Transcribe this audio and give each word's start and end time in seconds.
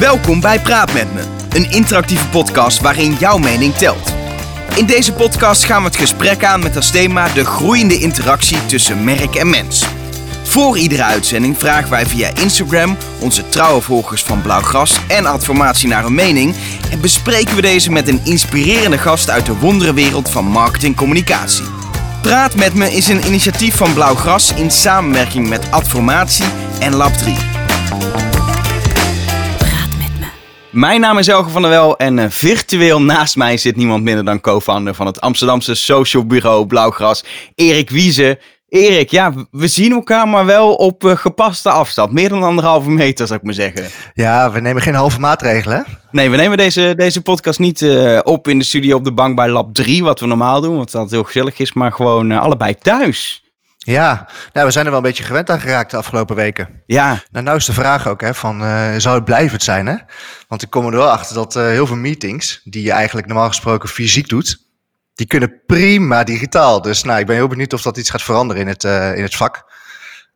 Welkom 0.00 0.40
bij 0.40 0.60
Praat 0.60 0.92
met 0.92 1.14
me, 1.14 1.22
een 1.48 1.70
interactieve 1.70 2.28
podcast 2.28 2.80
waarin 2.80 3.14
jouw 3.18 3.38
mening 3.38 3.74
telt. 3.74 4.12
In 4.76 4.86
deze 4.86 5.12
podcast 5.12 5.64
gaan 5.64 5.82
we 5.82 5.88
het 5.88 5.96
gesprek 5.96 6.44
aan 6.44 6.62
met 6.62 6.76
als 6.76 6.90
thema 6.90 7.28
de 7.28 7.44
groeiende 7.44 7.98
interactie 7.98 8.66
tussen 8.66 9.04
merk 9.04 9.34
en 9.34 9.50
mens. 9.50 9.86
Voor 10.42 10.78
iedere 10.78 11.02
uitzending 11.02 11.58
vragen 11.58 11.90
wij 11.90 12.06
via 12.06 12.30
Instagram 12.34 12.96
onze 13.18 13.48
trouwe 13.48 13.80
volgers 13.80 14.22
van 14.22 14.42
Blauwgras 14.42 14.96
en 15.08 15.26
Adformatie 15.26 15.88
naar 15.88 16.04
een 16.04 16.14
mening 16.14 16.54
en 16.90 17.00
bespreken 17.00 17.54
we 17.54 17.62
deze 17.62 17.90
met 17.90 18.08
een 18.08 18.20
inspirerende 18.24 18.98
gast 18.98 19.30
uit 19.30 19.46
de 19.46 19.56
wonderenwereld 19.58 20.30
van 20.30 20.44
marketingcommunicatie. 20.44 21.64
Praat 22.22 22.54
met 22.54 22.74
me 22.74 22.92
is 22.92 23.08
een 23.08 23.26
initiatief 23.26 23.76
van 23.76 23.92
Blauwgras 23.92 24.52
in 24.52 24.70
samenwerking 24.70 25.48
met 25.48 25.70
Adformatie 25.70 26.46
en 26.78 26.94
Lab 26.94 27.12
3. 27.12 27.49
Mijn 30.70 31.00
naam 31.00 31.18
is 31.18 31.28
Elge 31.28 31.50
van 31.50 31.62
der 31.62 31.70
Wel 31.70 31.96
en 31.96 32.18
uh, 32.18 32.24
virtueel 32.28 33.02
naast 33.02 33.36
mij 33.36 33.56
zit 33.56 33.76
niemand 33.76 34.02
minder 34.02 34.24
dan 34.24 34.40
co-founder 34.40 34.94
van 34.94 35.06
het 35.06 35.20
Amsterdamse 35.20 35.74
social 35.74 36.26
bureau 36.26 36.66
Blauwgras, 36.66 37.24
Erik 37.54 37.90
Wiese. 37.90 38.38
Erik, 38.68 39.10
ja, 39.10 39.32
we 39.50 39.66
zien 39.66 39.92
elkaar 39.92 40.28
maar 40.28 40.46
wel 40.46 40.74
op 40.74 41.04
uh, 41.04 41.16
gepaste 41.16 41.70
afstand. 41.70 42.12
Meer 42.12 42.28
dan 42.28 42.42
anderhalve 42.42 42.90
meter, 42.90 43.26
zou 43.26 43.38
ik 43.38 43.44
maar 43.44 43.54
zeggen. 43.54 43.86
Ja, 44.14 44.52
we 44.52 44.60
nemen 44.60 44.82
geen 44.82 44.94
halve 44.94 45.20
maatregelen. 45.20 45.84
Nee, 46.10 46.30
we 46.30 46.36
nemen 46.36 46.56
deze, 46.56 46.94
deze 46.96 47.22
podcast 47.22 47.58
niet 47.58 47.80
uh, 47.80 48.18
op 48.22 48.48
in 48.48 48.58
de 48.58 48.64
studio 48.64 48.96
op 48.96 49.04
de 49.04 49.12
bank 49.12 49.36
bij 49.36 49.48
Lab 49.48 49.74
3, 49.74 50.04
wat 50.04 50.20
we 50.20 50.26
normaal 50.26 50.60
doen, 50.60 50.76
wat 50.76 50.90
dat 50.90 51.10
heel 51.10 51.24
gezellig 51.24 51.58
is, 51.58 51.72
maar 51.72 51.92
gewoon 51.92 52.30
allebei 52.30 52.74
thuis. 52.74 53.44
Ja, 53.84 54.28
nou, 54.52 54.66
we 54.66 54.72
zijn 54.72 54.84
er 54.84 54.90
wel 54.90 55.00
een 55.00 55.06
beetje 55.06 55.24
gewend 55.24 55.50
aan 55.50 55.60
geraakt 55.60 55.90
de 55.90 55.96
afgelopen 55.96 56.36
weken. 56.36 56.82
Ja. 56.86 57.22
Nou, 57.30 57.44
nou 57.44 57.56
is 57.56 57.64
de 57.64 57.72
vraag 57.72 58.08
ook, 58.08 58.20
hè, 58.20 58.34
van, 58.34 58.62
uh, 58.62 58.94
zou 58.96 59.14
het 59.14 59.24
blijvend 59.24 59.62
zijn, 59.62 59.86
hè? 59.86 59.96
Want 60.48 60.62
ik 60.62 60.70
kom 60.70 60.86
er 60.86 60.92
wel 60.92 61.10
achter 61.10 61.34
dat 61.34 61.56
uh, 61.56 61.62
heel 61.62 61.86
veel 61.86 61.96
meetings, 61.96 62.60
die 62.64 62.82
je 62.82 62.92
eigenlijk 62.92 63.26
normaal 63.26 63.48
gesproken 63.48 63.88
fysiek 63.88 64.28
doet, 64.28 64.58
die 65.14 65.26
kunnen 65.26 65.62
prima 65.66 66.24
digitaal. 66.24 66.82
Dus 66.82 67.02
nou, 67.02 67.20
ik 67.20 67.26
ben 67.26 67.36
heel 67.36 67.48
benieuwd 67.48 67.72
of 67.72 67.82
dat 67.82 67.96
iets 67.96 68.10
gaat 68.10 68.22
veranderen 68.22 68.62
in 68.62 68.68
het, 68.68 68.84
uh, 68.84 69.16
in 69.16 69.22
het 69.22 69.36
vak. 69.36 69.64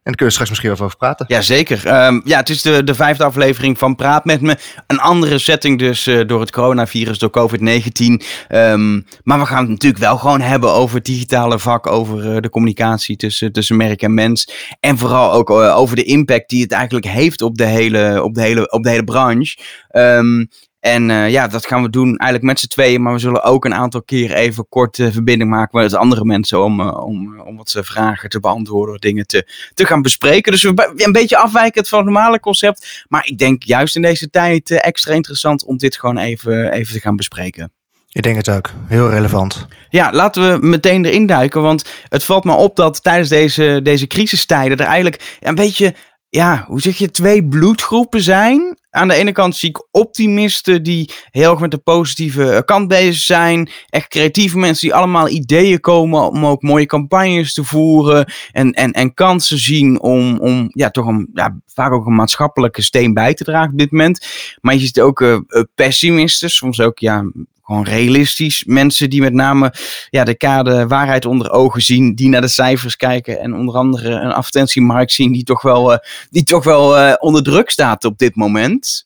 En 0.05 0.13
daar 0.13 0.19
kunnen 0.19 0.37
we 0.37 0.45
straks 0.45 0.51
misschien 0.51 0.79
wel 0.79 0.87
over 0.87 0.99
praten. 0.99 1.27
Jazeker. 1.29 2.07
Um, 2.07 2.23
ja, 2.25 2.39
het 2.39 2.49
is 2.49 2.63
de, 2.63 2.85
de 2.85 2.95
vijfde 2.95 3.25
aflevering 3.25 3.79
van 3.79 3.95
Praat 3.95 4.25
met 4.25 4.41
me. 4.41 4.57
Een 4.87 4.99
andere 5.01 5.39
setting 5.39 5.79
dus 5.79 6.07
uh, 6.07 6.27
door 6.27 6.41
het 6.41 6.51
coronavirus, 6.51 7.19
door 7.19 7.31
COVID-19. 7.31 8.27
Um, 8.49 9.07
maar 9.23 9.39
we 9.39 9.47
gaan 9.47 9.61
het 9.61 9.69
natuurlijk 9.69 10.03
wel 10.03 10.17
gewoon 10.17 10.41
hebben 10.41 10.73
over 10.73 10.97
het 10.97 11.05
digitale 11.05 11.59
vak, 11.59 11.87
over 11.87 12.35
uh, 12.35 12.41
de 12.41 12.51
communicatie 12.51 13.17
tussen, 13.17 13.53
tussen 13.53 13.77
merk 13.77 14.03
en 14.03 14.15
mens. 14.15 14.49
En 14.81 14.99
vooral 14.99 15.33
ook 15.33 15.51
uh, 15.51 15.77
over 15.77 15.97
de 15.97 16.05
impact 16.05 16.51
die 16.51 16.63
het 16.63 16.73
eigenlijk 16.73 17.07
heeft 17.07 17.43
op 17.43 17.57
de 17.57 17.67
hele, 17.67 18.23
op 18.23 18.35
de 18.35 18.43
hele, 18.43 18.71
op 18.71 18.83
de 18.83 18.91
hele 18.91 19.05
branche. 19.05 19.59
Um, 19.91 20.49
en 20.85 21.09
uh, 21.09 21.31
ja, 21.31 21.49
dat 21.49 21.67
gaan 21.67 21.83
we 21.83 21.91
doen 21.91 22.07
eigenlijk 22.07 22.43
met 22.43 22.61
z'n 22.61 22.67
tweeën. 22.67 23.03
Maar 23.03 23.13
we 23.13 23.19
zullen 23.19 23.43
ook 23.43 23.65
een 23.65 23.75
aantal 23.75 24.03
keer 24.03 24.33
even 24.33 24.69
kort 24.69 24.99
uh, 24.99 25.13
verbinding 25.13 25.51
maken 25.51 25.81
met 25.81 25.95
andere 25.95 26.25
mensen. 26.25 26.65
Om, 26.65 26.81
uh, 26.81 27.05
om, 27.05 27.41
om 27.41 27.57
wat 27.57 27.77
vragen 27.81 28.29
te 28.29 28.41
beantwoorden, 28.41 29.01
dingen 29.01 29.27
te, 29.27 29.49
te 29.75 29.87
gaan 29.87 30.03
bespreken. 30.03 30.53
Dus 30.53 30.63
we 30.63 30.93
een 30.97 31.13
beetje 31.13 31.37
afwijkend 31.37 31.89
van 31.89 31.99
het 31.99 32.09
normale 32.09 32.41
concept. 32.41 33.05
Maar 33.09 33.27
ik 33.27 33.39
denk 33.39 33.63
juist 33.63 33.97
in 33.97 34.03
deze 34.03 34.31
tijd 34.31 34.71
extra 34.71 35.15
interessant 35.15 35.65
om 35.65 35.77
dit 35.77 35.97
gewoon 35.97 36.19
even, 36.19 36.73
even 36.73 36.93
te 36.93 37.01
gaan 37.01 37.17
bespreken. 37.17 37.73
Ik 38.11 38.23
denk 38.23 38.37
het 38.37 38.51
ook. 38.51 38.71
Heel 38.87 39.11
relevant. 39.11 39.67
Ja, 39.89 40.13
laten 40.13 40.61
we 40.61 40.67
meteen 40.67 41.05
erin 41.05 41.27
duiken. 41.27 41.63
Want 41.63 41.85
het 42.09 42.25
valt 42.25 42.45
me 42.45 42.53
op 42.53 42.77
dat 42.77 43.03
tijdens 43.03 43.29
deze, 43.29 43.81
deze 43.83 44.07
crisistijden 44.07 44.79
er 44.79 44.87
eigenlijk 44.87 45.37
een 45.41 45.55
beetje 45.55 45.95
ja, 46.29 46.65
hoe 46.67 46.81
zeg 46.81 46.97
je, 46.97 47.11
twee 47.11 47.45
bloedgroepen 47.45 48.21
zijn. 48.21 48.79
Aan 48.95 49.09
de 49.09 49.15
ene 49.15 49.33
kant 49.33 49.57
zie 49.57 49.69
ik 49.69 49.87
optimisten 49.91 50.83
die 50.83 51.11
heel 51.31 51.51
erg 51.51 51.61
met 51.61 51.71
de 51.71 51.79
positieve 51.79 52.63
kant 52.65 52.89
bezig 52.89 53.23
zijn. 53.23 53.71
Echt 53.89 54.09
creatieve 54.09 54.59
mensen 54.59 54.87
die 54.89 54.97
allemaal 54.97 55.29
ideeën 55.29 55.81
komen 55.81 56.31
om 56.31 56.47
ook 56.47 56.63
mooie 56.63 56.87
campagnes 56.87 57.55
te 57.55 57.65
voeren. 57.65 58.33
En, 58.53 58.73
en, 58.73 58.93
en 58.93 59.15
kansen 59.15 59.59
zien 59.59 60.01
om, 60.01 60.39
om 60.39 60.69
ja, 60.73 60.91
toch 60.91 61.07
een, 61.07 61.31
ja, 61.33 61.59
vaak 61.67 61.93
ook 61.93 62.07
een 62.07 62.15
maatschappelijke 62.15 62.83
steen 62.83 63.15
bij 63.15 63.35
te 63.35 63.45
dragen 63.45 63.73
op 63.73 63.79
dit 63.79 63.91
moment. 63.91 64.27
Maar 64.61 64.75
je 64.75 64.81
ziet 64.81 65.01
ook 65.01 65.21
uh, 65.21 65.39
pessimisten, 65.75 66.51
soms 66.51 66.81
ook 66.81 66.99
ja, 66.99 67.25
gewoon 67.65 67.85
realistisch. 67.85 68.65
Mensen 68.67 69.11
die 69.11 69.21
met 69.21 69.33
name 69.33 69.75
ja, 70.11 70.25
de 70.25 70.37
kade 70.37 70.87
waarheid 70.87 71.27
onder 71.27 71.51
ogen 71.51 71.81
zien, 71.81 72.15
die 72.15 72.29
naar 72.29 72.41
de 72.41 72.49
cijfers 72.49 72.97
kijken 72.97 73.41
en 73.41 73.55
onder 73.55 73.75
andere 73.75 74.11
een 74.11 74.33
advertentiemarkt 74.33 75.13
zien 75.13 75.33
die 75.33 75.45
toch 75.45 75.63
wel, 75.63 75.93
uh, 75.93 75.99
die 76.31 76.45
toch 76.45 76.65
wel 76.65 76.99
uh, 76.99 77.13
onder 77.19 77.43
druk 77.43 77.71
staat 77.71 78.05
op 78.05 78.19
dit 78.19 78.37
moment. 78.37 79.05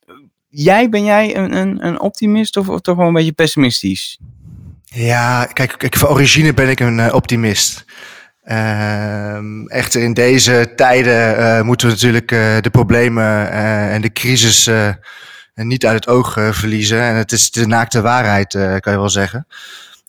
Jij, 0.49 0.89
ben 0.89 1.05
jij 1.05 1.37
een, 1.37 1.57
een, 1.57 1.87
een 1.87 2.01
optimist 2.01 2.57
of, 2.57 2.81
toch 2.81 2.97
wel 2.97 3.07
een 3.07 3.13
beetje 3.13 3.33
pessimistisch? 3.33 4.19
Ja, 4.85 5.45
kijk, 5.45 5.75
kijk 5.79 5.97
van 5.97 6.09
origine 6.09 6.55
ben 6.55 6.69
ik 6.69 6.81
een 6.81 6.99
uh, 6.99 7.15
optimist. 7.15 7.85
Uh, 8.45 9.39
echter 9.67 10.03
in 10.03 10.15
deze 10.15 10.73
tijden 10.77 11.67
moeten 11.67 11.87
we 11.87 11.93
natuurlijk 11.93 12.29
de 12.63 12.71
problemen 12.71 13.51
en 13.91 14.01
de 14.01 14.13
crisis 14.13 14.71
en 15.59 15.67
niet 15.67 15.87
uit 15.87 16.05
het 16.05 16.09
oog 16.15 16.37
uh, 16.37 16.53
verliezen. 16.53 17.03
En 17.03 17.15
het 17.15 17.33
is 17.33 17.51
de 17.51 17.67
naakte 17.67 18.01
waarheid, 18.01 18.55
uh, 18.55 18.77
kan 18.77 18.93
je 18.93 18.99
wel 18.99 19.09
zeggen. 19.09 19.47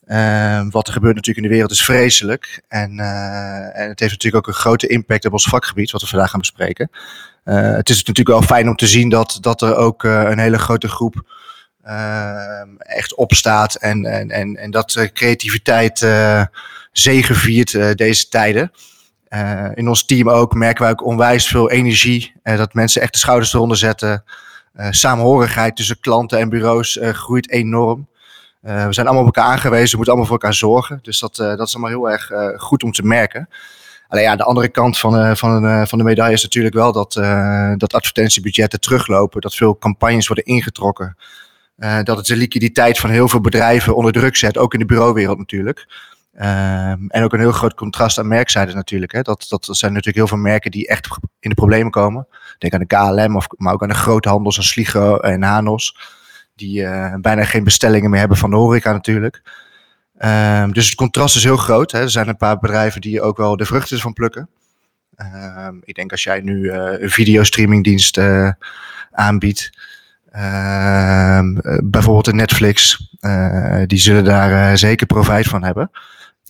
Uh, 0.06 0.62
wat 0.70 0.86
er 0.86 0.92
gebeurt 0.92 1.14
natuurlijk 1.14 1.44
in 1.44 1.50
de 1.50 1.54
wereld 1.54 1.70
is 1.70 1.84
vreselijk. 1.84 2.62
En, 2.68 2.98
en 3.74 3.88
het 3.88 4.00
heeft 4.00 4.12
natuurlijk 4.12 4.46
ook 4.46 4.46
een 4.46 4.60
grote 4.60 4.86
impact 4.86 5.24
op 5.24 5.32
ons 5.32 5.48
vakgebied, 5.48 5.90
wat 5.90 6.00
we 6.00 6.06
vandaag 6.06 6.30
gaan 6.30 6.40
bespreken. 6.40 6.90
het 7.44 7.88
is 7.88 7.96
natuurlijk 7.96 8.28
wel 8.28 8.42
fijn 8.42 8.68
om 8.68 8.76
te 8.76 8.86
zien 8.86 9.08
dat, 9.08 9.38
dat 9.40 9.62
er 9.62 9.76
ook 9.76 10.02
een 10.02 10.38
hele 10.38 10.58
grote 10.58 10.88
groep 10.88 11.22
echt 12.78 13.14
opstaat. 13.14 13.74
En, 13.74 14.04
en, 14.04 14.30
en, 14.30 14.56
en 14.56 14.70
dat 14.70 15.10
creativiteit 15.12 16.06
zegeviert 16.92 17.96
deze 17.98 18.28
tijden. 18.28 18.72
in 19.74 19.88
ons 19.88 20.04
team 20.04 20.30
ook 20.30 20.54
merken 20.54 20.82
wij 20.82 20.92
ook 20.92 21.06
onwijs 21.06 21.48
veel 21.48 21.70
energie. 21.70 22.32
dat 22.42 22.74
mensen 22.74 23.02
echt 23.02 23.12
de 23.12 23.18
schouders 23.18 23.54
eronder 23.54 23.76
zetten. 23.76 24.24
Uh, 24.80 24.86
samenhorigheid 24.90 25.76
tussen 25.76 26.00
klanten 26.00 26.38
en 26.38 26.48
bureaus 26.48 26.96
uh, 26.96 27.08
groeit 27.08 27.50
enorm. 27.50 28.08
Uh, 28.62 28.86
we 28.86 28.92
zijn 28.92 29.06
allemaal 29.06 29.26
op 29.26 29.36
elkaar 29.36 29.52
aangewezen, 29.52 29.90
we 29.90 29.96
moeten 29.96 30.14
allemaal 30.14 30.30
voor 30.30 30.40
elkaar 30.40 30.54
zorgen. 30.54 30.98
Dus 31.02 31.20
dat, 31.20 31.36
dat 31.36 31.66
is 31.66 31.74
allemaal 31.74 31.90
heel 31.90 32.10
erg 32.10 32.30
goed 32.56 32.82
om 32.82 32.92
te 32.92 33.02
merken. 33.02 33.48
Alleen 34.08 34.24
ja, 34.24 34.36
de 34.36 34.44
andere 34.44 34.68
kant 34.68 34.98
van, 34.98 35.36
van, 35.36 35.86
van 35.88 35.98
de 35.98 36.04
medaille 36.04 36.34
is 36.34 36.42
natuurlijk 36.42 36.74
wel 36.74 36.92
dat, 36.92 37.12
dat 37.76 37.94
advertentiebudgetten 37.94 38.80
teruglopen. 38.80 39.40
Dat 39.40 39.54
veel 39.54 39.78
campagnes 39.78 40.26
worden 40.26 40.44
ingetrokken. 40.44 41.16
dat 42.02 42.16
het 42.16 42.26
de 42.26 42.36
liquiditeit 42.36 42.98
van 42.98 43.10
heel 43.10 43.28
veel 43.28 43.40
bedrijven 43.40 43.96
onder 43.96 44.12
druk 44.12 44.36
zet, 44.36 44.58
ook 44.58 44.72
in 44.72 44.78
de 44.78 44.86
bureauwereld 44.86 45.38
natuurlijk. 45.38 45.86
Um, 46.42 47.08
en 47.08 47.22
ook 47.22 47.32
een 47.32 47.38
heel 47.38 47.52
groot 47.52 47.74
contrast 47.74 48.18
aan 48.18 48.28
merkzijde 48.28 48.74
natuurlijk. 48.74 49.12
Hè. 49.12 49.22
Dat, 49.22 49.46
dat 49.48 49.64
zijn 49.64 49.90
natuurlijk 49.92 50.16
heel 50.16 50.26
veel 50.26 50.36
merken 50.36 50.70
die 50.70 50.88
echt 50.88 51.08
in 51.40 51.48
de 51.48 51.54
problemen 51.54 51.90
komen. 51.90 52.26
Denk 52.58 52.72
aan 52.72 52.80
de 52.80 52.86
KLM, 52.86 53.36
of, 53.36 53.46
maar 53.56 53.72
ook 53.72 53.82
aan 53.82 53.88
de 53.88 53.94
grote 53.94 54.28
handels 54.28 54.56
als 54.56 54.68
Sligo 54.68 55.16
en 55.16 55.42
Hanos. 55.42 55.96
Die 56.54 56.80
uh, 56.80 57.14
bijna 57.20 57.44
geen 57.44 57.64
bestellingen 57.64 58.10
meer 58.10 58.18
hebben 58.18 58.36
van 58.36 58.50
de 58.50 58.56
horeca 58.56 58.92
natuurlijk. 58.92 59.42
Um, 60.18 60.72
dus 60.72 60.86
het 60.86 60.94
contrast 60.94 61.36
is 61.36 61.44
heel 61.44 61.56
groot. 61.56 61.92
Hè. 61.92 62.00
Er 62.00 62.10
zijn 62.10 62.28
een 62.28 62.36
paar 62.36 62.58
bedrijven 62.58 63.00
die 63.00 63.22
ook 63.22 63.36
wel 63.36 63.56
de 63.56 63.64
vruchten 63.64 63.98
van 63.98 64.12
plukken. 64.12 64.48
Um, 65.16 65.80
ik 65.84 65.94
denk 65.94 66.10
als 66.10 66.22
jij 66.22 66.40
nu 66.40 66.60
uh, 66.60 67.00
een 67.00 67.10
videostreamingdienst 67.10 68.18
uh, 68.18 68.50
aanbiedt. 69.10 69.70
bijvoorbeeld 71.82 72.26
een 72.26 72.36
Netflix. 72.36 73.08
die 73.86 73.98
zullen 73.98 74.24
daar 74.24 74.78
zeker 74.78 75.06
profijt 75.06 75.46
van 75.46 75.64
hebben. 75.64 75.90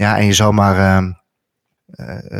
Ja, 0.00 0.16
en 0.19 0.27
je 0.27 0.33
zal 0.33 0.53
maar 0.53 1.03
uh, 1.03 1.11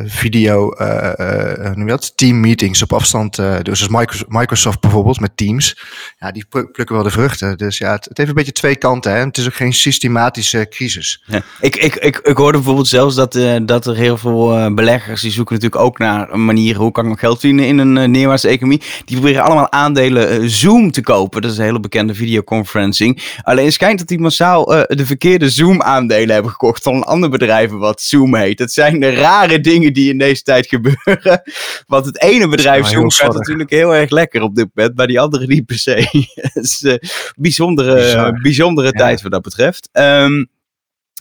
video, 0.05 0.75
uh, 0.79 1.71
noem 1.75 1.87
dat? 1.87 2.13
Team 2.17 2.41
meetings 2.41 2.83
op 2.83 2.93
afstand. 2.93 3.37
dus 3.63 3.89
Microsoft 4.29 4.81
bijvoorbeeld 4.81 5.21
met 5.21 5.37
Teams. 5.37 5.79
Ja, 6.19 6.33
die 6.33 6.45
plukken 6.49 6.95
wel 6.95 7.03
de 7.03 7.11
vruchten. 7.11 7.59
Dus 7.59 7.79
ja, 7.79 7.93
het, 7.93 8.09
heeft 8.13 8.29
een 8.29 8.35
beetje 8.35 8.53
twee 8.53 8.77
kanten. 8.77 9.13
Hè? 9.13 9.19
Het 9.19 9.39
is 9.39 9.47
ook 9.47 9.55
geen 9.55 9.73
systematische 9.73 10.67
crisis. 10.71 11.23
Ik, 11.61 11.77
ik, 11.77 11.95
ik, 11.95 12.19
ik 12.19 12.37
hoorde 12.37 12.59
bijvoorbeeld 12.59 12.89
zelfs 12.89 13.15
dat, 13.15 13.39
dat 13.63 13.87
er 13.87 13.97
heel 13.97 14.17
veel 14.17 14.75
beleggers, 14.75 15.21
die 15.21 15.31
zoeken 15.31 15.55
natuurlijk 15.55 15.83
ook 15.83 15.99
naar 15.99 16.33
een 16.33 16.45
manier, 16.45 16.77
hoe 16.77 16.93
kan 16.93 17.05
ik 17.05 17.11
nog 17.11 17.21
geld 17.21 17.41
verdienen 17.41 17.67
in 17.67 17.79
een 17.79 18.11
neerwaartse 18.11 18.49
economie. 18.49 18.83
Die 19.05 19.17
proberen 19.17 19.43
allemaal 19.43 19.73
aandelen 19.73 20.51
Zoom 20.51 20.91
te 20.91 21.03
kopen. 21.03 21.43
Dat 21.43 21.51
is 21.51 21.59
een 21.59 21.65
hele 21.65 21.81
bekende 21.81 22.15
videoconferencing. 22.15 23.39
Alleen 23.43 23.73
schijnt 23.73 23.99
dat 23.99 24.09
die 24.09 24.21
massaal 24.21 24.65
de 24.65 25.07
verkeerde 25.07 25.51
Zoom 25.51 25.83
aandelen 25.83 26.35
hebben 26.35 26.51
gekocht 26.51 26.83
van 26.83 26.95
een 26.95 27.03
ander 27.03 27.31
bedrijf 27.31 27.71
wat 27.71 28.03
Zoom 28.03 28.35
heet. 28.35 28.59
Dat 28.59 28.73
zijn 28.73 29.01
de 29.01 29.09
rare 29.41 29.61
dingen 29.61 29.93
die 29.93 30.11
in 30.11 30.19
deze 30.19 30.43
tijd 30.43 30.67
gebeuren. 30.67 31.43
Want 31.87 32.07
het 32.07 32.23
ene 32.23 32.49
bedrijf 32.49 32.87
gaat 32.87 33.35
natuurlijk 33.35 33.71
heel 33.71 33.95
erg 33.95 34.11
lekker 34.11 34.43
op 34.43 34.55
dit 34.55 34.69
moment, 34.75 34.97
maar 34.97 35.07
die 35.07 35.21
andere 35.21 35.47
niet 35.47 35.67
per 35.67 35.79
se. 35.79 36.09
Het 36.35 36.65
is 36.65 36.83
een 36.83 37.01
bijzondere, 37.37 38.39
bijzondere 38.43 38.87
ja. 38.93 38.99
tijd 38.99 39.23
wat 39.23 39.33
dat 39.33 39.43
betreft. 39.43 39.89
Um, 39.93 40.49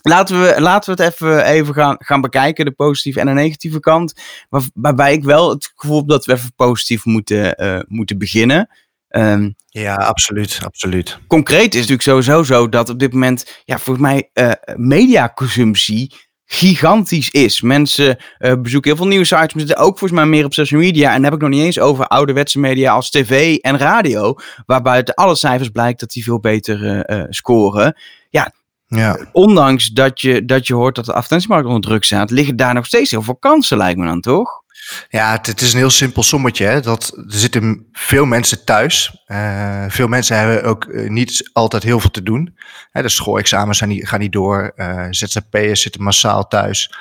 Laten 0.02 0.42
we, 0.42 0.62
laten 0.62 0.96
we 0.96 1.04
het 1.04 1.14
even, 1.14 1.46
even 1.46 1.74
gaan, 1.74 1.96
gaan 2.00 2.22
bekijken, 2.22 2.66
de 2.66 2.72
positieve 2.72 3.20
en 3.20 3.26
de 3.26 3.32
negatieve 3.32 3.80
kant. 3.80 4.14
Waar, 4.50 4.62
waarbij 4.74 5.14
ik 5.14 5.24
wel 5.24 5.50
het 5.50 5.72
gevoel 5.76 5.98
heb 5.98 6.08
dat 6.08 6.26
we 6.26 6.34
even 6.34 6.54
positief 6.56 7.06
moeten, 7.06 7.64
uh, 7.64 7.80
moeten 7.88 8.18
beginnen. 8.18 8.70
Um, 9.10 9.56
ja, 9.68 9.96
absoluut, 9.96 10.60
absoluut. 10.64 11.20
Concreet 11.28 11.74
is 11.74 11.88
natuurlijk 11.88 12.02
sowieso 12.02 12.44
zo 12.44 12.70
dat 12.70 12.90
op 12.90 13.00
dit 13.00 13.14
moment, 13.14 13.62
ja, 13.66 13.80
volgens 13.80 14.06
mij, 14.08 14.30
uh, 14.34 14.52
mediaconsumptie 14.76 16.14
gigantisch 16.52 17.30
is. 17.30 17.62
Mensen 17.62 18.18
uh, 18.40 18.54
bezoeken 18.62 18.90
heel 18.90 19.00
veel 19.00 19.08
nieuwsites, 19.08 19.54
maar 19.54 19.66
zitten 19.66 19.78
ook 19.78 19.98
volgens 19.98 20.20
mij 20.20 20.30
meer 20.30 20.46
op 20.46 20.54
social 20.54 20.82
media. 20.82 21.08
En 21.08 21.14
dan 21.14 21.24
heb 21.24 21.34
ik 21.34 21.42
nog 21.42 21.50
niet 21.50 21.64
eens 21.64 21.80
over 21.80 22.08
ouderwetse 22.08 22.60
media 22.60 22.92
als 22.94 23.10
tv 23.10 23.56
en 23.56 23.78
radio, 23.78 24.36
waarbij 24.66 24.94
uit 24.94 25.16
alle 25.16 25.36
cijfers 25.36 25.70
blijkt 25.70 26.00
dat 26.00 26.12
die 26.12 26.24
veel 26.24 26.40
beter 26.40 27.10
uh, 27.10 27.24
scoren. 27.30 27.96
Ja, 28.30 28.54
ja. 28.88 29.20
ondanks 29.32 29.88
dat 29.88 30.22
je, 30.22 30.46
dat 30.46 30.68
je 30.68 30.74
hoort 30.74 30.96
dat 30.96 31.06
de 31.06 31.14
advertentiemarkt 31.14 31.68
onder 31.68 31.82
druk 31.82 32.04
staat, 32.04 32.32
liggen 32.32 32.56
daar 32.56 32.74
nog 32.74 32.86
steeds 32.86 33.12
heel 33.12 33.22
veel 33.22 33.38
kansen, 33.38 33.78
lijkt 33.78 34.00
me 34.00 34.06
dan 34.06 34.22
toch? 34.22 34.64
Ja, 35.10 35.40
het, 35.42 35.62
is 35.62 35.74
een 35.74 35.80
heel 35.80 35.90
simpel 35.90 36.24
sommetje. 36.24 36.66
Hè? 36.66 36.82
Dat, 36.82 37.12
er 37.16 37.24
zitten 37.28 37.88
veel 37.92 38.26
mensen 38.26 38.66
thuis. 38.66 39.24
Uh, 39.28 39.86
veel 39.88 40.08
mensen 40.08 40.38
hebben 40.38 40.64
ook 40.64 40.86
uh, 40.86 41.10
niet 41.10 41.50
altijd 41.54 41.84
heel 41.84 42.00
veel 42.00 42.12
te 42.12 42.24
doen. 42.24 42.58
Hè, 42.92 43.02
de 43.02 43.10
schoolexamens 43.10 43.78
zijn 43.78 43.90
niet, 43.90 44.08
gaan 44.08 44.20
niet 44.20 44.32
door. 44.32 44.72
Uh, 44.76 45.08
ZZP'ers 45.10 45.82
zitten 45.82 46.04
massaal 46.04 46.48
thuis. 46.48 46.94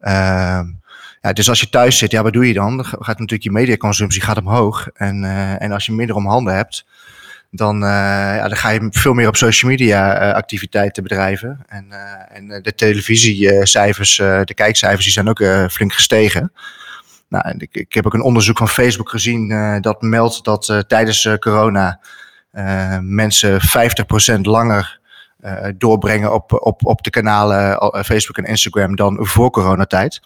Ehm, 0.00 0.66
ja, 1.20 1.32
dus 1.32 1.48
als 1.48 1.60
je 1.60 1.68
thuis 1.68 1.98
zit, 1.98 2.10
ja, 2.10 2.22
wat 2.22 2.32
doe 2.32 2.46
je 2.46 2.54
dan? 2.54 2.76
Dan 2.76 2.86
gaat 2.86 3.18
natuurlijk 3.18 3.42
je 3.42 3.50
mediaconsumptie 3.50 4.22
gaat 4.22 4.38
omhoog. 4.38 4.88
En, 4.94 5.24
en 5.58 5.72
als 5.72 5.86
je 5.86 5.92
minder 5.92 6.16
om 6.16 6.26
handen 6.26 6.54
hebt, 6.54 6.86
dan, 7.50 7.80
ja, 7.80 8.48
dan 8.48 8.56
ga 8.56 8.70
je 8.70 8.86
veel 8.90 9.12
meer 9.12 9.28
op 9.28 9.36
social 9.36 9.70
media 9.70 10.32
activiteiten 10.32 11.02
bedrijven. 11.02 11.64
En, 11.68 11.86
en 12.28 12.62
de 12.62 12.74
televisiecijfers, 12.74 14.16
de 14.16 14.54
kijkcijfers, 14.54 15.04
die 15.04 15.12
zijn 15.12 15.28
ook 15.28 15.70
flink 15.70 15.92
gestegen. 15.92 16.52
Nou, 17.30 17.54
ik, 17.58 17.74
ik, 17.74 17.92
heb 17.92 18.06
ook 18.06 18.14
een 18.14 18.22
onderzoek 18.22 18.58
van 18.58 18.68
Facebook 18.68 19.08
gezien 19.08 19.50
uh, 19.50 19.76
dat 19.80 20.02
meldt 20.02 20.44
dat 20.44 20.68
uh, 20.68 20.78
tijdens 20.78 21.24
uh, 21.24 21.34
corona 21.34 22.00
mensen 23.00 23.60
50% 24.36 24.40
langer 24.40 25.00
doorbrengen 25.76 26.32
op, 26.32 26.52
op, 26.52 26.86
op 26.86 27.02
de 27.02 27.10
kanalen 27.10 27.92
Facebook 28.04 28.36
en 28.36 28.44
Instagram 28.44 28.96
dan 28.96 29.18
voor 29.20 29.50
coronatijd. 29.50 30.20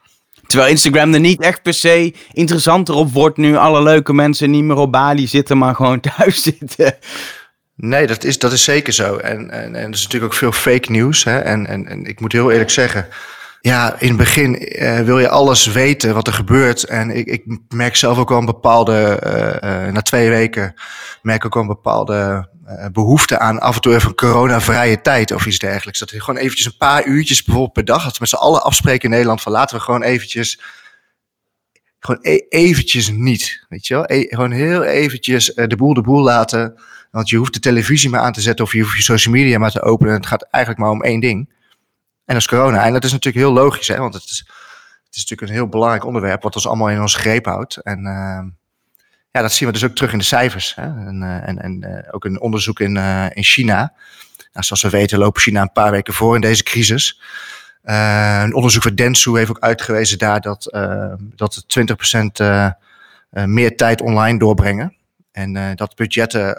Terwijl 0.47 0.71
Instagram 0.71 1.15
er 1.15 1.21
niet 1.21 1.41
echt 1.41 1.63
per 1.63 1.75
se 1.75 2.15
interessanter 2.33 2.95
op 2.95 3.13
wordt 3.13 3.37
nu 3.37 3.57
alle 3.57 3.83
leuke 3.83 4.13
mensen 4.13 4.51
niet 4.51 4.65
meer 4.65 4.77
op 4.77 4.93
Bali 4.93 5.27
zitten, 5.27 5.59
maar 5.59 5.75
gewoon 5.75 6.01
thuis 6.17 6.43
zitten. 6.43 6.95
Nee, 7.77 8.07
dat 8.07 8.25
is, 8.25 8.39
dat 8.39 8.53
is 8.53 8.65
zeker 8.65 8.93
zo. 8.93 9.17
En, 9.17 9.51
en, 9.51 9.75
en 9.75 9.87
er 9.87 9.91
is 9.91 10.03
natuurlijk 10.03 10.33
ook 10.33 10.39
veel 10.39 10.53
fake 10.53 10.91
nieuws. 10.91 11.25
Hè? 11.25 11.39
En, 11.39 11.67
en, 11.67 11.87
en 11.89 12.05
ik 12.05 12.21
moet 12.21 12.33
heel 12.33 12.51
eerlijk 12.51 12.71
zeggen, 12.71 13.07
ja, 13.67 14.01
in 14.01 14.09
het 14.09 14.17
begin 14.17 14.83
uh, 14.83 15.01
wil 15.01 15.19
je 15.19 15.29
alles 15.29 15.67
weten 15.67 16.15
wat 16.15 16.27
er 16.27 16.33
gebeurt. 16.33 16.85
En 16.85 17.11
ik, 17.11 17.27
ik 17.27 17.45
merk 17.69 17.97
zelf 17.97 18.19
ook 18.19 18.31
al 18.31 18.39
een 18.39 18.45
bepaalde, 18.47 19.21
uh, 19.27 19.87
uh, 19.87 19.93
na 19.93 20.03
twee 20.03 20.29
weken, 20.29 20.75
merk 21.23 21.39
ik 21.39 21.45
ook 21.45 21.55
al 21.55 21.61
een 21.61 21.67
bepaalde 21.67 22.49
behoefte 22.93 23.39
aan 23.39 23.61
af 23.61 23.75
en 23.75 23.81
toe 23.81 23.95
even 23.95 24.09
een 24.09 24.15
coronavrije 24.15 25.01
tijd 25.01 25.33
of 25.33 25.47
iets 25.47 25.59
dergelijks. 25.59 25.99
Dat 25.99 26.11
je 26.11 26.21
gewoon 26.21 26.41
eventjes 26.41 26.67
een 26.67 26.77
paar 26.77 27.05
uurtjes 27.05 27.43
bijvoorbeeld 27.43 27.75
per 27.75 27.85
dag, 27.85 28.05
dat 28.05 28.13
we 28.13 28.19
met 28.21 28.29
z'n 28.29 28.35
allen 28.35 28.63
afspreken 28.63 29.05
in 29.05 29.11
Nederland 29.11 29.43
van 29.43 29.53
laten 29.53 29.77
we 29.77 29.83
gewoon 29.83 30.03
eventjes, 30.03 30.61
gewoon 31.99 32.21
e 32.23 32.37
eventjes 32.49 33.11
niet, 33.11 33.65
weet 33.69 33.87
je 33.87 33.95
wel. 33.95 34.05
E 34.07 34.27
gewoon 34.29 34.51
heel 34.51 34.83
eventjes 34.83 35.45
de 35.55 35.77
boel 35.77 35.95
de 35.95 36.03
boel 36.03 36.23
laten. 36.23 36.81
Want 37.11 37.29
je 37.29 37.37
hoeft 37.37 37.53
de 37.55 37.61
televisie 37.61 38.11
maar 38.11 38.21
aan 38.21 38.33
te 38.33 38.41
zetten 38.41 38.65
of 38.65 38.73
je 38.73 38.83
hoeft 38.83 38.97
je 38.97 39.03
social 39.03 39.35
media 39.35 39.59
maar 39.59 39.71
te 39.71 39.83
openen. 39.83 40.15
Het 40.15 40.27
gaat 40.27 40.47
eigenlijk 40.51 40.85
maar 40.85 40.93
om 40.93 41.03
één 41.03 41.21
ding. 41.21 41.54
En 42.25 42.35
dat 42.35 42.43
is 42.43 42.49
corona. 42.49 42.85
En 42.85 42.93
dat 42.93 43.05
is 43.05 43.13
natuurlijk 43.13 43.45
heel 43.45 43.55
logisch, 43.55 43.89
hè, 43.89 43.97
want 43.97 44.15
het 44.15 44.25
is, 44.25 44.39
het 45.05 45.15
is 45.17 45.21
natuurlijk 45.21 45.51
een 45.51 45.57
heel 45.57 45.69
belangrijk 45.69 46.05
onderwerp 46.05 46.43
wat 46.43 46.55
ons 46.55 46.67
allemaal 46.67 46.91
in 46.91 47.01
ons 47.01 47.15
greep 47.15 47.45
houdt. 47.45 47.77
En 47.77 47.99
uh, 47.99 48.53
ja, 49.31 49.41
dat 49.41 49.53
zien 49.53 49.69
we 49.69 49.75
dus 49.75 49.85
ook 49.85 49.95
terug 49.95 50.13
in 50.13 50.19
de 50.19 50.25
cijfers. 50.25 50.75
Hè. 50.75 50.83
En, 50.83 51.21
uh, 51.23 51.49
en, 51.49 51.63
en 51.63 51.85
uh, 51.85 52.15
ook 52.15 52.25
een 52.25 52.41
onderzoek 52.41 52.81
in, 52.81 52.97
in 53.33 53.43
China. 53.43 53.93
Nou, 54.53 54.67
zoals 54.67 54.83
we 54.83 54.91
weten 54.91 55.19
lopen 55.19 55.41
China 55.41 55.63
een 55.63 55.73
paar 55.73 55.91
weken 55.91 56.15
voor 56.15 56.35
in 56.35 56.41
deze 56.41 56.63
crisis. 56.63 57.21
een 57.83 58.55
onderzoek 58.55 58.83
van 58.83 58.95
Dentsu 58.95 59.37
heeft 59.37 59.51
ook 59.51 59.61
uitgewezen 59.61 60.19
daar 60.19 60.41
dat, 60.41 60.69
dat 61.35 61.65
20% 63.31 63.45
meer 63.45 63.77
tijd 63.77 64.01
online 64.01 64.39
doorbrengen. 64.39 64.97
En 65.33 65.77
dat 65.77 65.95
budgetten 65.97 66.57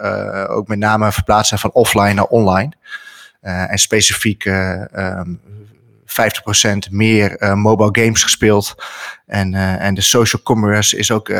ook 0.48 0.68
met 0.68 0.78
name 0.78 1.12
verplaatst 1.12 1.48
zijn 1.48 1.60
van 1.60 1.72
offline 1.72 2.14
naar 2.14 2.24
online. 2.24 2.72
Uh, 3.46 3.70
en 3.70 3.78
specifiek 3.78 4.44
uh, 4.44 4.84
um, 4.96 5.40
50% 6.04 6.90
meer 6.90 7.42
uh, 7.42 7.54
mobile 7.54 8.02
games 8.02 8.22
gespeeld. 8.22 8.74
En, 9.26 9.54
en 9.54 9.94
de 9.94 10.00
social 10.00 10.42
commerce 10.42 10.96
is 10.96 11.10
ook 11.10 11.32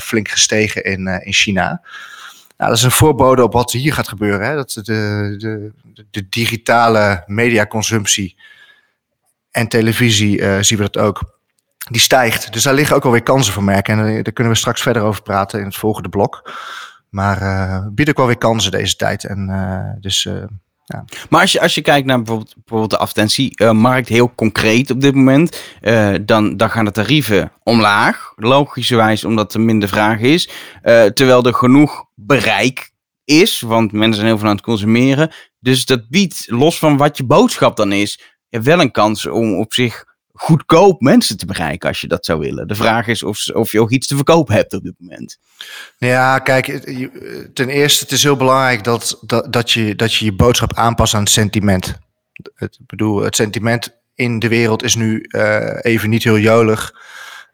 flink 0.00 0.28
gestegen 0.28 0.84
in, 0.84 1.06
in 1.06 1.32
China. 1.32 1.82
Nou, 2.56 2.70
dat 2.70 2.76
is 2.78 2.82
een 2.82 2.90
voorbode 2.90 3.42
op 3.42 3.52
wat 3.52 3.72
hier 3.72 3.92
gaat 3.92 4.08
gebeuren. 4.08 4.46
Hè? 4.46 4.54
Dat 4.54 4.70
de, 4.70 5.34
de, 5.38 5.72
de 6.10 6.28
digitale 6.28 7.22
mediaconsumptie 7.26 8.36
en 9.50 9.68
televisie 9.68 10.62
zien 10.62 10.78
we 10.78 10.88
dat 10.90 10.98
ook. 10.98 11.38
Die 11.90 12.00
stijgt. 12.00 12.52
Dus 12.52 12.62
daar 12.62 12.74
liggen 12.74 12.96
ook 12.96 13.04
alweer 13.04 13.22
kansen 13.22 13.52
voor 13.52 13.64
merken. 13.64 13.98
En 13.98 14.22
daar 14.22 14.32
kunnen 14.32 14.52
we 14.52 14.58
straks 14.58 14.82
verder 14.82 15.02
over 15.02 15.22
praten 15.22 15.58
in 15.58 15.64
het 15.64 15.76
volgende 15.76 16.08
blok. 16.08 16.52
Maar 17.08 17.38
biedt 17.92 18.10
ook 18.10 18.16
wel 18.16 18.26
weer 18.26 18.38
kansen 18.38 18.70
deze 18.70 18.96
tijd. 18.96 19.24
En 19.24 19.48
dus 20.00 20.28
Maar 21.28 21.40
als 21.40 21.52
je, 21.52 21.60
als 21.60 21.74
je 21.74 21.82
kijkt 21.82 22.06
naar 22.06 22.16
bijvoorbeeld, 22.16 22.54
bijvoorbeeld 22.54 22.90
de 22.90 22.98
advertentiemarkt, 22.98 24.08
heel 24.08 24.34
concreet 24.34 24.90
op 24.90 25.00
dit 25.00 25.14
moment, 25.14 25.62
uh, 25.82 26.14
dan, 26.22 26.56
dan 26.56 26.70
gaan 26.70 26.84
de 26.84 26.90
tarieven 26.90 27.52
omlaag. 27.62 28.32
Logischerwijs 28.36 29.24
omdat 29.24 29.54
er 29.54 29.60
minder 29.60 29.88
vraag 29.88 30.20
is. 30.20 30.48
Uh, 30.82 31.04
terwijl 31.04 31.44
er 31.44 31.54
genoeg 31.54 32.04
bereik 32.14 32.90
is, 33.24 33.60
want 33.60 33.92
mensen 33.92 34.14
zijn 34.14 34.26
heel 34.26 34.38
veel 34.38 34.48
aan 34.48 34.54
het 34.54 34.64
consumeren. 34.64 35.32
Dus 35.60 35.84
dat 35.84 36.08
biedt, 36.08 36.44
los 36.46 36.78
van 36.78 36.96
wat 36.96 37.16
je 37.16 37.24
boodschap 37.24 37.76
dan 37.76 37.92
is, 37.92 38.20
wel 38.48 38.80
een 38.80 38.90
kans 38.90 39.26
om 39.26 39.58
op 39.58 39.74
zich 39.74 40.04
goedkoop 40.40 41.00
mensen 41.00 41.36
te 41.36 41.46
bereiken 41.46 41.88
als 41.88 42.00
je 42.00 42.06
dat 42.06 42.24
zou 42.24 42.38
willen. 42.38 42.68
De 42.68 42.74
vraag 42.74 43.06
is 43.06 43.22
of, 43.22 43.48
of 43.48 43.72
je 43.72 43.80
ook 43.80 43.90
iets 43.90 44.06
te 44.06 44.16
verkopen 44.16 44.54
hebt 44.54 44.74
op 44.74 44.82
dit 44.82 44.94
moment. 44.98 45.38
Ja, 45.98 46.38
kijk, 46.38 46.66
ten 47.54 47.68
eerste, 47.68 48.04
het 48.04 48.12
is 48.12 48.22
heel 48.22 48.36
belangrijk 48.36 48.84
dat, 48.84 49.18
dat, 49.20 49.52
dat, 49.52 49.70
je, 49.70 49.94
dat 49.94 50.14
je 50.14 50.24
je 50.24 50.32
boodschap 50.32 50.74
aanpast 50.74 51.14
aan 51.14 51.20
het 51.20 51.30
sentiment. 51.30 51.98
Het, 52.54 52.78
bedoel, 52.86 53.22
het 53.22 53.36
sentiment 53.36 54.00
in 54.14 54.38
de 54.38 54.48
wereld 54.48 54.82
is 54.82 54.94
nu 54.94 55.26
uh, 55.28 55.78
even 55.80 56.10
niet 56.10 56.24
heel 56.24 56.38
jolig. 56.38 56.94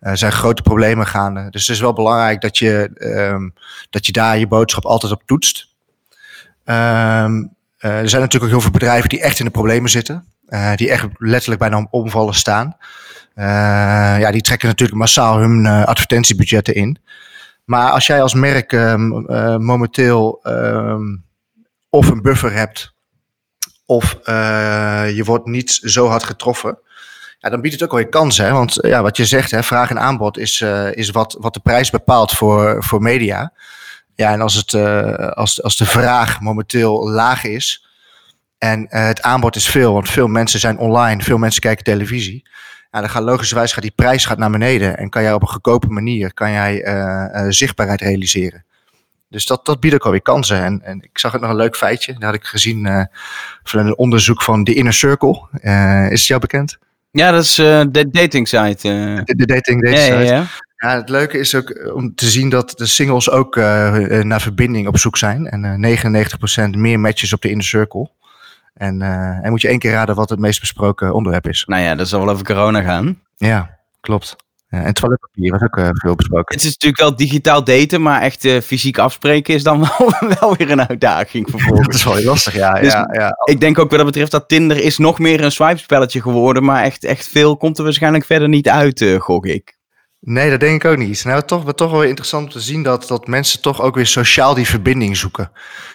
Er 0.00 0.18
zijn 0.18 0.32
grote 0.32 0.62
problemen 0.62 1.06
gaande. 1.06 1.50
Dus 1.50 1.66
het 1.66 1.74
is 1.74 1.82
wel 1.82 1.92
belangrijk 1.92 2.40
dat 2.40 2.58
je, 2.58 2.90
um, 3.32 3.54
dat 3.90 4.06
je 4.06 4.12
daar 4.12 4.38
je 4.38 4.46
boodschap 4.46 4.84
altijd 4.84 5.12
op 5.12 5.22
toetst. 5.26 5.68
Um, 6.64 7.54
uh, 7.80 8.00
er 8.00 8.08
zijn 8.08 8.22
natuurlijk 8.22 8.44
ook 8.44 8.50
heel 8.50 8.60
veel 8.60 8.70
bedrijven 8.70 9.08
die 9.08 9.20
echt 9.20 9.38
in 9.38 9.44
de 9.44 9.50
problemen 9.50 9.90
zitten. 9.90 10.24
Uh, 10.48 10.74
die 10.74 10.90
echt 10.90 11.06
letterlijk 11.18 11.60
bijna 11.60 11.76
om 11.76 11.88
omvallen 11.90 12.34
staan. 12.34 12.76
Uh, 13.34 13.44
ja, 14.18 14.30
die 14.30 14.40
trekken 14.40 14.68
natuurlijk 14.68 14.98
massaal 14.98 15.38
hun 15.38 15.64
uh, 15.64 15.84
advertentiebudgetten 15.84 16.74
in. 16.74 16.98
Maar 17.64 17.90
als 17.90 18.06
jij 18.06 18.22
als 18.22 18.34
merk 18.34 18.72
um, 18.72 19.08
momenteel 19.64 20.40
um, 20.44 21.24
of 21.90 22.08
een 22.08 22.22
buffer 22.22 22.52
hebt, 22.52 22.94
of 23.86 24.18
je 25.14 25.22
wordt 25.24 25.46
niet 25.46 25.70
zo 25.70 26.08
hard 26.08 26.24
getroffen, 26.24 26.78
ja, 27.38 27.50
dan 27.50 27.60
biedt 27.60 27.74
het 27.74 27.82
ook 27.82 27.90
wel 27.90 28.00
je 28.00 28.08
kansen. 28.08 28.44
Hè? 28.44 28.52
Want 28.52 28.78
ja, 28.80 29.02
wat 29.02 29.16
je 29.16 29.26
zegt, 29.26 29.50
hè, 29.50 29.62
vraag 29.62 29.90
en 29.90 30.00
aanbod 30.00 30.38
is, 30.38 30.60
is 30.90 31.10
wat, 31.10 31.36
wat 31.40 31.54
de 31.54 31.60
prijs 31.60 31.90
bepaalt 31.90 32.32
voor, 32.32 32.84
voor 32.84 33.02
media. 33.02 33.52
Ja, 34.14 34.32
en 34.32 34.40
als, 34.40 34.54
het, 34.54 34.74
als, 35.34 35.62
als 35.62 35.76
de 35.76 35.86
vraag 35.86 36.40
momenteel 36.40 37.10
laag 37.10 37.44
is, 37.44 37.85
en 38.58 38.80
uh, 38.80 39.06
het 39.06 39.22
aanbod 39.22 39.56
is 39.56 39.68
veel, 39.68 39.92
want 39.92 40.10
veel 40.10 40.26
mensen 40.26 40.60
zijn 40.60 40.78
online, 40.78 41.22
veel 41.22 41.38
mensen 41.38 41.60
kijken 41.60 41.84
televisie. 41.84 42.44
Ja, 42.90 43.00
dan 43.00 43.10
gaat 43.10 43.22
logischerwijs 43.22 43.72
gaat 43.72 43.82
die 43.82 43.92
prijs 43.94 44.24
gaat 44.24 44.38
naar 44.38 44.50
beneden 44.50 44.98
en 44.98 45.10
kan 45.10 45.22
jij 45.22 45.32
op 45.32 45.42
een 45.42 45.48
goedkope 45.48 45.88
manier 45.88 46.34
kan 46.34 46.52
jij, 46.52 46.86
uh, 46.86 47.42
uh, 47.42 47.46
zichtbaarheid 47.48 48.00
realiseren. 48.00 48.64
Dus 49.28 49.46
dat, 49.46 49.66
dat 49.66 49.80
biedt 49.80 49.94
ook 49.94 50.04
alweer 50.04 50.22
kansen. 50.22 50.64
En, 50.64 50.82
en 50.82 51.02
ik 51.02 51.18
zag 51.18 51.32
het 51.32 51.40
nog 51.40 51.50
een 51.50 51.56
leuk 51.56 51.76
feitje. 51.76 52.12
Dat 52.12 52.22
had 52.22 52.34
ik 52.34 52.44
gezien 52.44 53.08
van 53.62 53.86
een 53.86 53.96
onderzoek 53.96 54.42
van 54.42 54.64
The 54.64 54.74
Inner 54.74 54.92
Circle. 54.92 55.48
is 56.10 56.18
het 56.18 56.26
jou 56.26 56.40
bekend? 56.40 56.78
Ja, 57.10 57.30
dat 57.30 57.42
is 57.42 57.54
de 57.54 58.06
dating 58.10 58.48
site. 58.48 58.88
De, 59.24 59.36
de, 59.36 59.46
dating, 59.46 59.82
dating 59.82 60.02
site. 60.02 60.14
Ja, 60.14 60.20
ja. 60.20 60.46
ja, 60.76 60.96
het 60.96 61.08
leuke 61.08 61.38
is 61.38 61.54
ook 61.54 61.90
om 61.94 62.14
te 62.14 62.26
zien 62.26 62.48
dat 62.48 62.72
de 62.76 62.86
singles 62.86 63.30
ook 63.30 63.56
naar 63.56 64.40
verbinding 64.40 64.86
op 64.86 64.98
zoek 64.98 65.16
zijn. 65.16 65.46
En 65.46 65.98
99% 66.74 66.78
meer 66.78 67.00
matches 67.00 67.32
op 67.32 67.42
de 67.42 67.48
Inner 67.48 67.64
Circle. 67.64 68.10
En, 68.76 69.00
uh, 69.00 69.44
en 69.44 69.50
moet 69.50 69.60
je 69.60 69.68
één 69.68 69.78
keer 69.78 69.92
raden 69.92 70.14
wat 70.14 70.30
het 70.30 70.38
meest 70.38 70.60
besproken 70.60 71.14
onderwerp 71.14 71.46
is. 71.46 71.64
Nou 71.66 71.82
ja, 71.82 71.94
dat 71.94 72.08
zal 72.08 72.20
wel 72.20 72.32
over 72.32 72.44
corona 72.44 72.82
gaan. 72.82 73.20
Ja, 73.36 73.78
klopt. 74.00 74.36
Ja, 74.68 74.82
en 74.82 74.94
toiletpapier 74.94 75.50
was 75.50 75.62
ook 75.62 75.76
uh, 75.76 75.88
veel 75.92 76.14
besproken. 76.14 76.54
Het 76.54 76.64
is 76.64 76.70
natuurlijk 76.70 77.00
wel 77.00 77.16
digitaal 77.16 77.64
daten, 77.64 78.02
maar 78.02 78.22
echt 78.22 78.44
uh, 78.44 78.60
fysiek 78.60 78.98
afspreken 78.98 79.54
is 79.54 79.62
dan 79.62 79.80
wel, 79.98 80.36
wel 80.40 80.56
weer 80.56 80.70
een 80.70 80.88
uitdaging 80.88 81.50
vervolgens. 81.50 81.86
dat 81.86 81.94
is 81.94 82.04
wel 82.04 82.14
heel 82.14 82.24
lastig, 82.24 82.54
ja, 82.54 82.72
dus 82.72 82.92
ja, 82.92 83.08
ja. 83.12 83.36
Ik 83.44 83.60
denk 83.60 83.78
ook 83.78 83.88
wat 83.88 83.98
dat 83.98 84.06
betreft 84.06 84.30
dat 84.30 84.48
Tinder 84.48 84.82
is 84.82 84.98
nog 84.98 85.18
meer 85.18 85.44
een 85.44 85.52
swipe 85.52 85.78
spelletje 85.78 86.22
geworden, 86.22 86.64
maar 86.64 86.82
echt, 86.82 87.04
echt 87.04 87.28
veel 87.28 87.56
komt 87.56 87.78
er 87.78 87.84
waarschijnlijk 87.84 88.24
verder 88.24 88.48
niet 88.48 88.68
uit, 88.68 89.16
gok 89.18 89.46
ik. 89.46 89.75
Nee, 90.20 90.50
dat 90.50 90.60
denk 90.60 90.84
ik 90.84 90.90
ook 90.90 90.98
niet. 90.98 91.24
Nou, 91.24 91.42
toch, 91.42 91.74
toch 91.74 91.90
wel 91.90 92.02
interessant 92.02 92.44
om 92.44 92.50
te 92.50 92.60
zien 92.60 92.82
dat, 92.82 93.08
dat 93.08 93.26
mensen 93.26 93.60
toch 93.60 93.80
ook 93.80 93.94
weer 93.94 94.06
sociaal 94.06 94.54
die 94.54 94.66
verbinding 94.66 95.16
zoeken. 95.16 95.50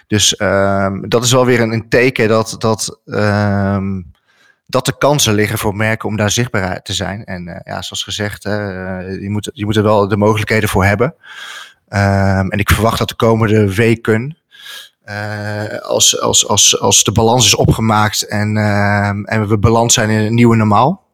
Dus 0.06 0.40
um, 0.40 1.08
dat 1.08 1.24
is 1.24 1.32
wel 1.32 1.46
weer 1.46 1.60
een, 1.60 1.72
een 1.72 1.88
teken 1.88 2.28
dat, 2.28 2.54
dat, 2.58 3.00
um, 3.04 4.12
dat 4.66 4.86
de 4.86 4.98
kansen 4.98 5.34
liggen 5.34 5.58
voor 5.58 5.76
merken 5.76 6.08
om 6.08 6.16
daar 6.16 6.30
zichtbaar 6.30 6.82
te 6.82 6.92
zijn. 6.92 7.24
En 7.24 7.48
uh, 7.48 7.56
ja, 7.62 7.82
zoals 7.82 8.02
gezegd, 8.02 8.44
uh, 8.44 8.52
je, 9.20 9.30
moet, 9.30 9.50
je 9.52 9.64
moet 9.64 9.76
er 9.76 9.82
wel 9.82 10.08
de 10.08 10.16
mogelijkheden 10.16 10.68
voor 10.68 10.84
hebben. 10.84 11.14
Um, 11.88 12.50
en 12.50 12.58
ik 12.58 12.70
verwacht 12.70 12.98
dat 12.98 13.08
de 13.08 13.14
komende 13.14 13.74
weken, 13.74 14.36
uh, 15.04 15.78
als, 15.78 16.20
als, 16.20 16.48
als, 16.48 16.80
als 16.80 17.04
de 17.04 17.12
balans 17.12 17.46
is 17.46 17.54
opgemaakt 17.54 18.26
en, 18.26 18.56
en 19.24 19.48
we 19.48 19.58
beland 19.58 19.92
zijn 19.92 20.10
in 20.10 20.18
een 20.18 20.34
nieuwe 20.34 20.56
normaal, 20.56 21.06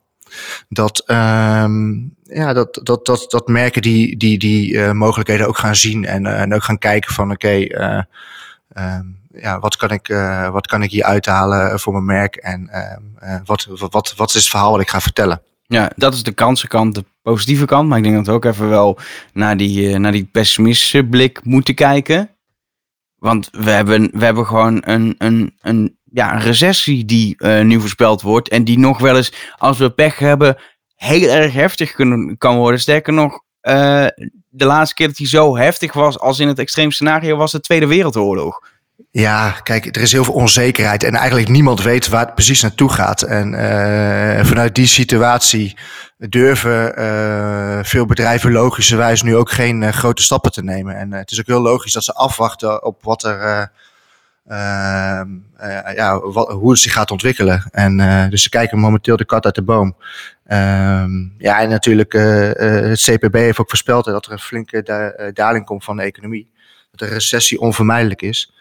dat, 0.68 1.04
um, 1.06 2.16
ja, 2.28 2.52
dat, 2.52 2.80
dat, 2.82 3.06
dat, 3.06 3.24
dat 3.28 3.48
merken 3.48 3.82
die, 3.82 4.16
die, 4.16 4.38
die 4.38 4.72
uh, 4.72 4.92
mogelijkheden 4.92 5.48
ook 5.48 5.58
gaan 5.58 5.76
zien 5.76 6.04
en, 6.04 6.24
uh, 6.24 6.40
en 6.40 6.54
ook 6.54 6.64
gaan 6.64 6.78
kijken 6.78 7.14
van 7.14 7.30
oké, 7.30 7.54
uh, 7.54 8.02
um, 8.76 9.20
ja, 9.32 9.58
wat, 9.58 9.76
kan 9.76 9.90
ik, 9.90 10.06
wat 10.52 10.66
kan 10.66 10.82
ik 10.82 10.90
hier 10.90 11.04
uithalen 11.04 11.80
voor 11.80 11.92
mijn 11.92 12.04
merk 12.04 12.36
en 12.36 12.70
wat, 13.44 13.64
wat, 13.64 13.92
wat, 13.92 14.14
wat 14.16 14.28
is 14.28 14.34
het 14.34 14.48
verhaal 14.48 14.70
wat 14.70 14.80
ik 14.80 14.88
ga 14.88 15.00
vertellen. 15.00 15.42
Ja, 15.66 15.90
dat 15.96 16.14
is 16.14 16.22
de 16.22 16.32
kansenkant, 16.32 16.94
de 16.94 17.04
positieve 17.22 17.64
kant. 17.64 17.88
Maar 17.88 17.98
ik 17.98 18.04
denk 18.04 18.16
dat 18.16 18.26
we 18.26 18.32
ook 18.32 18.44
even 18.44 18.68
wel 18.68 18.98
naar 19.32 19.56
die, 19.56 19.98
naar 19.98 20.12
die 20.12 20.24
pessimistische 20.24 21.04
blik 21.04 21.44
moeten 21.44 21.74
kijken. 21.74 22.30
Want 23.18 23.48
we 23.52 23.70
hebben, 23.70 24.10
we 24.12 24.24
hebben 24.24 24.46
gewoon 24.46 24.82
een, 24.84 25.14
een, 25.18 25.56
een 25.60 25.98
ja, 26.12 26.34
een 26.34 26.40
recessie 26.40 27.04
die 27.04 27.46
nu 27.46 27.80
voorspeld 27.80 28.22
wordt. 28.22 28.48
En 28.48 28.64
die 28.64 28.78
nog 28.78 28.98
wel 28.98 29.16
eens, 29.16 29.32
als 29.56 29.78
we 29.78 29.90
pech 29.90 30.18
hebben, 30.18 30.56
heel 30.98 31.28
erg 31.28 31.52
heftig 31.52 31.92
kunnen, 31.92 32.38
kan 32.38 32.56
worden. 32.56 32.80
Sterker 32.80 33.12
nog, 33.12 33.32
uh, 33.62 34.06
de 34.48 34.64
laatste 34.64 34.94
keer 34.94 35.06
dat 35.06 35.16
die 35.16 35.26
zo 35.26 35.56
heftig 35.56 35.92
was 35.92 36.18
als 36.18 36.38
in 36.38 36.48
het 36.48 36.58
extreem 36.58 36.90
scenario 36.90 37.36
was 37.36 37.52
de 37.52 37.60
Tweede 37.60 37.86
Wereldoorlog. 37.86 38.60
Ja, 39.10 39.50
kijk, 39.50 39.96
er 39.96 40.02
is 40.02 40.12
heel 40.12 40.24
veel 40.24 40.34
onzekerheid 40.34 41.02
en 41.02 41.14
eigenlijk 41.14 41.48
niemand 41.48 41.82
weet 41.82 42.08
waar 42.08 42.24
het 42.24 42.34
precies 42.34 42.62
naartoe 42.62 42.92
gaat. 42.92 43.22
En 43.22 43.52
uh, 43.52 44.44
vanuit 44.44 44.74
die 44.74 44.86
situatie 44.86 45.76
durven 46.16 47.00
uh, 47.00 47.78
veel 47.82 48.06
bedrijven 48.06 48.52
logischerwijs 48.52 49.22
nu 49.22 49.36
ook 49.36 49.50
geen 49.50 49.92
grote 49.92 50.22
stappen 50.22 50.52
te 50.52 50.62
nemen. 50.62 50.96
En 50.96 51.12
het 51.12 51.30
is 51.30 51.40
ook 51.40 51.46
heel 51.46 51.60
logisch 51.60 51.92
dat 51.92 52.04
ze 52.04 52.12
afwachten 52.12 52.84
op 52.84 53.02
wat 53.02 53.24
er 53.24 53.70
ja, 55.94 56.20
wat, 56.20 56.48
hoe 56.48 56.70
het 56.70 56.78
zich 56.78 56.92
gaat 56.92 57.10
ontwikkelen. 57.10 57.68
En 57.70 57.98
uh, 57.98 58.28
dus 58.28 58.42
ze 58.42 58.48
kijken 58.48 58.78
momenteel 58.78 59.16
de 59.16 59.24
kat 59.24 59.44
uit 59.44 59.54
de 59.54 59.62
boom. 59.62 59.96
Um, 60.46 61.34
ja, 61.38 61.60
en 61.60 61.68
natuurlijk, 61.68 62.12
het 62.12 63.00
CPB 63.00 63.34
heeft 63.34 63.58
ook 63.58 63.68
voorspeld 63.68 64.04
dat 64.04 64.26
er 64.26 64.32
een 64.32 64.38
flinke 64.38 64.82
da 64.82 65.30
daling 65.32 65.64
komt 65.64 65.84
van 65.84 65.96
de 65.96 66.02
economie. 66.02 66.50
Dat 66.90 67.08
een 67.08 67.14
recessie 67.14 67.60
onvermijdelijk 67.60 68.22
is. 68.22 68.52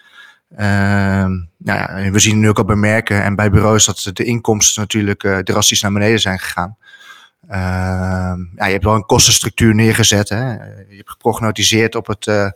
Um, 0.51 1.49
nou 1.57 1.79
ja, 1.79 2.11
we 2.11 2.19
zien 2.19 2.39
nu 2.39 2.49
ook 2.49 2.57
al 2.57 2.65
bij 2.65 2.75
merken 2.75 3.23
en 3.23 3.35
bij 3.35 3.49
bureaus 3.49 3.85
dat 3.85 4.09
de 4.13 4.23
inkomsten 4.23 4.81
natuurlijk 4.81 5.41
drastisch 5.43 5.81
naar 5.81 5.91
beneden 5.91 6.19
zijn 6.19 6.39
gegaan. 6.39 6.77
Uh, 7.51 7.55
ja, 8.55 8.65
je 8.65 8.71
hebt 8.71 8.83
wel 8.83 8.95
een 8.95 9.05
kostenstructuur 9.05 9.75
neergezet. 9.75 10.29
Hè? 10.29 10.51
Je 10.51 10.95
hebt 10.95 11.09
geprognotiseerd 11.09 11.95
op 11.95 12.07
het. 12.07 12.27
Uh, 12.27 12.49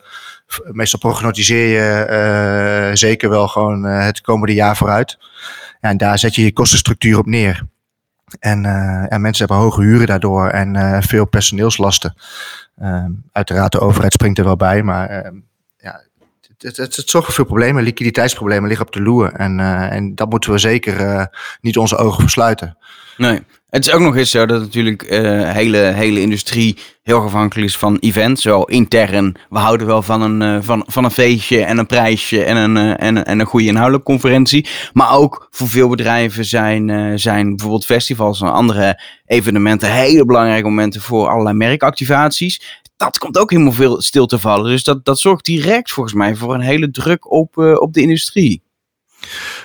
meestal 0.71 0.99
prognotiseer 0.99 1.67
je 1.67 2.07
uh, 2.89 2.95
zeker 2.95 3.29
wel 3.29 3.47
gewoon 3.47 3.83
het 3.83 4.21
komende 4.21 4.53
jaar 4.53 4.77
vooruit. 4.77 5.17
Ja, 5.81 5.89
en 5.89 5.97
daar 5.97 6.19
zet 6.19 6.35
je 6.35 6.43
je 6.43 6.53
kostenstructuur 6.53 7.17
op 7.17 7.25
neer. 7.25 7.63
En, 8.39 8.65
en 9.09 9.21
mensen 9.21 9.45
hebben 9.47 9.65
hoge 9.65 9.81
huren 9.81 10.07
daardoor 10.07 10.47
en 10.47 11.03
veel 11.03 11.25
personeelslasten. 11.25 12.15
Ehm, 12.77 13.11
uiteraard, 13.31 13.71
de 13.71 13.79
overheid 13.79 14.13
springt 14.13 14.37
er 14.37 14.43
wel 14.43 14.55
bij, 14.55 14.83
maar 14.83 15.09
ehm, 15.09 15.35
ja, 15.77 16.01
het, 16.57 16.77
het, 16.77 16.95
het, 16.95 17.09
zorgt 17.09 17.25
voor 17.25 17.35
veel 17.35 17.45
problemen. 17.45 17.83
Liquiditeitsproblemen 17.83 18.67
liggen 18.67 18.85
op 18.85 18.93
de 18.93 19.01
loer. 19.01 19.33
En, 19.33 19.59
en 19.89 20.15
dat 20.15 20.29
moeten 20.29 20.51
we 20.51 20.57
zeker 20.57 21.27
niet 21.61 21.77
onze 21.77 21.97
ogen 21.97 22.21
versluiten. 22.21 22.77
Nee. 23.17 23.43
Het 23.71 23.87
is 23.87 23.93
ook 23.93 24.01
nog 24.01 24.15
eens 24.15 24.31
zo 24.31 24.45
dat 24.45 24.61
natuurlijk 24.61 25.09
de 25.09 25.21
uh, 25.21 25.51
hele, 25.51 25.77
hele 25.77 26.21
industrie 26.21 26.77
heel 27.03 27.21
afhankelijk 27.21 27.67
is 27.67 27.77
van 27.77 27.97
events. 27.99 28.41
Zo 28.41 28.61
intern, 28.61 29.35
we 29.49 29.57
houden 29.57 29.87
wel 29.87 30.01
van 30.01 30.21
een, 30.21 30.41
uh, 30.41 30.63
van, 30.63 30.83
van 30.87 31.03
een 31.03 31.11
feestje 31.11 31.63
en 31.63 31.77
een 31.77 31.85
prijsje 31.85 32.43
en 32.43 32.55
een, 32.55 32.75
uh, 32.75 32.93
en, 33.07 33.25
en 33.25 33.39
een 33.39 33.45
goede 33.45 33.65
inhoudelijke 33.65 34.11
conferentie. 34.11 34.67
Maar 34.93 35.13
ook 35.17 35.47
voor 35.51 35.67
veel 35.67 35.89
bedrijven 35.89 36.45
zijn, 36.45 37.19
zijn 37.19 37.49
bijvoorbeeld 37.49 37.85
festivals 37.85 38.41
en 38.41 38.51
andere 38.51 39.01
evenementen 39.25 39.91
hele 39.91 40.25
belangrijke 40.25 40.67
momenten 40.67 41.01
voor 41.01 41.27
allerlei 41.27 41.55
merkactivaties. 41.55 42.81
Dat 42.97 43.17
komt 43.17 43.37
ook 43.37 43.51
helemaal 43.51 43.73
veel 43.73 44.01
stil 44.01 44.25
te 44.25 44.39
vallen. 44.39 44.71
Dus 44.71 44.83
dat, 44.83 45.05
dat 45.05 45.19
zorgt 45.19 45.45
direct 45.45 45.91
volgens 45.91 46.15
mij 46.15 46.35
voor 46.35 46.53
een 46.53 46.61
hele 46.61 46.91
druk 46.91 47.31
op, 47.31 47.57
op 47.57 47.93
de 47.93 48.01
industrie. 48.01 48.61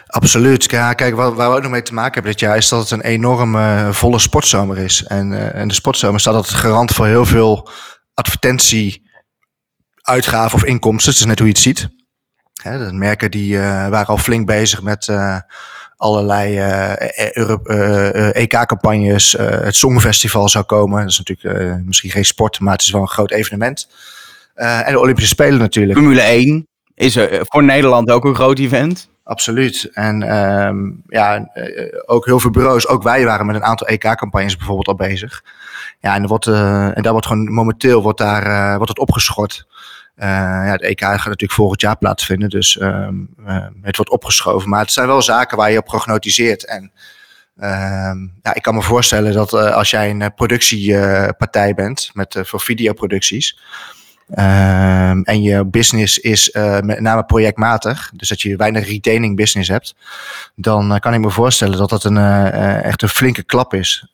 Absoluut. 0.07 0.67
Kijk, 0.67 1.15
waar, 1.15 1.35
waar, 1.35 1.51
we 1.51 1.57
ook 1.57 1.63
nog 1.63 1.71
mee 1.71 1.83
te 1.83 1.95
maken 1.95 2.13
hebben 2.13 2.31
dit 2.31 2.41
jaar 2.41 2.57
is 2.57 2.69
dat 2.69 2.81
het 2.81 2.91
een 2.91 3.01
enorme 3.01 3.59
uh, 3.59 3.93
volle 3.93 4.19
sportzomer 4.19 4.79
is. 4.79 5.05
En, 5.05 5.33
uh, 5.33 5.55
en 5.55 5.69
de 5.69 5.75
sportzomer 5.75 6.21
staat 6.21 6.35
altijd 6.35 6.55
garant 6.55 6.93
voor 6.93 7.07
heel 7.07 7.27
veel 7.27 7.69
advertentie, 8.15 9.11
uitgaven 10.03 10.55
of 10.55 10.65
inkomsten. 10.65 11.11
Het 11.11 11.21
is 11.21 11.27
net 11.27 11.39
hoe 11.39 11.47
je 11.47 11.53
het 11.53 11.63
ziet. 11.63 11.89
Hè, 12.63 12.87
de 12.87 12.93
merken 12.93 13.31
die 13.31 13.55
uh, 13.55 13.61
waren 13.89 14.07
al 14.07 14.19
flink 14.19 14.47
bezig 14.47 14.83
met 14.83 15.11
allerlei 15.97 16.59
EK-campagnes. 18.33 19.33
het 19.39 19.77
Songfestival 19.77 20.49
zou 20.49 20.65
komen. 20.65 21.01
Dat 21.01 21.11
is 21.11 21.19
natuurlijk 21.19 21.85
misschien 21.85 22.11
geen 22.11 22.25
sport, 22.25 22.61
maar 22.61 22.73
het 22.73 22.83
is 22.83 22.91
wel 22.91 23.01
een 23.01 23.09
groot 23.09 23.31
evenement. 23.31 23.89
en 24.55 24.93
de 24.93 24.99
Olympische 24.99 25.31
Spelen 25.31 25.59
natuurlijk. 25.59 25.99
Formule 25.99 26.21
1 26.21 26.69
is 26.95 27.19
voor 27.41 27.65
Nederland 27.65 28.11
ook 28.11 28.25
een 28.25 28.35
groot 28.35 28.59
event. 28.59 29.09
Absoluut. 29.27 29.91
En 29.93 30.37
um, 30.37 31.03
ja, 31.07 31.49
ook 32.07 32.25
heel 32.25 32.41
veel 32.41 32.51
bureaus, 32.51 32.89
ook 32.89 33.03
wij 33.03 33.25
waren 33.25 33.47
met 33.47 33.57
een 33.57 33.65
aantal 33.65 33.87
EK-campagnes 33.87 34.57
bijvoorbeeld 34.57 34.89
al 34.89 35.07
bezig. 35.07 35.45
Ja, 36.01 36.15
en, 36.15 36.27
wordt, 36.27 36.47
uh, 36.47 36.97
en 36.97 37.03
daar 37.03 37.13
wordt 37.13 37.27
gewoon 37.27 37.53
momenteel 37.53 38.03
wordt 38.03 38.19
daar, 38.19 38.47
uh, 38.47 38.75
wordt 38.75 38.89
het 38.89 38.99
opgeschort. 38.99 39.67
Ja, 40.17 40.77
de 40.77 40.87
EK 40.87 41.01
gaat 41.01 41.25
natuurlijk 41.25 41.53
volgend 41.53 41.81
jaar 41.81 41.97
plaatsvinden, 41.97 42.49
dus 42.49 42.81
um, 42.81 43.35
het 43.83 43.97
wordt 43.97 44.11
opgeschoven. 44.11 44.69
Maar 44.69 44.81
het 44.81 44.93
zijn 44.93 45.07
wel 45.07 45.23
zaken 45.23 45.57
waar 45.57 45.71
je 45.71 45.79
op 45.79 45.85
prognotiseert. 45.85 46.67
En 46.67 46.93
um, 47.57 48.39
ja, 48.43 48.55
ik 48.55 48.63
kan 48.63 48.75
me 48.75 48.83
voorstellen 48.83 49.33
dat 49.33 49.53
als 49.53 49.91
jij 49.91 50.11
een 50.11 50.35
productiepartij 50.35 51.75
bent 51.75 52.11
met, 52.13 52.39
voor 52.43 52.61
videoproducties, 52.61 53.59
Um, 54.31 55.23
en 55.23 55.43
je 55.43 55.65
business 55.65 56.19
is 56.19 56.55
uh, 56.55 56.81
met 56.81 57.01
name 57.01 57.25
projectmatig, 57.25 58.11
dus 58.15 58.29
dat 58.29 58.41
je 58.41 58.57
weinig 58.57 58.89
retaining 58.89 59.37
business 59.37 59.69
hebt, 59.69 59.95
dan 60.55 60.93
uh, 60.93 60.99
kan 60.99 61.15
ik 61.15 61.21
me 61.21 61.31
voorstellen 61.31 61.79
dat 61.79 61.91
dat 61.91 62.05
een, 62.05 62.17
uh, 62.17 62.85
echt 62.85 63.03
een 63.03 63.09
flinke 63.09 63.43
klap 63.43 63.75
is. 63.75 64.13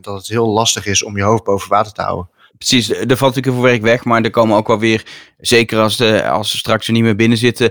dat 0.00 0.16
het 0.16 0.28
heel 0.28 0.48
lastig 0.48 0.86
is 0.86 1.04
om 1.04 1.16
je 1.16 1.22
hoofd 1.22 1.44
boven 1.44 1.68
water 1.68 1.92
te 1.92 2.02
houden. 2.02 2.28
Precies, 2.58 2.90
er 2.90 3.16
valt 3.16 3.34
natuurlijk 3.34 3.46
veel 3.54 3.70
werk 3.70 3.82
weg, 3.82 4.04
maar 4.04 4.22
er 4.22 4.30
komen 4.30 4.56
ook 4.56 4.66
wel 4.66 4.78
weer, 4.78 5.06
zeker 5.38 5.78
als, 5.78 5.96
de, 5.96 6.28
als 6.28 6.50
ze 6.50 6.56
straks 6.56 6.86
er 6.86 6.92
niet 6.92 7.02
meer 7.02 7.16
binnen 7.16 7.38
zitten, 7.38 7.70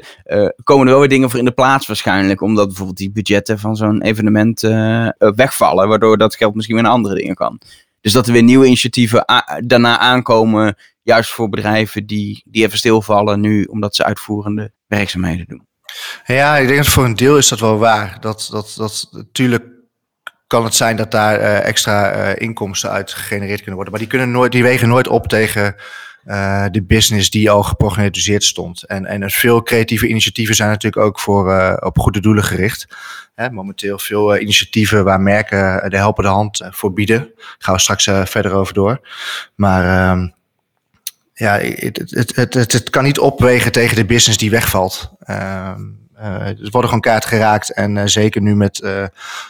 komen 0.63 0.85
er 0.85 0.91
wel 0.91 0.99
weer 0.99 1.09
dingen 1.09 1.29
voor 1.29 1.39
in 1.39 1.45
de 1.45 1.51
plaats 1.51 1.87
waarschijnlijk. 1.87 2.41
Omdat 2.41 2.67
bijvoorbeeld 2.67 2.97
die 2.97 3.11
budgetten 3.11 3.59
van 3.59 3.75
zo'n 3.75 4.01
evenement 4.01 4.61
wegvallen, 5.17 5.87
waardoor 5.87 6.17
dat 6.17 6.35
geld 6.35 6.55
misschien 6.55 6.75
weer 6.75 6.83
naar 6.83 6.93
andere 6.93 7.15
dingen 7.15 7.35
kan. 7.35 7.59
Dus 8.01 8.13
dat 8.13 8.27
er 8.27 8.33
weer 8.33 8.43
nieuwe 8.43 8.65
initiatieven 8.65 9.25
daarna 9.65 9.97
aankomen 9.97 10.75
juist 11.01 11.31
voor 11.31 11.49
bedrijven 11.49 12.05
die, 12.05 12.43
die 12.45 12.65
even 12.65 12.77
stilvallen 12.77 13.39
nu 13.39 13.63
omdat 13.63 13.95
ze 13.95 14.03
uitvoerende 14.03 14.71
werkzaamheden 14.87 15.45
doen. 15.47 15.67
Ja, 16.25 16.57
ik 16.57 16.67
denk 16.67 16.77
dat 16.83 16.93
voor 16.93 17.05
een 17.05 17.15
deel 17.15 17.37
is 17.37 17.47
dat 17.47 17.59
wel 17.59 17.77
waar. 17.77 18.17
Dat, 18.19 18.47
dat, 18.51 18.73
dat 18.77 19.07
natuurlijk 19.11 19.63
kan 20.47 20.63
het 20.63 20.75
zijn 20.75 20.95
dat 20.95 21.11
daar 21.11 21.39
uh, 21.39 21.67
extra 21.67 22.15
uh, 22.15 22.35
inkomsten 22.37 22.89
uit 22.89 23.13
gegenereerd 23.13 23.57
kunnen 23.57 23.75
worden. 23.75 23.91
Maar 23.91 24.01
die, 24.01 24.09
kunnen 24.09 24.31
nooit, 24.31 24.51
die 24.51 24.63
wegen 24.63 24.87
nooit 24.87 25.07
op 25.07 25.27
tegen 25.27 25.75
uh, 26.25 26.65
de 26.71 26.83
business 26.83 27.29
die 27.29 27.51
al 27.51 27.63
geprognosticeerd 27.63 28.43
stond. 28.43 28.83
En, 28.83 29.05
en 29.05 29.29
veel 29.29 29.63
creatieve 29.63 30.07
initiatieven 30.07 30.55
zijn 30.55 30.69
natuurlijk 30.69 31.05
ook 31.05 31.19
voor, 31.19 31.77
op 31.79 31.97
goede 31.97 32.19
doelen 32.19 32.43
gericht. 32.43 32.87
Hè, 33.35 33.51
momenteel 33.51 33.99
veel 33.99 34.37
initiatieven 34.37 35.03
waar 35.03 35.21
merken 35.21 35.89
de 35.89 35.97
helpende 35.97 36.29
hand 36.29 36.67
voor 36.69 36.93
bieden. 36.93 37.19
Daar 37.19 37.55
gaan 37.57 37.73
we 37.73 37.79
straks 37.79 38.03
verder 38.03 38.51
over 38.51 38.73
door. 38.73 39.07
Maar 39.55 40.09
ehm, 40.09 40.27
ja, 41.33 41.57
het, 41.59 41.97
het, 42.09 42.35
het, 42.35 42.53
het, 42.53 42.71
het 42.71 42.89
kan 42.89 43.03
niet 43.03 43.19
opwegen 43.19 43.71
tegen 43.71 43.95
de 43.95 44.05
business 44.05 44.37
die 44.37 44.49
wegvalt. 44.49 45.11
Er 46.21 46.55
worden 46.59 46.89
gewoon 46.89 47.01
kaart 47.01 47.25
geraakt. 47.25 47.73
En 47.73 47.95
uh, 47.95 48.03
zeker 48.05 48.41
nu 48.41 48.55
met 48.55 48.85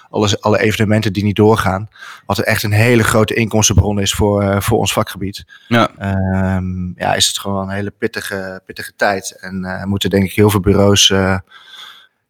alles, 0.10 0.42
alle 0.42 0.60
evenementen 0.60 1.14
die 1.14 1.24
niet 1.24 1.36
doorgaan. 1.36 1.90
Wat 2.26 2.40
echt 2.40 2.64
een 2.64 2.72
hele 2.72 3.04
grote 3.04 3.34
inkomstenbron 3.34 4.00
is 4.00 4.14
voor, 4.14 4.62
voor 4.62 4.78
ons 4.78 4.94
vakgebied. 4.94 5.46
Ja. 5.68 5.90
Ehm, 5.98 7.00
ja, 7.00 7.14
is 7.14 7.28
het 7.28 7.40
gewoon 7.40 7.70
een 7.70 7.76
hele 7.76 7.92
pittige, 7.92 8.62
pittige 8.66 8.94
tijd. 8.96 9.38
En 9.40 9.84
moeten 9.88 10.10
denk 10.10 10.24
ik 10.24 10.34
heel 10.34 10.50
veel 10.50 10.60
bureaus 10.60 11.14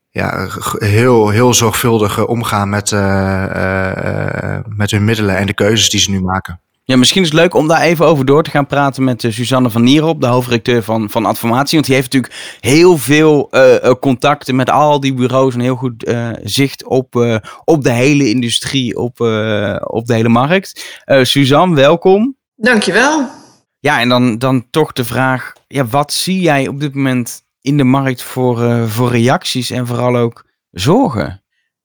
ja, 0.09 0.47
heel, 0.77 1.29
heel 1.29 1.53
zorgvuldig 1.53 2.27
omgaan 2.27 2.69
met, 2.69 2.91
met 4.75 4.91
hun 4.91 5.03
middelen 5.03 5.37
en 5.37 5.45
de 5.45 5.53
keuzes 5.53 5.89
die 5.89 5.99
ze 5.99 6.11
nu 6.11 6.21
maken. 6.21 6.59
Ja, 6.91 6.97
misschien 6.97 7.21
is 7.21 7.27
het 7.27 7.37
leuk 7.37 7.53
om 7.53 7.67
daar 7.67 7.81
even 7.81 8.05
over 8.05 8.25
door 8.25 8.43
te 8.43 8.49
gaan 8.49 8.67
praten 8.67 9.03
met 9.03 9.23
uh, 9.23 9.31
Suzanne 9.31 9.69
van 9.69 9.83
Nierop, 9.83 10.21
de 10.21 10.27
hoofdredacteur 10.27 10.83
van, 10.83 11.09
van 11.09 11.25
Adformatie. 11.25 11.73
Want 11.73 11.85
die 11.85 11.95
heeft 11.95 12.13
natuurlijk 12.13 12.57
heel 12.59 12.97
veel 12.97 13.47
uh, 13.51 13.91
contacten 13.99 14.55
met 14.55 14.69
al 14.69 14.99
die 14.99 15.13
bureaus 15.13 15.53
en 15.53 15.59
heel 15.59 15.75
goed 15.75 16.07
uh, 16.07 16.29
zicht 16.43 16.85
op, 16.85 17.39
op 17.63 17.83
de 17.83 17.91
hele 17.91 18.29
industrie, 18.29 18.97
op, 18.97 19.19
op 19.79 20.05
de 20.05 20.13
hele 20.13 20.29
markt. 20.29 21.01
Suzanne, 21.21 21.75
welkom. 21.75 22.35
Dankjewel. 22.55 23.29
Ja, 23.79 23.99
en 23.99 24.09
dan, 24.09 24.37
dan 24.37 24.69
toch 24.69 24.91
de 24.91 25.05
vraag, 25.05 25.53
ja, 25.67 25.85
wat 25.85 26.13
zie 26.13 26.41
jij 26.41 26.67
op 26.67 26.79
dit 26.79 26.95
moment 26.95 27.43
in 27.61 27.77
de 27.77 27.83
markt 27.83 28.23
voor, 28.23 28.87
voor 28.89 29.11
reacties 29.11 29.69
en 29.69 29.87
vooral 29.87 30.15
ook 30.15 30.45
zorgen? 30.71 31.40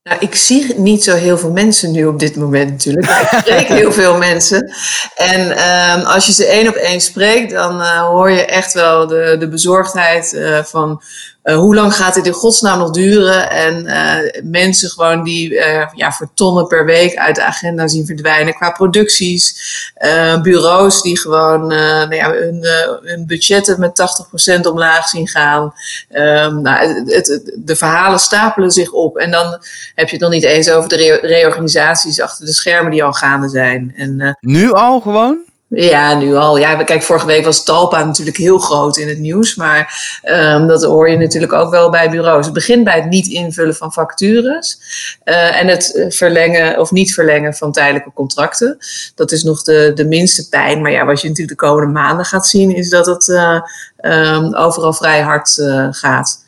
Nou, 0.06 0.18
ik 0.20 0.34
zie 0.34 0.75
niet 0.76 1.04
zo 1.04 1.14
heel 1.14 1.38
veel 1.38 1.50
mensen 1.50 1.92
nu 1.92 2.06
op 2.06 2.18
dit 2.18 2.36
moment 2.36 2.70
natuurlijk. 2.70 3.06
ik 3.06 3.38
spreek 3.38 3.68
heel 3.68 3.92
veel 3.92 4.16
mensen. 4.16 4.72
En 5.14 5.40
um, 5.40 6.04
als 6.04 6.26
je 6.26 6.32
ze 6.32 6.46
één 6.46 6.68
op 6.68 6.75
één 6.75 7.00
spreekt, 7.00 7.50
dan 7.50 7.80
uh, 7.80 8.00
hoor 8.00 8.30
je 8.30 8.44
echt 8.44 8.72
wel 8.72 9.06
de, 9.06 9.36
de 9.38 9.48
bezorgdheid 9.48 10.32
uh, 10.32 10.62
van 10.62 11.02
uh, 11.46 11.56
hoe 11.56 11.74
lang 11.74 11.94
gaat 11.94 12.14
dit 12.14 12.26
in 12.26 12.32
godsnaam 12.32 12.78
nog 12.78 12.90
duren? 12.90 13.50
En 13.50 13.84
uh, 13.84 14.42
mensen 14.42 14.90
gewoon 14.90 15.22
die 15.22 15.50
uh, 15.50 15.86
ja, 15.94 16.12
voor 16.12 16.28
tonnen 16.34 16.66
per 16.66 16.84
week 16.84 17.16
uit 17.16 17.36
de 17.36 17.42
agenda 17.42 17.88
zien 17.88 18.06
verdwijnen 18.06 18.54
qua 18.54 18.70
producties. 18.70 19.94
bureaus 20.42 21.02
die 21.02 21.18
gewoon 21.18 21.66
nou 21.66 22.14
ja, 22.14 22.32
hun, 22.32 22.66
hun 23.02 23.26
budgetten 23.26 23.80
met 23.80 24.26
80% 24.58 24.60
omlaag 24.60 25.08
zien 25.08 25.28
gaan. 25.28 25.74
Um, 26.10 26.62
nou, 26.62 27.04
het, 27.06 27.52
de 27.54 27.76
verhalen 27.76 28.18
stapelen 28.18 28.70
zich 28.70 28.92
op. 28.92 29.16
En 29.16 29.30
dan 29.30 29.46
heb 29.94 30.06
je 30.06 30.12
het 30.12 30.20
nog 30.20 30.30
niet 30.30 30.44
eens 30.44 30.70
over 30.70 30.88
de 30.88 30.96
re 30.96 31.18
reorganisaties 31.22 32.20
achter 32.20 32.46
de 32.46 32.52
schermen 32.52 32.90
die 32.90 33.04
al 33.04 33.12
gaande 33.12 33.48
zijn. 33.48 33.92
En, 33.96 34.36
nu 34.40 34.72
al 34.72 35.00
gewoon? 35.00 35.38
Ja, 35.68 36.14
nu 36.14 36.35
al. 36.35 36.58
Ja, 36.58 36.82
kijk, 36.82 37.02
vorige 37.02 37.26
week 37.26 37.44
was 37.44 37.64
Talpa 37.64 38.04
natuurlijk 38.04 38.37
heel 38.37 38.58
groot 38.58 38.96
in 38.96 39.08
het 39.08 39.18
nieuws. 39.18 39.54
Maar 39.54 40.11
um, 40.25 40.66
dat 40.66 40.85
hoor 40.85 41.11
je 41.11 41.16
natuurlijk 41.16 41.52
ook 41.52 41.70
wel 41.70 41.90
bij 41.90 42.11
bureaus. 42.11 42.44
Het 42.44 42.54
begint 42.54 42.85
bij 42.85 42.94
het 42.94 43.08
niet 43.08 43.26
invullen 43.26 43.75
van 43.75 43.92
vacatures. 43.92 44.78
Uh, 45.25 45.61
en 45.61 45.66
het 45.66 46.06
verlengen 46.08 46.80
of 46.80 46.90
niet 46.90 47.14
verlengen 47.14 47.54
van 47.54 47.73
tijdelijke 47.73 48.12
contracten. 48.14 48.78
Dat 49.14 49.32
is 49.32 49.42
nog 49.42 49.62
de, 49.62 49.92
de 49.94 50.04
minste 50.04 50.49
pijn. 50.49 50.82
Maar 50.82 50.90
ja, 50.90 51.04
wat 51.04 51.20
je 51.20 51.28
natuurlijk 51.28 51.61
de 51.61 51.66
komende 51.66 51.92
maanden 51.92 52.25
gaat 52.25 52.46
zien, 52.46 52.75
is 52.75 52.90
dat 52.90 53.06
het 53.06 53.28
uh, 53.28 53.61
um, 54.00 54.54
overal 54.54 54.92
vrij 54.92 55.20
hard 55.20 55.62
gaat 55.90 56.44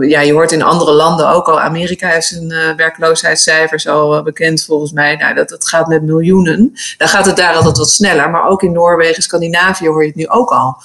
ja, 0.00 0.20
je 0.20 0.32
hoort 0.32 0.52
in 0.52 0.62
andere 0.62 0.92
landen 0.92 1.28
ook 1.28 1.48
al. 1.48 1.60
Amerika 1.60 2.08
heeft 2.08 2.26
zijn 2.26 2.50
uh, 2.50 2.74
werkloosheidscijfers 2.76 3.88
al 3.88 4.16
uh, 4.16 4.22
bekend 4.22 4.64
volgens 4.64 4.92
mij. 4.92 5.16
Nou, 5.16 5.34
dat, 5.34 5.48
dat 5.48 5.68
gaat 5.68 5.86
met 5.86 6.02
miljoenen. 6.02 6.72
Dan 6.98 7.08
gaat 7.08 7.26
het 7.26 7.36
daar 7.36 7.54
altijd 7.54 7.76
wat 7.76 7.90
sneller. 7.90 8.30
Maar 8.30 8.48
ook 8.48 8.62
in 8.62 8.72
Noorwegen, 8.72 9.22
Scandinavië 9.22 9.86
hoor 9.88 10.00
je 10.00 10.06
het 10.06 10.16
nu 10.16 10.28
ook 10.28 10.50
al. 10.50 10.76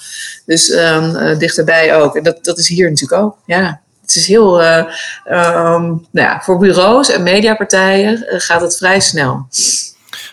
Dus 0.46 0.70
um, 0.70 1.16
uh, 1.16 1.38
dichterbij 1.38 1.96
ook. 1.96 2.16
En 2.16 2.22
dat, 2.22 2.44
dat 2.44 2.58
is 2.58 2.68
hier 2.68 2.88
natuurlijk 2.90 3.22
ook. 3.22 3.36
Ja. 3.44 3.80
Het 4.00 4.14
is 4.14 4.26
heel. 4.26 4.62
Um, 4.62 6.06
nou 6.10 6.28
ja, 6.28 6.40
voor 6.42 6.58
bureaus 6.58 7.10
en 7.10 7.22
mediapartijen 7.22 8.24
gaat 8.28 8.60
het 8.60 8.76
vrij 8.76 9.00
snel. 9.00 9.46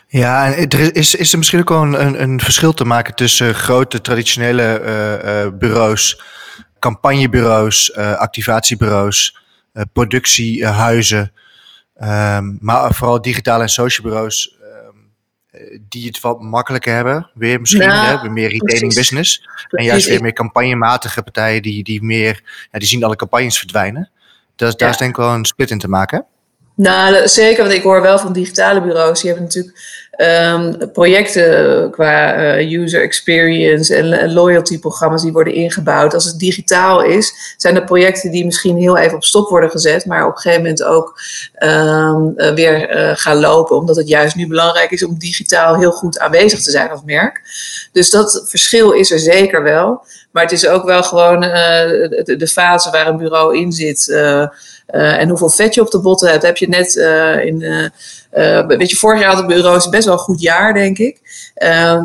Ja, 0.08 0.54
en 0.54 0.70
er 0.70 0.96
is, 0.96 1.16
is 1.16 1.32
er 1.32 1.38
misschien 1.38 1.60
ook 1.60 1.70
wel 1.70 1.82
een, 1.82 2.22
een 2.22 2.40
verschil 2.40 2.74
te 2.74 2.86
maken 2.86 3.16
tussen 3.16 3.56
grote 3.56 4.02
traditionele 4.02 5.52
bureaus 5.60 6.22
campagnebureaus, 6.80 7.90
uh, 7.98 8.14
activatiebureaus, 8.16 9.38
uh, 9.74 9.84
productiehuizen, 9.94 11.32
um, 12.02 12.58
maar 12.62 12.94
vooral 12.94 13.22
digitale 13.22 13.64
en 13.64 13.70
social 13.70 14.08
bureaus 14.08 14.58
um, 14.62 15.12
die 15.90 16.08
het 16.08 16.20
wat 16.20 16.42
makkelijker 16.42 16.94
hebben. 16.94 17.30
Weer 17.34 17.60
misschien, 17.60 17.82
ja, 17.82 18.22
hè, 18.22 18.30
meer 18.30 18.50
retailing 18.50 18.94
precies. 18.94 18.96
business. 18.96 19.48
En 19.70 19.84
juist 19.84 20.08
weer 20.08 20.22
meer 20.22 20.34
campagnematige 20.34 21.24
partijen 21.24 21.62
die, 21.62 21.84
die 21.84 22.04
meer, 22.04 22.42
ja, 22.72 22.80
die 22.80 22.88
zien 22.88 23.04
alle 23.04 23.16
campagnes 23.16 23.58
verdwijnen. 23.58 24.10
Dus 24.56 24.76
daar 24.76 24.90
is 24.90 24.98
denk 24.98 25.10
ik 25.10 25.18
wel 25.18 25.34
een 25.34 25.46
split 25.46 25.72
in 25.72 25.80
te 25.80 25.90
maken. 25.90 26.26
Nou, 26.76 27.28
zeker, 27.28 27.64
want 27.64 27.76
ik 27.76 27.84
hoor 27.84 28.02
wel 28.02 28.20
van 28.20 28.34
digitale 28.34 28.82
bureaus. 28.82 29.22
Die 29.22 29.30
hebben 29.30 29.48
natuurlijk 29.48 30.07
um, 30.18 30.92
projecten 30.92 31.92
qua 31.92 32.58
uh, 32.58 32.82
user 32.82 33.02
experience 33.02 33.96
en 33.96 34.34
loyalty 34.34 34.80
programma's 34.80 35.22
die 35.22 35.32
worden 35.32 35.54
ingebouwd. 35.54 36.14
Als 36.14 36.26
het 36.26 36.40
digitaal 36.40 37.04
is, 37.04 37.56
zijn 37.58 37.76
er 37.76 37.84
projecten 37.84 38.32
die 38.32 38.46
misschien 38.46 38.78
heel 38.78 38.98
even 38.98 39.16
op 39.16 39.24
stop 39.24 39.50
worden 39.50 39.70
gezet, 39.70 40.06
maar 40.06 40.26
op 40.26 40.36
een 40.36 40.42
gegeven 40.42 40.62
moment 40.62 40.84
ook 40.84 41.22
um, 41.64 42.34
uh, 42.38 42.54
weer 42.54 42.96
uh, 42.96 43.12
gaan 43.16 43.40
lopen, 43.40 43.78
omdat 43.78 43.96
het 43.96 44.08
juist 44.08 44.36
nu 44.36 44.48
belangrijk 44.48 44.92
is 44.92 45.06
om 45.06 45.18
digitaal 45.18 45.78
heel 45.80 45.92
goed 45.92 46.20
aanwezig 46.20 46.62
te 46.62 46.72
zijn 46.72 46.90
als 46.90 47.02
merk. 47.06 47.42
Dus 47.92 48.10
dat 48.10 48.44
verschil 48.46 48.92
is 48.92 49.12
er 49.12 49.20
zeker 49.20 49.64
wel. 49.64 50.06
Maar 50.38 50.46
het 50.46 50.56
is 50.56 50.68
ook 50.68 50.86
wel 50.86 51.04
gewoon 51.04 51.42
de, 51.42 52.36
de, 52.38 52.48
fase 52.48 52.90
waar 52.90 53.08
een 53.08 53.18
bureau 53.18 53.58
in 53.58 53.72
zit. 53.72 54.08
Uh, 54.08 54.48
en 54.86 55.30
hoeveel 55.30 55.50
vet 55.50 55.74
je 55.74 55.82
op 55.82 55.92
de 55.92 56.00
botten 56.00 56.30
hebt, 56.30 56.44
heb 56.44 56.58
je 56.58 56.68
net 56.68 56.96
in. 57.46 57.60
Weet 58.68 58.90
je, 58.90 58.96
vorig 58.96 59.20
jaar 59.20 59.30
had 59.30 59.38
het 59.38 59.48
bureau 59.48 59.90
best 59.90 60.06
wel 60.06 60.14
een 60.14 60.20
goed 60.20 60.42
jaar, 60.42 60.74
denk 60.74 60.98
ik. 60.98 61.20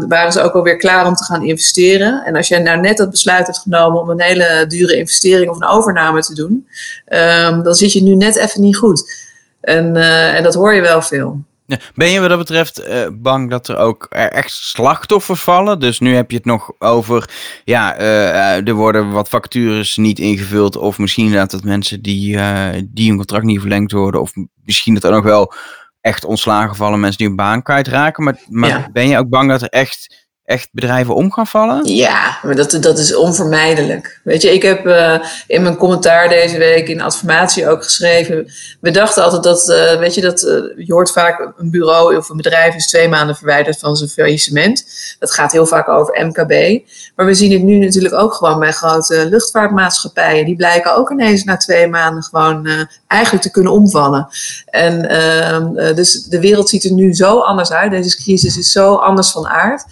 waren 0.09 0.33
ze 0.33 0.42
ook 0.42 0.53
wel 0.53 0.62
weer 0.62 0.77
klaar 0.77 1.07
om 1.07 1.14
te 1.14 1.25
gaan 1.25 1.45
investeren. 1.45 2.25
En 2.25 2.37
als 2.37 2.49
jij 2.49 2.59
nou 2.59 2.81
net 2.81 2.97
dat 2.97 3.11
besluit 3.11 3.47
hebt 3.47 3.59
genomen 3.59 4.01
om 4.01 4.11
een 4.11 4.23
hele 4.23 4.64
dure 4.68 4.97
investering 4.97 5.51
of 5.51 5.57
een 5.57 5.68
overname 5.68 6.21
te 6.21 6.35
doen, 6.35 6.68
dan 7.62 7.75
zit 7.75 7.92
je 7.92 8.03
nu 8.03 8.14
net 8.14 8.37
even 8.37 8.61
niet 8.61 8.77
goed. 8.77 9.31
En, 9.61 9.97
en 10.37 10.42
dat 10.42 10.55
hoor 10.55 10.75
je 10.75 10.81
wel 10.81 11.03
veel. 11.03 11.40
Ben 11.94 12.11
je 12.11 12.20
wat 12.20 12.29
dat 12.29 12.38
betreft 12.38 12.88
uh, 12.88 13.07
bang 13.12 13.51
dat 13.51 13.68
er 13.68 13.77
ook 13.77 14.05
echt 14.05 14.53
slachtoffers 14.53 15.40
vallen? 15.40 15.81
Dus 15.81 16.01
nu 16.01 16.14
heb 16.14 16.31
je 16.31 16.37
het 16.37 16.46
nog 16.46 16.72
over, 16.79 17.31
ja, 17.64 18.01
uh, 18.01 18.68
er 18.68 18.75
worden 18.75 19.11
wat 19.11 19.29
vacatures 19.29 19.96
niet 19.96 20.18
ingevuld. 20.18 20.77
Of 20.77 20.98
misschien 20.98 21.33
dat 21.33 21.64
mensen 21.64 22.03
die, 22.03 22.37
uh, 22.37 22.68
die 22.88 23.09
hun 23.09 23.16
contract 23.16 23.44
niet 23.44 23.61
verlengd 23.61 23.92
worden. 23.92 24.20
Of 24.20 24.33
misschien 24.64 24.94
dat 24.94 25.05
er 25.05 25.11
nog 25.11 25.25
wel 25.25 25.53
echt 26.01 26.25
ontslagen 26.25 26.77
vallen, 26.77 27.01
mensen 27.01 27.18
die 27.18 27.27
hun 27.27 27.37
baan 27.37 27.62
kwijtraken. 27.62 28.25
Maar, 28.25 28.40
maar 28.48 28.68
ja. 28.68 28.88
ben 28.92 29.09
je 29.09 29.18
ook 29.18 29.29
bang 29.29 29.48
dat 29.48 29.62
er 29.62 29.68
echt 29.68 30.31
echt 30.53 30.69
bedrijven 30.73 31.15
om 31.15 31.33
gaan 31.33 31.47
vallen? 31.47 31.85
Ja, 31.85 32.38
maar 32.43 32.57
dat, 32.57 32.77
dat 32.81 32.99
is 32.99 33.15
onvermijdelijk. 33.15 34.21
Weet 34.25 34.43
je, 34.43 34.53
ik 34.53 34.62
heb 34.62 34.87
uh, 34.87 35.19
in 35.47 35.62
mijn 35.62 35.77
commentaar 35.77 36.29
deze 36.29 36.59
week 36.59 36.88
in 36.88 37.01
Adformatie 37.01 37.69
ook 37.69 37.85
geschreven. 37.85 38.53
We 38.81 38.91
dachten 38.91 39.25
altijd 39.25 39.43
dat, 39.43 39.69
uh, 39.69 39.99
weet 39.99 40.15
je, 40.15 40.21
dat 40.21 40.43
uh, 40.43 40.87
je 40.87 40.93
hoort 40.93 41.11
vaak 41.11 41.53
een 41.57 41.71
bureau 41.71 42.17
of 42.17 42.29
een 42.29 42.37
bedrijf 42.37 42.75
is 42.75 42.87
twee 42.87 43.09
maanden 43.09 43.37
verwijderd 43.37 43.79
van 43.79 43.97
zijn 43.97 44.11
faillissement. 44.11 44.85
Dat 45.19 45.33
gaat 45.33 45.53
heel 45.53 45.67
vaak 45.67 45.88
over 45.88 46.27
MKB. 46.27 46.83
Maar 47.17 47.27
we 47.27 47.35
zien 47.35 47.53
het 47.53 47.62
nu 47.62 47.79
natuurlijk 47.79 48.15
ook 48.15 48.35
gewoon 48.35 48.59
bij 48.59 48.73
grote 48.73 49.27
luchtvaartmaatschappijen. 49.29 50.45
Die 50.45 50.57
blijken 50.57 50.97
ook 50.97 51.11
ineens 51.11 51.45
na 51.45 51.57
twee 51.57 51.87
maanden 51.87 52.23
gewoon 52.23 52.69
eigenlijk 53.07 53.45
te 53.45 53.51
kunnen 53.51 53.73
omvallen. 53.73 54.29
En 54.65 55.09
ehm, 55.09 55.95
dus 55.95 56.23
de 56.23 56.41
wereld 56.41 56.69
ziet 56.69 56.85
er 56.85 56.93
nu 56.93 57.15
zo 57.15 57.38
anders 57.38 57.73
uit. 57.73 57.91
Deze 57.91 58.17
crisis 58.17 58.57
is 58.57 58.73
zo 58.73 58.95
anders 58.95 59.31
van 59.31 59.49
aard 59.49 59.85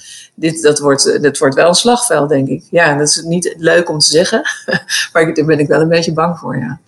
dat, 0.63 0.79
wordt, 0.79 1.23
dat 1.23 1.39
wordt 1.39 1.55
wel 1.55 1.69
een 1.69 1.75
slagveld, 1.75 2.29
denk 2.29 2.49
ik. 2.49 2.63
Ja, 2.71 2.97
dat 2.97 3.09
is 3.09 3.23
niet 3.23 3.55
leuk 3.59 3.89
om 3.89 3.99
te 3.99 4.07
zeggen, 4.07 4.43
maar 5.13 5.35
daar 5.35 5.45
ben 5.45 5.59
ik 5.59 5.69
wel 5.69 5.81
een 5.81 5.89
beetje 5.89 6.13
bang 6.13 6.39
voor, 6.39 6.57
ja. 6.57 6.81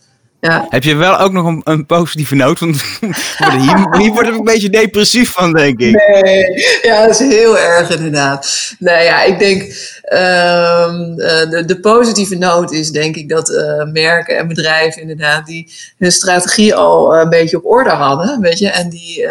Ja. 0.48 0.66
Heb 0.68 0.82
je 0.82 0.94
wel 0.94 1.18
ook 1.18 1.32
nog 1.32 1.46
een, 1.46 1.60
een 1.64 1.86
positieve 1.86 2.34
noot? 2.34 2.60
Want 2.60 2.82
hier, 3.60 3.96
hier 3.98 4.12
word 4.12 4.26
ik 4.26 4.34
een 4.34 4.44
beetje 4.44 4.70
depressief 4.70 5.30
van, 5.30 5.52
denk 5.52 5.80
ik. 5.80 5.94
Nee, 6.22 6.44
ja, 6.82 7.06
dat 7.06 7.20
is 7.20 7.26
heel 7.28 7.58
erg 7.58 7.90
inderdaad. 7.90 8.72
Nou 8.78 9.02
ja, 9.02 9.22
ik 9.22 9.38
denk, 9.38 9.62
um, 9.62 11.16
de, 11.16 11.62
de, 11.66 11.80
positieve 11.80 12.34
noot 12.34 12.72
is 12.72 12.90
denk 12.90 13.16
ik 13.16 13.28
dat 13.28 13.50
uh, 13.50 13.84
merken 13.92 14.38
en 14.38 14.48
bedrijven 14.48 15.00
inderdaad 15.00 15.46
die 15.46 15.72
hun 15.98 16.12
strategie 16.12 16.74
al 16.74 17.16
een 17.16 17.28
beetje 17.28 17.56
op 17.56 17.66
orde 17.66 17.90
hadden, 17.90 18.40
weet 18.40 18.58
je, 18.58 18.70
en 18.70 18.88
die 18.88 19.22
uh, 19.22 19.30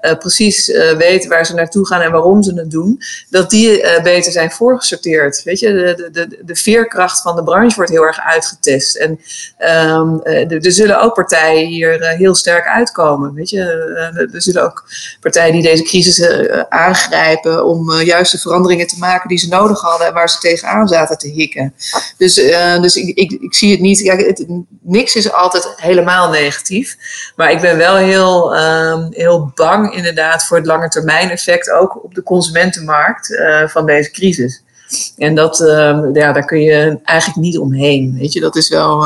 uh, 0.00 0.18
precies 0.18 0.66
weten 0.98 1.28
waar 1.28 1.46
ze 1.46 1.54
naartoe 1.54 1.86
gaan 1.86 2.00
en 2.00 2.12
waarom 2.12 2.42
ze 2.42 2.54
het 2.54 2.70
doen, 2.70 3.00
dat 3.30 3.50
die 3.50 3.82
beter 4.02 4.32
zijn 4.32 4.50
voorgesorteerd. 4.50 5.42
Weet 5.42 5.58
je, 5.58 5.72
de, 5.72 6.08
de, 6.12 6.38
de 6.44 6.56
veerkracht 6.56 7.22
van 7.22 7.36
de 7.36 7.42
branche 7.42 7.76
wordt 7.76 7.90
heel 7.90 8.06
erg 8.06 8.20
uitgetest. 8.20 8.96
En 8.96 9.20
um, 9.96 10.20
er, 10.46 10.72
zullen 10.72 11.00
ook 11.00 11.14
partijen 11.14 11.66
hier 11.66 12.16
heel 12.16 12.34
sterk 12.34 12.66
uitkomen. 12.66 13.34
Weet 13.34 13.50
je, 13.50 13.60
er 14.32 14.42
zullen 14.42 14.62
ook 14.62 14.84
partijen 15.20 15.52
die 15.52 15.62
deze 15.62 15.82
crisis 15.82 16.28
aangrijpen 16.68 17.64
om 17.64 17.92
juist 17.92 18.32
de 18.32 18.38
veranderingen 18.38 18.86
te 18.86 18.98
maken 18.98 19.28
die 19.28 19.38
ze 19.38 19.48
nodig 19.48 19.80
hadden 19.80 20.12
waar 20.12 20.30
ze 20.30 20.38
tegenaan 20.38 20.88
zaten 20.88 21.18
te 21.18 21.28
hikken. 21.28 21.74
Dus, 22.16 22.34
dus 22.80 22.96
ik, 22.96 23.16
ik, 23.40 23.54
zie 23.54 23.70
het 23.70 23.80
niet. 23.80 24.02
Kijk, 24.02 24.44
niks 24.82 25.16
is 25.16 25.32
altijd 25.32 25.72
helemaal 25.76 26.30
negatief. 26.30 26.96
Maar 27.36 27.50
ik 27.50 27.60
ben 27.60 27.76
wel 27.76 27.96
heel, 27.96 28.54
uh, 28.54 29.06
heel 29.10 29.52
bang 29.54 29.94
inderdaad 29.94 30.46
voor 30.46 30.56
het 30.56 30.66
lange 30.66 30.88
termijn 30.88 31.30
effect 31.30 31.70
ook 31.70 32.04
op 32.04 32.14
de 32.14 32.22
consumentenmarkt 32.22 33.42
van 33.66 33.86
deze 33.86 34.10
crisis. 34.10 34.62
En 35.16 35.34
dat, 35.34 35.60
ehm, 35.60 36.14
ja, 36.14 36.32
daar 36.32 36.44
kun 36.44 36.60
je 36.60 36.98
eigenlijk 37.04 37.38
niet 37.40 37.58
omheen. 37.58 38.16
Weet 38.18 38.32
je, 38.32 38.40
dat 38.40 38.56
is 38.56 38.68
wel 38.68 39.04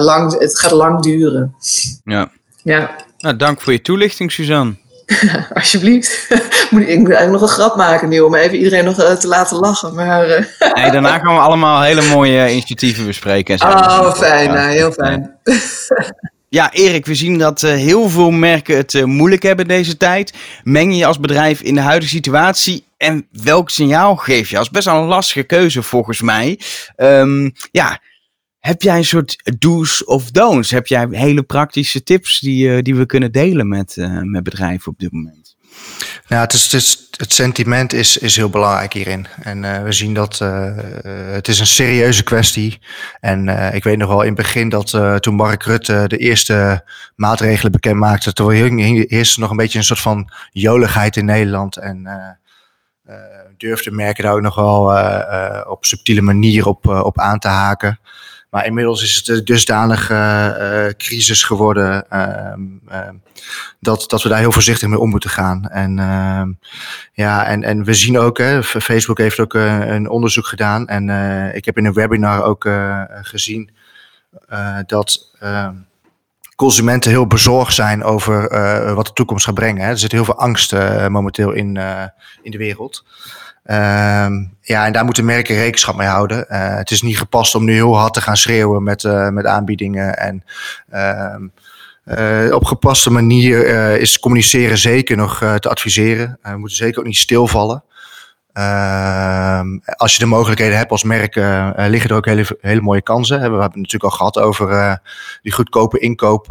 lang, 0.00 0.38
het 0.38 0.58
gaat 0.58 0.70
lang 0.70 1.02
duren. 1.02 1.54
Ja. 2.04 2.30
ja. 2.62 2.90
Nou, 3.18 3.36
dank 3.36 3.60
voor 3.60 3.72
je 3.72 3.82
toelichting, 3.82 4.32
Suzanne. 4.32 4.74
alsjeblieft. 5.54 6.26
moet 6.70 6.82
ik, 6.82 6.88
ik 6.88 6.98
moet 6.98 7.08
eigenlijk 7.08 7.30
nog 7.30 7.40
een 7.40 7.56
grap 7.56 7.76
maken 7.76 8.08
nu 8.08 8.20
om 8.20 8.34
even 8.34 8.58
iedereen 8.58 8.84
nog 8.84 8.94
te 9.18 9.28
laten 9.28 9.58
lachen. 9.58 9.94
Maar, 9.94 10.26
nee, 10.74 10.90
daarna 10.90 11.18
gaan 11.18 11.34
we 11.34 11.40
allemaal 11.40 11.82
hele 11.82 12.02
mooie 12.02 12.50
initiatieven 12.50 13.06
bespreken. 13.06 13.60
oh, 13.60 14.14
fijn. 14.14 14.48
Nou, 14.52 14.70
heel 14.70 14.92
fijn. 14.92 15.36
Ja, 16.48 16.72
Erik, 16.72 17.06
we 17.06 17.14
zien 17.14 17.38
dat 17.38 17.62
uh, 17.62 17.70
heel 17.70 18.08
veel 18.08 18.30
merken 18.30 18.76
het 18.76 18.94
uh, 18.94 19.04
moeilijk 19.04 19.42
hebben 19.42 19.68
deze 19.68 19.96
tijd. 19.96 20.32
Meng 20.62 20.96
je 20.96 21.06
als 21.06 21.20
bedrijf 21.20 21.60
in 21.60 21.74
de 21.74 21.80
huidige 21.80 22.14
situatie 22.14 22.84
en 23.02 23.26
welk 23.30 23.70
signaal 23.70 24.16
geef 24.16 24.50
je? 24.50 24.58
Is 24.58 24.70
best 24.70 24.84
wel 24.84 25.00
een 25.02 25.08
lastige 25.08 25.42
keuze 25.42 25.82
volgens 25.82 26.20
mij. 26.20 26.60
Um, 26.96 27.52
ja, 27.70 28.00
heb 28.58 28.82
jij 28.82 28.96
een 28.96 29.04
soort 29.04 29.52
do's 29.58 30.06
of 30.06 30.30
don'ts? 30.30 30.70
Heb 30.70 30.86
jij 30.86 31.06
hele 31.10 31.42
praktische 31.42 32.02
tips 32.02 32.40
die, 32.40 32.68
uh, 32.68 32.82
die 32.82 32.94
we 32.94 33.06
kunnen 33.06 33.32
delen 33.32 33.68
met, 33.68 33.96
met 34.22 34.42
bedrijven 34.42 34.92
op 34.92 34.98
dit 34.98 35.12
moment? 35.12 35.56
Ja, 36.26 36.40
het, 36.40 36.52
is, 36.52 36.72
het, 36.72 37.08
het 37.16 37.32
sentiment 37.32 37.92
is, 37.92 38.16
is 38.16 38.36
heel 38.36 38.50
belangrijk 38.50 38.92
hierin. 38.92 39.26
En 39.42 39.62
uh, 39.62 39.82
we 39.82 39.92
zien 39.92 40.14
dat 40.14 40.38
het 41.32 41.48
is 41.48 41.58
een 41.58 41.66
serieuze 41.66 42.22
kwestie. 42.22 42.78
En 43.20 43.48
ik 43.74 43.84
weet 43.84 43.98
nog 43.98 44.08
wel 44.08 44.20
in 44.20 44.26
het 44.26 44.36
begin 44.36 44.68
dat 44.68 45.22
toen 45.22 45.34
Mark 45.34 45.62
Rutte 45.62 46.04
de 46.06 46.16
eerste 46.16 46.84
maatregelen 47.16 47.72
bekend 47.72 47.96
maakte, 47.96 48.32
toen 48.32 48.78
eerst 48.78 49.38
nog 49.38 49.50
een 49.50 49.56
beetje 49.56 49.78
een 49.78 49.84
soort 49.84 50.00
van 50.00 50.32
joligheid 50.50 51.16
in 51.16 51.24
Nederland. 51.24 51.76
En 51.76 52.06
durfde 53.56 53.90
merken 53.90 54.24
daar 54.24 54.32
ook 54.32 54.40
nog 54.40 54.54
wel 54.54 54.82
op 55.68 55.84
subtiele 55.84 56.20
manier 56.20 56.66
op, 56.66 56.86
op 56.86 57.18
aan 57.18 57.38
te 57.38 57.48
haken. 57.48 57.98
Maar 58.52 58.66
inmiddels 58.66 59.02
is 59.02 59.14
het 59.14 59.48
uh, 60.10 60.88
crisis 60.96 61.42
geworden 61.42 62.04
uh, 62.12 63.08
dat, 63.80 64.04
dat 64.06 64.22
we 64.22 64.28
daar 64.28 64.38
heel 64.38 64.52
voorzichtig 64.52 64.88
mee 64.88 64.98
om 64.98 65.10
moeten 65.10 65.30
gaan. 65.30 65.68
En, 65.68 65.98
ehm, 65.98 66.52
ja, 67.12 67.46
en, 67.46 67.62
en 67.62 67.84
we 67.84 67.94
zien 67.94 68.18
ook, 68.18 68.38
hè, 68.38 68.62
Facebook 68.62 69.18
heeft 69.18 69.40
ook 69.40 69.54
een 69.54 70.08
onderzoek 70.08 70.46
gedaan. 70.46 70.86
En 70.88 71.08
ik 71.54 71.64
heb 71.64 71.78
in 71.78 71.84
een 71.84 71.92
webinar 71.92 72.42
ook 72.42 72.68
gezien 73.22 73.70
dat 74.86 75.36
ehm, 75.40 75.74
consumenten 76.62 77.10
heel 77.10 77.26
bezorgd 77.26 77.74
zijn 77.74 78.04
over 78.04 78.48
wat 78.94 79.06
de 79.06 79.12
toekomst 79.12 79.44
gaat 79.44 79.54
brengen. 79.54 79.84
Hè. 79.84 79.90
Er 79.90 79.98
zit 79.98 80.12
heel 80.12 80.24
veel 80.24 80.38
angst 80.38 80.74
momenteel 81.08 81.52
in, 81.52 81.78
in 82.42 82.50
de 82.50 82.58
wereld. 82.58 83.04
Um, 83.64 84.56
ja, 84.60 84.86
en 84.86 84.92
daar 84.92 85.04
moeten 85.04 85.24
merken 85.24 85.54
rekenschap 85.54 85.96
mee 85.96 86.06
houden. 86.06 86.44
Het 86.48 86.90
is 86.90 87.02
niet 87.02 87.18
gepast 87.18 87.54
om 87.54 87.64
nu 87.64 87.72
heel 87.72 87.96
hard 87.98 88.14
te 88.14 88.20
gaan 88.20 88.36
schreeuwen 88.36 88.82
met, 88.82 89.02
met 89.30 89.46
aanbiedingen. 89.46 90.18
En 90.18 90.44
um, 91.34 91.52
uh, 92.04 92.54
op 92.54 92.64
gepaste 92.64 93.10
manier 93.10 93.66
is 94.00 94.18
communiceren 94.18 94.78
zeker 94.78 95.16
nog 95.16 95.38
te 95.38 95.68
adviseren. 95.68 96.38
we 96.42 96.56
moeten 96.56 96.76
zeker 96.76 96.98
ook 96.98 97.06
niet 97.06 97.16
stilvallen. 97.16 97.84
Uh, 98.58 99.60
als 99.96 100.12
je 100.12 100.18
de 100.18 100.26
mogelijkheden 100.26 100.76
hebt 100.76 100.90
als 100.90 101.02
merk, 101.02 101.36
uh, 101.36 101.70
liggen 101.76 102.10
er 102.10 102.16
ook 102.16 102.26
hele, 102.26 102.58
hele 102.60 102.80
mooie 102.80 103.02
kansen. 103.02 103.36
We 103.36 103.42
hebben 103.42 103.60
het 103.60 103.74
natuurlijk 103.74 104.04
al 104.04 104.10
gehad 104.10 104.38
over 104.38 104.70
uh, 104.70 104.94
die 105.42 105.52
goedkope 105.52 105.98
inkoop 105.98 106.46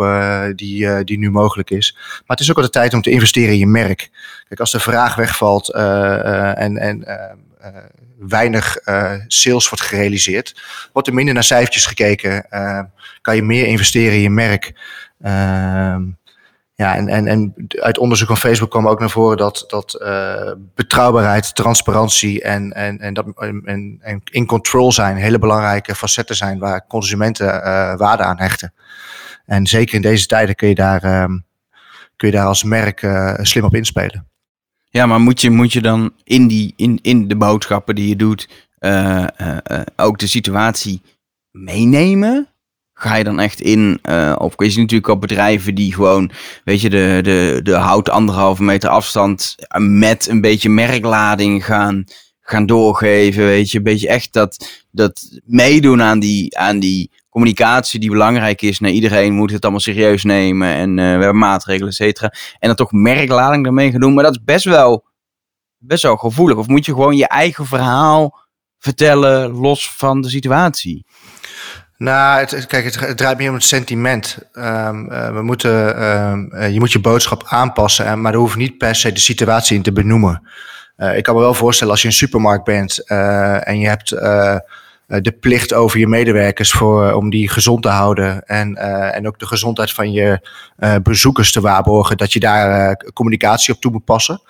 die, 0.55 1.03
die 1.03 1.17
nu 1.17 1.31
mogelijk 1.31 1.69
is. 1.69 1.93
Maar 1.95 2.37
het 2.37 2.39
is 2.39 2.49
ook 2.49 2.57
al 2.57 2.63
de 2.63 2.69
tijd 2.69 2.93
om 2.93 3.01
te 3.01 3.09
investeren 3.09 3.53
in 3.53 3.59
je 3.59 3.67
merk. 3.67 4.09
Kijk, 4.47 4.59
als 4.59 4.71
de 4.71 4.79
vraag 4.79 5.15
wegvalt 5.15 5.73
en, 5.73 6.77
en 6.77 7.05
weinig 8.19 8.77
sales 9.27 9.69
wordt 9.69 9.85
gerealiseerd, 9.85 10.61
wordt 10.93 11.07
er 11.07 11.13
minder 11.13 11.33
naar 11.33 11.43
cijfertjes 11.43 11.85
gekeken. 11.85 12.45
kan 13.21 13.35
je 13.35 13.43
meer 13.43 13.65
investeren 13.65 14.13
in 14.13 14.21
je 14.21 14.29
merk. 14.29 14.73
Ehm, 16.81 16.89
ja, 16.89 16.95
en, 16.95 17.07
en, 17.07 17.27
en 17.27 17.53
uit 17.69 17.97
onderzoek 17.97 18.27
van 18.27 18.37
Facebook 18.37 18.69
kwam 18.69 18.87
ook 18.87 18.99
naar 18.99 19.09
voren 19.09 19.37
dat, 19.37 19.63
dat 19.67 19.99
uh, 20.01 20.51
betrouwbaarheid, 20.75 21.55
transparantie 21.55 22.41
en, 22.41 22.71
en, 22.71 22.99
en, 22.99 23.13
dat, 23.13 23.25
en, 23.35 23.99
en 24.01 24.21
in 24.23 24.45
control 24.45 24.91
zijn 24.91 25.15
hele 25.15 25.39
belangrijke 25.39 25.95
facetten 25.95 26.35
zijn 26.35 26.59
waar 26.59 26.87
consumenten 26.87 27.47
uh, 27.47 27.95
waarde 27.97 28.23
aan 28.23 28.39
hechten. 28.39 28.73
En 29.45 29.67
zeker 29.67 29.95
in 29.95 30.01
deze 30.01 30.25
tijden 30.25 30.55
kun 30.55 30.67
je 30.67 30.75
daar, 30.75 31.03
uh, 31.05 31.25
kun 32.15 32.27
je 32.27 32.31
daar 32.31 32.45
als 32.45 32.63
merk 32.63 33.01
uh, 33.01 33.33
slim 33.41 33.63
op 33.63 33.75
inspelen. 33.75 34.27
Ja, 34.89 35.05
maar 35.05 35.19
moet 35.19 35.41
je, 35.41 35.49
moet 35.49 35.73
je 35.73 35.81
dan 35.81 36.13
in, 36.23 36.47
die, 36.47 36.73
in, 36.75 36.99
in 37.01 37.27
de 37.27 37.35
boodschappen 37.35 37.95
die 37.95 38.07
je 38.07 38.15
doet 38.15 38.69
ook 39.95 40.19
de 40.19 40.27
situatie 40.27 41.01
meenemen? 41.51 42.50
Ga 43.01 43.15
je 43.15 43.23
dan 43.23 43.39
echt 43.39 43.61
in 43.61 43.99
uh, 44.09 44.35
op. 44.37 44.53
Je 44.57 44.69
ziet 44.69 44.79
natuurlijk 44.79 45.07
op 45.07 45.21
bedrijven 45.21 45.75
die 45.75 45.93
gewoon, 45.93 46.31
weet 46.63 46.81
je, 46.81 46.89
de, 46.89 47.19
de, 47.23 47.59
de 47.63 47.73
hout 47.73 48.09
anderhalve 48.09 48.63
meter 48.63 48.89
afstand 48.89 49.55
met 49.77 50.27
een 50.27 50.41
beetje 50.41 50.69
merklading 50.69 51.65
gaan, 51.65 52.03
gaan 52.41 52.65
doorgeven. 52.65 53.43
Weet 53.43 53.71
je, 53.71 53.77
een 53.77 53.83
beetje 53.83 54.07
echt 54.07 54.33
dat, 54.33 54.81
dat 54.91 55.41
meedoen 55.45 56.01
aan 56.01 56.19
die, 56.19 56.57
aan 56.57 56.79
die 56.79 57.11
communicatie 57.29 57.99
die 57.99 58.09
belangrijk 58.09 58.61
is. 58.61 58.79
naar 58.79 58.91
iedereen 58.91 59.33
moet 59.33 59.51
het 59.51 59.61
allemaal 59.61 59.79
serieus 59.81 60.23
nemen 60.23 60.67
en 60.67 60.89
uh, 60.89 60.95
we 60.95 61.01
hebben 61.01 61.37
maatregelen, 61.37 61.89
et 61.89 61.95
cetera. 61.95 62.33
En 62.59 62.67
dan 62.67 62.75
toch 62.75 62.91
merklading 62.91 63.65
ermee 63.65 63.91
gaan 63.91 63.99
doen. 63.99 64.13
Maar 64.13 64.23
dat 64.23 64.35
is 64.35 64.43
best 64.43 64.65
wel, 64.65 65.05
best 65.77 66.03
wel 66.03 66.15
gevoelig. 66.15 66.57
Of 66.57 66.67
moet 66.67 66.85
je 66.85 66.91
gewoon 66.91 67.17
je 67.17 67.27
eigen 67.27 67.65
verhaal 67.65 68.39
vertellen 68.77 69.51
los 69.51 69.91
van 69.91 70.21
de 70.21 70.29
situatie? 70.29 71.05
Nou, 72.01 72.45
kijk, 72.67 72.95
het, 72.95 73.17
draait 73.17 73.37
meer 73.37 73.49
om 73.49 73.53
het 73.53 73.63
sentiment. 73.63 74.37
Um, 74.53 75.11
uh, 75.11 75.33
we 75.33 75.41
moeten, 75.41 76.03
um, 76.03 76.49
uh, 76.53 76.73
je 76.73 76.79
moet 76.79 76.91
je 76.91 76.99
boodschap 76.99 77.43
aanpassen, 77.45 78.05
en, 78.05 78.21
maar 78.21 78.33
er 78.33 78.39
hoeft 78.39 78.55
niet 78.55 78.77
per 78.77 78.95
se 78.95 79.11
de 79.11 79.19
situatie 79.19 79.75
in 79.75 79.81
te 79.81 79.91
benoemen. 79.91 80.47
Ik 81.15 81.23
kan 81.23 81.35
me 81.35 81.41
wel 81.41 81.53
voorstellen 81.53 81.93
als 81.93 82.01
je 82.01 82.07
een 82.07 82.13
supermarkt 82.13 82.63
bent 82.63 83.07
en 83.07 83.79
je 83.79 83.87
hebt 83.87 84.09
de 85.05 85.37
plicht 85.39 85.73
over 85.73 85.99
je 85.99 86.07
medewerkers 86.07 86.71
voor, 86.71 87.11
om 87.11 87.29
die 87.29 87.49
gezond 87.49 87.81
te 87.81 87.89
houden 87.89 88.43
en, 88.45 88.75
en 89.13 89.27
ook 89.27 89.39
de 89.39 89.47
gezondheid 89.47 89.91
van 89.91 90.11
je 90.11 90.47
bezoekers 91.03 91.51
te 91.51 91.61
waarborgen, 91.61 92.17
dat 92.17 92.33
je 92.33 92.39
daar 92.39 92.95
communicatie 93.13 93.73
op 93.73 93.81
toe 93.81 93.91
moet 93.91 94.05
passen. 94.05 94.41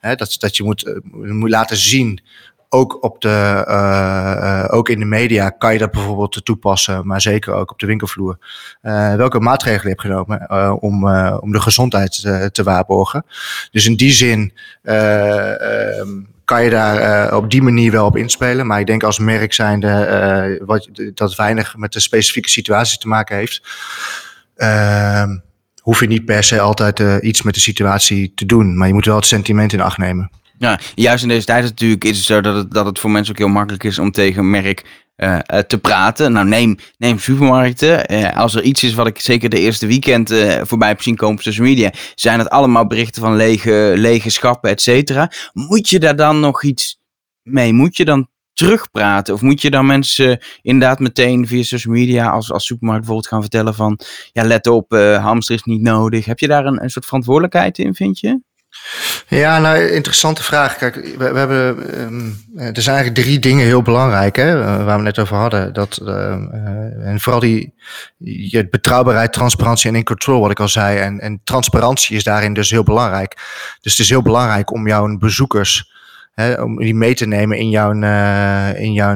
dat, 0.00 0.36
dat 0.38 0.56
je 0.56 0.62
moet, 0.62 1.00
moet 1.12 1.50
laten 1.50 1.76
zien 1.76 2.20
ook, 2.68 3.04
op 3.04 3.20
de, 3.20 3.64
uh, 3.68 4.64
ook 4.68 4.88
in 4.88 4.98
de 4.98 5.04
media 5.04 5.50
kan 5.50 5.72
je 5.72 5.78
dat 5.78 5.90
bijvoorbeeld 5.90 6.44
toepassen, 6.44 7.06
maar 7.06 7.20
zeker 7.20 7.52
ook 7.52 7.70
op 7.70 7.78
de 7.78 7.86
winkelvloer. 7.86 8.38
Uh, 8.82 9.14
welke 9.14 9.40
maatregelen 9.40 9.82
je 9.82 9.88
hebt 9.88 10.00
genomen 10.00 10.80
om, 10.82 11.08
om 11.40 11.52
de 11.52 11.60
gezondheid 11.60 12.12
te 12.52 12.62
waarborgen. 12.62 13.24
Dus 13.70 13.86
in 13.86 13.96
die 13.96 14.12
zin 14.12 14.52
ehm, 14.82 16.08
kan 16.44 16.64
je 16.64 16.70
daar 16.70 17.36
op 17.36 17.50
die 17.50 17.62
manier 17.62 17.90
wel 17.90 18.06
op 18.06 18.16
inspelen. 18.16 18.66
Maar 18.66 18.80
ik 18.80 18.86
denk 18.86 19.02
als 19.02 19.18
merk 19.18 19.52
zijnde 19.52 20.62
wat, 20.66 20.88
dat 21.14 21.36
weinig 21.36 21.76
met 21.76 21.92
de 21.92 22.00
specifieke 22.00 22.48
situatie 22.48 22.98
te 22.98 23.08
maken 23.08 23.36
heeft 23.36 23.62
ehm, 24.56 25.38
hoef 25.80 26.00
je 26.00 26.06
niet 26.06 26.24
per 26.24 26.44
se 26.44 26.60
altijd 26.60 27.22
iets 27.22 27.42
met 27.42 27.54
de 27.54 27.60
situatie 27.60 28.32
te 28.34 28.46
doen. 28.46 28.76
Maar 28.76 28.86
je 28.86 28.94
moet 28.94 29.06
wel 29.06 29.16
het 29.16 29.26
sentiment 29.26 29.72
in 29.72 29.80
acht 29.80 29.98
nemen. 29.98 30.30
Ja, 30.58 30.80
juist 30.94 31.22
in 31.22 31.28
deze 31.28 31.46
tijd 31.46 31.62
natuurlijk 31.64 32.04
is 32.04 32.16
het 32.16 32.26
zo 32.26 32.40
dat 32.40 32.54
het, 32.54 32.70
dat 32.70 32.86
het 32.86 32.98
voor 32.98 33.10
mensen 33.10 33.32
ook 33.32 33.38
heel 33.38 33.48
makkelijk 33.48 33.84
is 33.84 33.98
om 33.98 34.10
tegen 34.10 34.38
een 34.38 34.50
merk 34.50 35.06
uh, 35.16 35.38
te 35.38 35.78
praten. 35.78 36.32
Nou, 36.32 36.46
neem, 36.46 36.76
neem 36.96 37.18
supermarkten. 37.18 38.12
Uh, 38.12 38.36
als 38.36 38.54
er 38.54 38.62
iets 38.62 38.82
is 38.82 38.94
wat 38.94 39.06
ik 39.06 39.20
zeker 39.20 39.48
de 39.48 39.60
eerste 39.60 39.86
weekend 39.86 40.34
voorbij 40.62 40.88
heb 40.88 41.02
zien 41.02 41.16
komen 41.16 41.36
op 41.36 41.42
social 41.42 41.66
media, 41.66 41.92
zijn 42.14 42.38
het 42.38 42.50
allemaal 42.50 42.86
berichten 42.86 43.22
van 43.22 43.36
lege, 43.36 43.92
lege 43.96 44.30
schappen, 44.30 44.70
et 44.70 44.80
cetera. 44.80 45.30
Moet 45.52 45.88
je 45.88 45.98
daar 45.98 46.16
dan 46.16 46.40
nog 46.40 46.62
iets 46.62 46.98
mee? 47.42 47.72
Moet 47.72 47.96
je 47.96 48.04
dan 48.04 48.28
terugpraten? 48.52 49.34
Of 49.34 49.40
moet 49.40 49.62
je 49.62 49.70
dan 49.70 49.86
mensen 49.86 50.40
inderdaad 50.62 50.98
meteen 50.98 51.46
via 51.46 51.62
social 51.62 51.94
media 51.94 52.30
als, 52.30 52.52
als 52.52 52.66
supermarkt 52.66 53.00
bijvoorbeeld 53.04 53.32
gaan 53.32 53.42
vertellen 53.42 53.74
van, 53.74 54.00
ja, 54.32 54.44
let 54.44 54.66
op, 54.66 54.92
hamster 55.20 55.54
is 55.54 55.62
niet 55.62 55.82
nodig. 55.82 56.24
Heb 56.24 56.38
je 56.38 56.48
daar 56.48 56.66
een, 56.66 56.82
een 56.82 56.90
soort 56.90 57.06
verantwoordelijkheid 57.06 57.78
in, 57.78 57.94
vind 57.94 58.20
je? 58.20 58.46
Ja, 59.28 59.58
nou, 59.58 59.88
interessante 59.88 60.42
vraag. 60.42 60.76
Kijk, 60.76 60.94
we, 60.94 61.32
we 61.32 61.38
hebben, 61.38 62.00
um, 62.00 62.44
er 62.56 62.82
zijn 62.82 62.96
eigenlijk 62.96 63.14
drie 63.14 63.38
dingen 63.38 63.64
heel 63.64 63.82
belangrijk, 63.82 64.36
hè, 64.36 64.60
eh, 64.60 64.84
waar 64.84 64.96
we 64.96 65.02
net 65.02 65.18
over 65.18 65.36
hadden. 65.36 65.72
Dat, 65.72 65.98
uh, 66.02 66.32
en 67.06 67.20
vooral 67.20 67.40
die, 67.40 67.74
je 68.50 68.68
betrouwbaarheid, 68.68 69.32
transparantie 69.32 69.90
en 69.90 69.96
in 69.96 70.04
control, 70.04 70.40
wat 70.40 70.50
ik 70.50 70.60
al 70.60 70.68
zei. 70.68 70.98
En, 70.98 71.20
en 71.20 71.40
transparantie 71.44 72.16
is 72.16 72.24
daarin 72.24 72.52
dus 72.54 72.70
heel 72.70 72.82
belangrijk. 72.82 73.34
Dus 73.80 73.92
het 73.92 74.00
is 74.00 74.08
heel 74.08 74.22
belangrijk 74.22 74.72
om 74.72 74.86
jouw 74.86 75.16
bezoekers, 75.16 75.92
hè, 76.34 76.62
om 76.62 76.76
die 76.76 76.94
mee 76.94 77.14
te 77.14 77.26
nemen 77.26 77.58
in 77.58 77.70
jouw, 77.70 77.92
in 78.72 78.92
jouw 78.92 79.14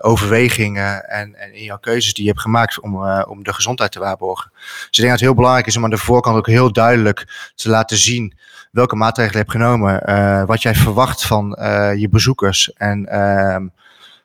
overwegingen 0.00 1.08
en, 1.08 1.34
en 1.34 1.54
in 1.54 1.64
jouw 1.64 1.78
keuzes 1.78 2.14
die 2.14 2.24
je 2.24 2.30
hebt 2.30 2.42
gemaakt 2.42 2.80
om, 2.80 3.04
om 3.06 3.44
de 3.44 3.52
gezondheid 3.52 3.92
te 3.92 3.98
waarborgen. 3.98 4.50
Dus 4.54 4.68
ik 4.84 4.90
denk 4.90 5.08
dat 5.08 5.18
het 5.18 5.28
heel 5.28 5.34
belangrijk 5.34 5.66
is 5.66 5.76
om 5.76 5.84
aan 5.84 5.90
de 5.90 5.96
voorkant 5.96 6.36
ook 6.36 6.46
heel 6.46 6.72
duidelijk 6.72 7.50
te 7.54 7.68
laten 7.68 7.96
zien 7.96 8.38
welke 8.70 8.96
maatregelen 8.96 9.38
je 9.38 9.44
hebt 9.44 9.64
genomen, 9.64 10.02
uh, 10.10 10.44
wat 10.44 10.62
jij 10.62 10.74
verwacht 10.74 11.26
van 11.26 11.56
uh, 11.60 11.94
je 11.94 12.08
bezoekers 12.08 12.72
en, 12.72 13.08
uh, 13.12 13.56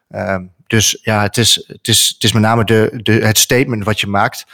Ehm, 0.10 0.44
dus 0.68 1.00
ja, 1.02 1.22
het 1.22 1.38
is, 1.38 1.64
het 1.68 1.88
is, 1.88 2.08
het 2.14 2.24
is 2.24 2.32
met 2.32 2.42
name 2.42 2.64
de, 2.64 3.00
de, 3.04 3.12
het 3.12 3.38
statement 3.38 3.84
wat 3.84 4.00
je 4.00 4.08
maakt, 4.08 4.46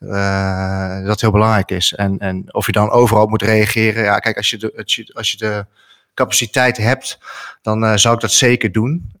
uh, 0.00 1.04
dat 1.04 1.20
heel 1.20 1.30
belangrijk 1.30 1.70
is. 1.70 1.94
En, 1.94 2.18
en 2.18 2.54
of 2.54 2.66
je 2.66 2.72
dan 2.72 2.90
overal 2.90 3.26
moet 3.26 3.42
reageren. 3.42 4.04
Ja, 4.04 4.18
kijk, 4.18 4.36
als 4.36 4.50
je 4.50 4.56
de, 4.56 4.72
als 5.14 5.30
je 5.30 5.36
de 5.36 5.66
capaciteit 6.14 6.76
hebt, 6.76 7.18
dan 7.62 7.98
zou 7.98 8.14
ik 8.14 8.20
dat 8.20 8.32
zeker 8.32 8.72
doen. 8.72 9.12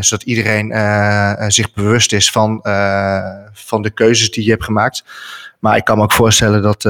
Zodat 0.00 0.22
iedereen 0.22 0.72
zich 1.52 1.72
bewust 1.72 2.12
is 2.12 2.30
van, 2.30 2.60
van 3.52 3.82
de 3.82 3.90
keuzes 3.94 4.30
die 4.30 4.44
je 4.44 4.50
hebt 4.50 4.64
gemaakt. 4.64 5.04
Maar 5.58 5.76
ik 5.76 5.84
kan 5.84 5.96
me 5.96 6.02
ook 6.02 6.12
voorstellen 6.12 6.62
dat, 6.62 6.82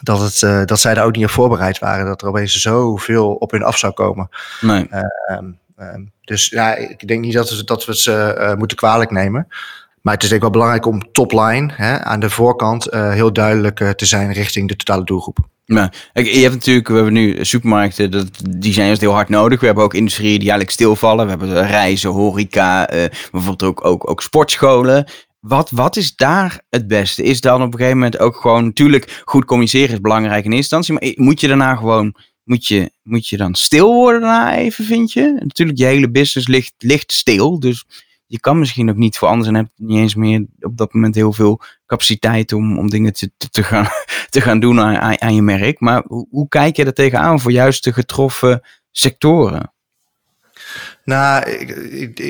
dat, 0.00 0.20
het, 0.20 0.68
dat 0.68 0.80
zij 0.80 0.94
daar 0.94 1.04
ook 1.04 1.16
niet 1.16 1.24
op 1.24 1.30
voorbereid 1.30 1.78
waren. 1.78 2.06
Dat 2.06 2.22
er 2.22 2.28
opeens 2.28 2.52
zoveel 2.52 3.34
op 3.34 3.50
hun 3.50 3.62
af 3.62 3.78
zou 3.78 3.92
komen. 3.92 4.28
Nee. 4.60 4.88
Ehm, 4.90 5.44
ehm, 5.76 6.02
dus 6.20 6.48
ja, 6.48 6.74
ik 6.74 7.08
denk 7.08 7.20
niet 7.20 7.32
dat 7.32 7.50
we, 7.50 7.64
dat 7.64 7.84
we 7.84 7.92
het 7.92 8.00
ze 8.00 8.54
moeten 8.58 8.76
kwalijk 8.76 9.10
nemen. 9.10 9.46
Maar 10.00 10.14
het 10.14 10.22
is 10.22 10.28
denk 10.28 10.42
ik 10.42 10.50
wel 10.50 10.60
belangrijk 10.60 10.86
om 10.86 11.12
topline 11.12 11.72
hè, 11.72 11.98
aan 11.98 12.20
de 12.20 12.30
voorkant 12.30 12.86
heel 12.90 13.32
duidelijk 13.32 13.78
te 13.96 14.06
zijn 14.06 14.32
richting 14.32 14.68
de 14.68 14.76
totale 14.76 15.04
doelgroep. 15.04 15.38
Ja, 15.64 15.92
je 16.12 16.38
hebt 16.38 16.54
natuurlijk, 16.54 16.88
we 16.88 16.94
hebben 16.94 17.12
nu 17.12 17.44
supermarkten, 17.44 18.10
dat, 18.10 18.28
die 18.48 18.72
zijn 18.72 18.86
juist 18.86 19.00
heel 19.00 19.12
hard 19.12 19.28
nodig. 19.28 19.60
We 19.60 19.66
hebben 19.66 19.84
ook 19.84 19.94
industrieën 19.94 20.38
die 20.38 20.50
eigenlijk 20.50 20.70
stilvallen. 20.70 21.24
We 21.24 21.30
hebben 21.30 21.66
reizen, 21.66 22.10
horeca, 22.10 22.86
bijvoorbeeld 23.30 23.62
ook, 23.62 23.84
ook, 23.84 24.10
ook 24.10 24.22
sportscholen. 24.22 25.06
Wat, 25.48 25.70
wat 25.70 25.96
is 25.96 26.16
daar 26.16 26.60
het 26.70 26.88
beste? 26.88 27.22
Is 27.22 27.40
dan 27.40 27.62
op 27.62 27.72
een 27.72 27.78
gegeven 27.78 27.98
moment 27.98 28.18
ook 28.18 28.36
gewoon, 28.36 28.64
natuurlijk, 28.64 29.22
goed 29.24 29.44
communiceren 29.44 29.92
is 29.92 30.00
belangrijk 30.00 30.44
in 30.44 30.52
instantie, 30.52 30.92
maar 30.92 31.12
moet 31.14 31.40
je 31.40 31.48
daarna 31.48 31.74
gewoon, 31.74 32.14
moet 32.44 32.66
je, 32.66 32.90
moet 33.02 33.28
je 33.28 33.36
dan 33.36 33.54
stil 33.54 33.94
worden 33.94 34.20
daarna 34.20 34.56
even, 34.56 34.84
vind 34.84 35.12
je? 35.12 35.36
Natuurlijk, 35.38 35.78
je 35.78 35.84
hele 35.84 36.10
business 36.10 36.48
ligt, 36.48 36.74
ligt 36.78 37.12
stil, 37.12 37.60
dus 37.60 37.84
je 38.26 38.40
kan 38.40 38.58
misschien 38.58 38.90
ook 38.90 38.96
niet 38.96 39.18
voor 39.18 39.28
anders 39.28 39.48
en 39.48 39.54
hebt 39.54 39.70
niet 39.76 39.98
eens 39.98 40.14
meer 40.14 40.46
op 40.60 40.76
dat 40.76 40.92
moment 40.92 41.14
heel 41.14 41.32
veel 41.32 41.60
capaciteit 41.86 42.52
om, 42.52 42.78
om 42.78 42.90
dingen 42.90 43.12
te, 43.12 43.30
te, 43.50 43.62
gaan, 43.62 43.86
te 44.30 44.40
gaan 44.40 44.60
doen 44.60 44.80
aan, 44.80 45.20
aan 45.20 45.34
je 45.34 45.42
merk. 45.42 45.80
Maar 45.80 46.02
hoe, 46.06 46.26
hoe 46.30 46.48
kijk 46.48 46.76
je 46.76 46.84
er 46.84 46.94
tegenaan 46.94 47.40
voor 47.40 47.52
juist 47.52 47.84
de 47.84 47.92
getroffen 47.92 48.62
sectoren? 48.90 49.74
Nou, 51.06 51.44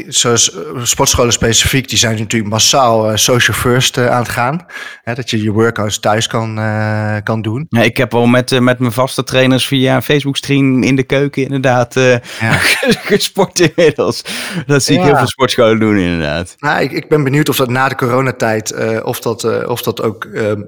zoals 0.09 0.55
eh, 0.55 0.61
sportscholen 0.83 1.33
specifiek, 1.33 1.89
die 1.89 1.99
zijn 1.99 2.19
natuurlijk 2.19 2.51
massaal 2.51 3.11
uh, 3.11 3.17
social 3.17 3.57
first 3.57 3.97
uh, 3.97 4.11
aan 4.11 4.23
het 4.23 4.29
gaan. 4.29 4.67
Hè, 5.03 5.15
dat 5.15 5.31
je 5.31 5.43
je 5.43 5.51
workouts 5.51 5.99
thuis 5.99 6.27
kan, 6.27 6.59
uh, 6.59 7.17
kan 7.23 7.43
doen. 7.43 7.67
Ja, 7.69 7.83
ik 7.83 7.97
heb 7.97 8.15
al 8.15 8.27
met, 8.27 8.61
met 8.61 8.79
mijn 8.79 8.93
vaste 8.93 9.25
trainers 9.25 9.67
via 9.67 10.03
Facebook 10.03 10.37
stream 10.37 10.83
in 10.83 10.97
de 10.97 11.03
keuken 11.03 11.43
inderdaad 11.43 11.95
ja. 11.95 12.21
gesport 13.12 13.61
inmiddels. 13.61 14.25
Dat 14.67 14.83
zie 14.83 14.97
ik 14.99 15.05
heel 15.05 15.17
veel 15.17 15.27
sportscholen 15.27 15.79
doen 15.79 15.97
inderdaad. 15.97 16.55
Nou, 16.59 16.83
ik, 16.83 16.93
ik 16.93 17.09
ben 17.09 17.25
benieuwd 17.25 17.49
of 17.49 17.57
dat 17.57 17.71
na 17.71 17.89
de 17.89 17.95
coronatijd, 17.95 18.75
of, 19.03 19.21
dat, 19.21 19.67
of 19.67 19.83
dat 19.83 20.03
ook 20.03 20.25
ehm, 20.25 20.61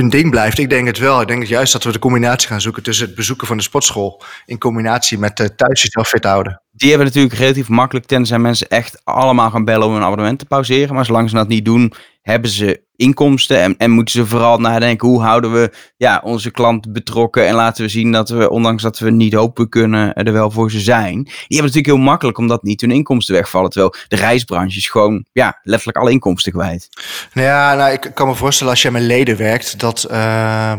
een 0.00 0.10
ding 0.10 0.30
blijft. 0.30 0.58
Ik 0.58 0.70
denk 0.70 0.86
het 0.86 0.98
wel. 0.98 1.20
Ik 1.20 1.28
denk 1.28 1.44
juist 1.44 1.72
dat 1.72 1.84
we 1.84 1.92
de 1.92 1.98
combinatie 1.98 2.48
gaan 2.48 2.60
zoeken 2.60 2.82
tussen 2.82 3.06
het 3.06 3.14
bezoeken 3.14 3.46
van 3.46 3.56
de 3.56 3.62
sportschool 3.62 4.22
in 4.46 4.58
combinatie 4.58 5.18
met 5.18 5.40
uh, 5.40 5.46
thuis 5.46 5.82
jezelf 5.82 6.08
fit 6.08 6.24
houden. 6.24 6.62
Die 6.72 6.88
hebben 6.88 7.06
natuurlijk 7.06 7.34
relatief 7.34 7.68
makkelijk, 7.68 8.06
tenzij 8.06 8.38
mensen 8.38 8.68
echt 8.68 9.00
allemaal 9.04 9.50
gaan 9.50 9.64
bellen 9.64 9.86
om 9.86 9.94
een 9.94 10.02
abonnement 10.02 10.38
te 10.38 10.44
pauzeren. 10.44 10.94
Maar 10.94 11.04
zolang 11.04 11.28
ze 11.28 11.34
dat 11.34 11.48
niet 11.48 11.64
doen, 11.64 11.92
hebben 12.22 12.50
ze 12.50 12.82
inkomsten 13.00 13.62
en, 13.62 13.74
en 13.78 13.90
moeten 13.90 14.14
ze 14.14 14.26
vooral 14.26 14.58
nadenken 14.58 15.08
hoe 15.08 15.22
houden 15.22 15.52
we 15.52 15.70
ja, 15.96 16.20
onze 16.24 16.50
klant 16.50 16.92
betrokken 16.92 17.46
en 17.46 17.54
laten 17.54 17.84
we 17.84 17.90
zien 17.90 18.12
dat 18.12 18.28
we, 18.28 18.50
ondanks 18.50 18.82
dat 18.82 18.98
we 18.98 19.10
niet 19.10 19.34
hopen 19.34 19.68
kunnen, 19.68 20.14
er 20.14 20.32
wel 20.32 20.50
voor 20.50 20.70
ze 20.70 20.80
zijn. 20.80 21.22
Die 21.22 21.32
hebben 21.32 21.64
natuurlijk 21.64 21.86
heel 21.86 21.96
makkelijk 21.96 22.38
omdat 22.38 22.62
niet 22.62 22.80
hun 22.80 22.90
inkomsten 22.90 23.34
wegvallen, 23.34 23.70
terwijl 23.70 23.94
de 24.08 24.16
reisbranche 24.16 24.76
is 24.76 24.88
gewoon 24.88 25.24
ja, 25.32 25.58
letterlijk 25.62 25.98
alle 25.98 26.10
inkomsten 26.10 26.52
kwijt. 26.52 26.88
Nou 27.32 27.46
ja, 27.46 27.74
nou, 27.74 27.92
ik 27.92 28.10
kan 28.14 28.28
me 28.28 28.34
voorstellen 28.34 28.72
als 28.72 28.82
je 28.82 28.90
met 28.90 29.02
leden 29.02 29.36
werkt, 29.36 29.80
dat 29.80 30.06
uh, 30.10 30.72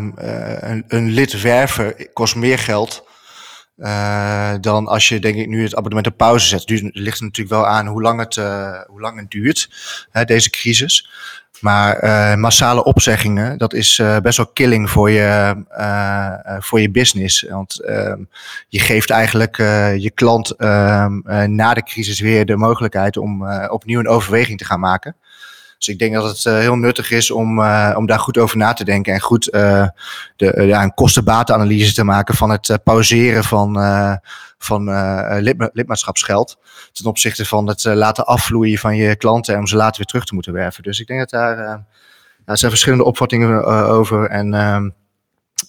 een, 0.59 0.83
een 0.87 1.09
lid 1.09 1.41
werven 1.41 1.95
kost 2.13 2.35
meer 2.35 2.59
geld 2.59 3.09
uh, 3.81 4.53
dan 4.61 4.87
als 4.87 5.09
je, 5.09 5.19
denk 5.19 5.35
ik, 5.35 5.47
nu 5.47 5.63
het 5.63 5.75
abonnement 5.75 6.07
op 6.07 6.17
pauze 6.17 6.47
zet. 6.47 6.69
Het 6.69 6.89
ligt 6.93 7.21
natuurlijk 7.21 7.55
wel 7.55 7.67
aan 7.67 7.87
hoe 7.87 8.01
lang 8.01 8.19
het, 8.19 8.35
hoe 8.87 9.01
lang 9.01 9.19
het 9.19 9.31
duurt, 9.31 9.69
hè, 10.11 10.25
deze 10.25 10.49
crisis. 10.49 11.09
Maar 11.61 12.03
uh, 12.03 12.35
massale 12.35 12.83
opzeggingen, 12.83 13.57
dat 13.57 13.73
is 13.73 14.01
best 14.21 14.37
wel 14.37 14.47
killing 14.53 14.89
voor 14.89 15.09
je, 15.09 15.55
voor 16.59 16.81
je 16.81 16.91
business. 16.91 17.45
Want 17.49 17.73
je 18.67 18.79
geeft 18.79 19.09
eigenlijk 19.09 19.57
je 19.97 20.11
klant 20.13 20.53
na 21.47 21.73
de 21.73 21.83
crisis 21.83 22.19
weer 22.19 22.45
de 22.45 22.57
mogelijkheid 22.57 23.17
om 23.17 23.47
opnieuw 23.67 23.99
een 23.99 24.07
overweging 24.07 24.57
te 24.57 24.65
gaan 24.65 24.79
maken. 24.79 25.15
Dus 25.81 25.93
ik 25.93 25.99
denk 25.99 26.13
dat 26.13 26.23
het 26.23 26.45
uh, 26.45 26.59
heel 26.59 26.75
nuttig 26.75 27.11
is 27.11 27.31
om, 27.31 27.59
uh, 27.59 27.93
om 27.97 28.05
daar 28.05 28.19
goed 28.19 28.37
over 28.37 28.57
na 28.57 28.73
te 28.73 28.83
denken 28.83 29.13
en 29.13 29.19
goed 29.19 29.53
uh, 29.53 29.87
de, 30.35 30.63
ja, 30.67 30.83
een 30.83 30.93
kostenbatenanalyse 30.93 31.93
te 31.93 32.03
maken 32.03 32.35
van 32.35 32.49
het 32.49 32.79
pauzeren 32.83 33.43
van, 33.43 33.79
van 34.63 34.83
lidma 35.39 35.69
lidmaatschapsgeld 35.73 36.57
ten 36.91 37.05
opzichte 37.05 37.45
van 37.45 37.67
het 37.67 37.83
laten 37.83 38.25
afvloeien 38.25 38.77
van 38.77 38.95
je 38.95 39.15
klanten 39.15 39.53
en 39.53 39.59
om 39.59 39.67
ze 39.67 39.75
later 39.75 39.97
weer 39.97 40.05
terug 40.05 40.25
te 40.25 40.33
moeten 40.33 40.53
werven. 40.53 40.83
Dus 40.83 40.99
ik 40.99 41.07
denk 41.07 41.19
dat 41.19 41.29
daar, 41.29 41.55
daar 42.45 42.57
zijn 42.57 42.71
verschillende 42.71 43.03
opvattingen 43.03 43.65
over 43.87 44.29
en 44.29 44.53
ehm, 44.53 44.89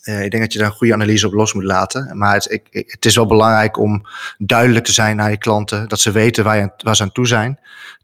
ik 0.02 0.30
denk 0.30 0.42
dat 0.42 0.52
je 0.52 0.58
daar 0.58 0.68
een 0.68 0.74
goede 0.74 0.94
analyse 0.94 1.26
op 1.26 1.32
los 1.32 1.52
moet 1.52 1.64
laten. 1.64 2.18
Maar 2.18 2.34
het, 2.34 2.50
ik, 2.50 2.66
het, 2.70 3.04
is 3.04 3.14
wel 3.14 3.26
belangrijk 3.26 3.78
om 3.78 4.06
duidelijk 4.38 4.84
te 4.84 4.92
zijn 4.92 5.16
naar 5.16 5.30
je 5.30 5.38
klanten. 5.38 5.88
Dat 5.88 6.00
ze 6.00 6.10
weten 6.10 6.44
waar, 6.44 6.56
je, 6.56 6.70
waar 6.76 6.96
ze 6.96 7.02
aan 7.02 7.12
toe 7.12 7.26
zijn 7.26 7.58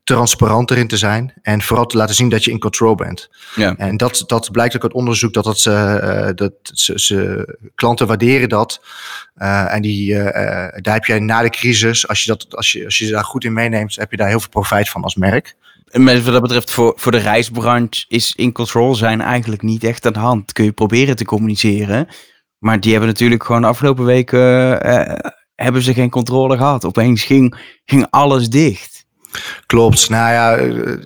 transparant 0.08 0.70
erin 0.70 0.88
te 0.88 0.96
zijn 0.96 1.32
en 1.42 1.62
vooral 1.62 1.86
te 1.86 1.96
laten 1.96 2.14
zien 2.14 2.28
dat 2.28 2.44
je 2.44 2.50
in 2.50 2.58
control 2.58 2.94
bent. 2.94 3.30
Ja. 3.54 3.76
En 3.76 3.96
dat, 3.96 4.24
dat 4.26 4.50
blijkt 4.52 4.76
ook 4.76 4.82
uit 4.82 4.92
onderzoek 4.92 5.32
dat, 5.32 5.44
dat, 5.44 5.64
uh, 5.64 6.28
dat 6.34 6.52
ze, 6.62 6.98
ze, 6.98 7.46
klanten 7.74 8.06
waarderen 8.06 8.48
dat. 8.48 8.80
Uh, 9.38 9.74
en 9.74 9.82
die, 9.82 10.12
uh, 10.12 10.24
daar 10.80 10.94
heb 10.94 11.04
jij 11.04 11.18
na 11.18 11.42
de 11.42 11.50
crisis, 11.50 12.08
als 12.08 12.24
je, 12.24 12.30
dat, 12.30 12.56
als, 12.56 12.72
je, 12.72 12.84
als 12.84 12.98
je 12.98 13.10
daar 13.10 13.24
goed 13.24 13.44
in 13.44 13.52
meeneemt, 13.52 13.96
heb 13.96 14.10
je 14.10 14.16
daar 14.16 14.28
heel 14.28 14.40
veel 14.40 14.48
profijt 14.48 14.88
van 14.88 15.02
als 15.02 15.14
merk. 15.14 15.54
Wat 15.92 16.24
dat 16.24 16.42
betreft, 16.42 16.70
voor, 16.70 16.92
voor 16.96 17.12
de 17.12 17.18
reisbranche 17.18 18.04
is 18.08 18.32
in 18.36 18.52
control 18.52 18.94
zijn 18.94 19.20
eigenlijk 19.20 19.62
niet 19.62 19.84
echt 19.84 20.06
aan 20.06 20.12
de 20.12 20.18
hand. 20.18 20.52
Kun 20.52 20.64
je 20.64 20.72
proberen 20.72 21.16
te 21.16 21.24
communiceren. 21.24 22.08
Maar 22.58 22.80
die 22.80 22.90
hebben 22.90 23.08
natuurlijk 23.08 23.44
gewoon 23.44 23.60
de 23.60 23.66
afgelopen 23.66 24.04
weken 24.04 24.38
hebben 25.54 25.82
ze 25.82 25.94
geen 25.94 26.10
controle 26.10 26.56
gehad. 26.56 26.84
Opeens 26.84 27.24
ging, 27.24 27.54
ging 27.84 28.06
alles 28.10 28.48
dicht. 28.48 29.06
Klopt. 29.66 30.08
Nou 30.08 30.32
ja, 30.32 30.58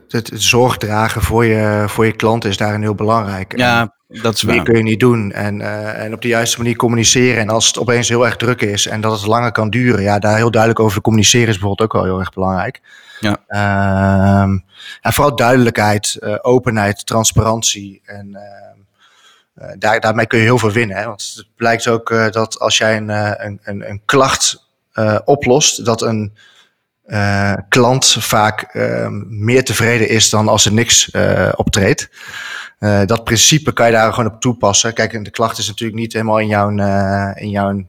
het, 0.09 0.31
zorg 0.35 0.77
dragen 0.77 1.23
voor 1.23 1.45
je, 1.45 1.85
voor 1.87 2.07
je 2.07 2.13
klant 2.13 2.45
is 2.45 2.57
daarin 2.57 2.81
heel 2.81 2.95
belangrijk. 2.95 3.59
Ja, 3.59 3.95
dat 4.09 4.35
is 4.35 4.43
waar. 4.43 4.55
Meer 4.55 4.65
kun 4.65 4.77
je 4.77 4.83
niet 4.83 5.01
doen. 5.01 5.33
En, 5.33 5.61
uh, 5.61 6.05
en 6.05 6.15
op 6.15 6.23
de 6.23 6.29
juiste 6.29 6.59
manier 6.59 6.77
communiceren. 6.77 7.41
En 7.41 7.49
als 7.49 7.67
het 7.67 7.79
opeens 7.79 8.09
heel 8.09 8.25
erg 8.25 8.37
druk 8.37 8.61
is 8.61 8.87
en 8.87 9.01
dat 9.01 9.13
het 9.13 9.27
langer 9.27 9.53
kan 9.53 9.71
duren, 9.71 10.03
ja, 10.03 10.19
daar 10.19 10.37
heel 10.37 10.51
duidelijk 10.51 10.81
over 10.81 11.01
communiceren 11.01 11.49
is 11.49 11.59
bijvoorbeeld 11.59 11.89
ook 11.89 11.97
wel 11.97 12.05
heel 12.05 12.19
erg 12.19 12.33
belangrijk. 12.33 12.81
Ja. 13.23 14.65
En 15.01 15.13
vooral 15.13 15.37
duidelijkheid, 15.37 16.17
uh, 16.21 16.35
openheid, 16.41 17.07
transparantie. 17.07 18.03
En 18.05 18.29
uh, 19.59 19.69
daar, 19.79 20.01
daarmee 20.01 20.27
kun 20.27 20.39
je 20.39 20.45
heel 20.45 20.59
veel 20.59 20.71
winnen. 20.71 20.97
Hè? 20.97 21.05
Want 21.07 21.33
het 21.37 21.47
blijkt 21.57 21.89
ook 21.89 22.09
dat 22.31 22.59
als 22.59 22.79
jij 22.79 22.97
een, 22.97 23.09
een, 23.09 23.61
een, 23.91 24.03
klacht 24.05 24.67
oplost, 25.25 25.85
dat 25.85 26.03
een 26.03 26.37
klant 27.69 28.17
vaak 28.19 28.75
uh, 28.75 29.09
meer 29.29 29.65
tevreden 29.65 30.09
is 30.09 30.31
dan 30.31 30.49
als 30.49 30.65
er 30.65 30.73
niks 30.73 31.11
optreedt. 31.55 32.11
dat 33.07 33.25
principe 33.25 33.73
kan 33.73 33.87
je 33.87 33.93
daar 33.93 34.13
gewoon 34.13 34.33
op 34.33 34.41
toepassen. 34.41 34.95
Kijk, 34.95 35.25
de 35.25 35.31
klacht 35.31 35.59
is 35.59 35.69
natuurlijk 35.69 36.01
niet 36.01 36.13
helemaal 36.13 36.39
in 36.39 36.47
jouw, 36.47 36.69
in 37.35 37.51
jouw 37.51 37.87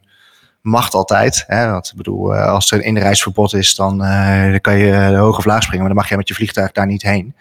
macht 0.64 0.94
altijd. 0.94 1.44
Hè? 1.48 1.72
Want 1.72 1.90
ik 1.90 1.96
bedoel, 1.96 2.36
als 2.36 2.72
er 2.72 2.78
een 2.78 2.84
inreisverbod 2.84 3.54
is, 3.54 3.76
dan, 3.76 3.98
dan 3.98 4.62
kan 4.62 4.78
je 4.78 5.10
de 5.10 5.16
hoge 5.16 5.42
vlaag 5.42 5.64
springen, 5.64 5.86
maar 5.86 5.94
dan 5.94 6.02
mag 6.02 6.10
je 6.10 6.18
met 6.18 6.28
je 6.28 6.34
vliegtuig 6.34 6.72
daar 6.72 6.86
niet 6.86 7.02
heen. 7.02 7.36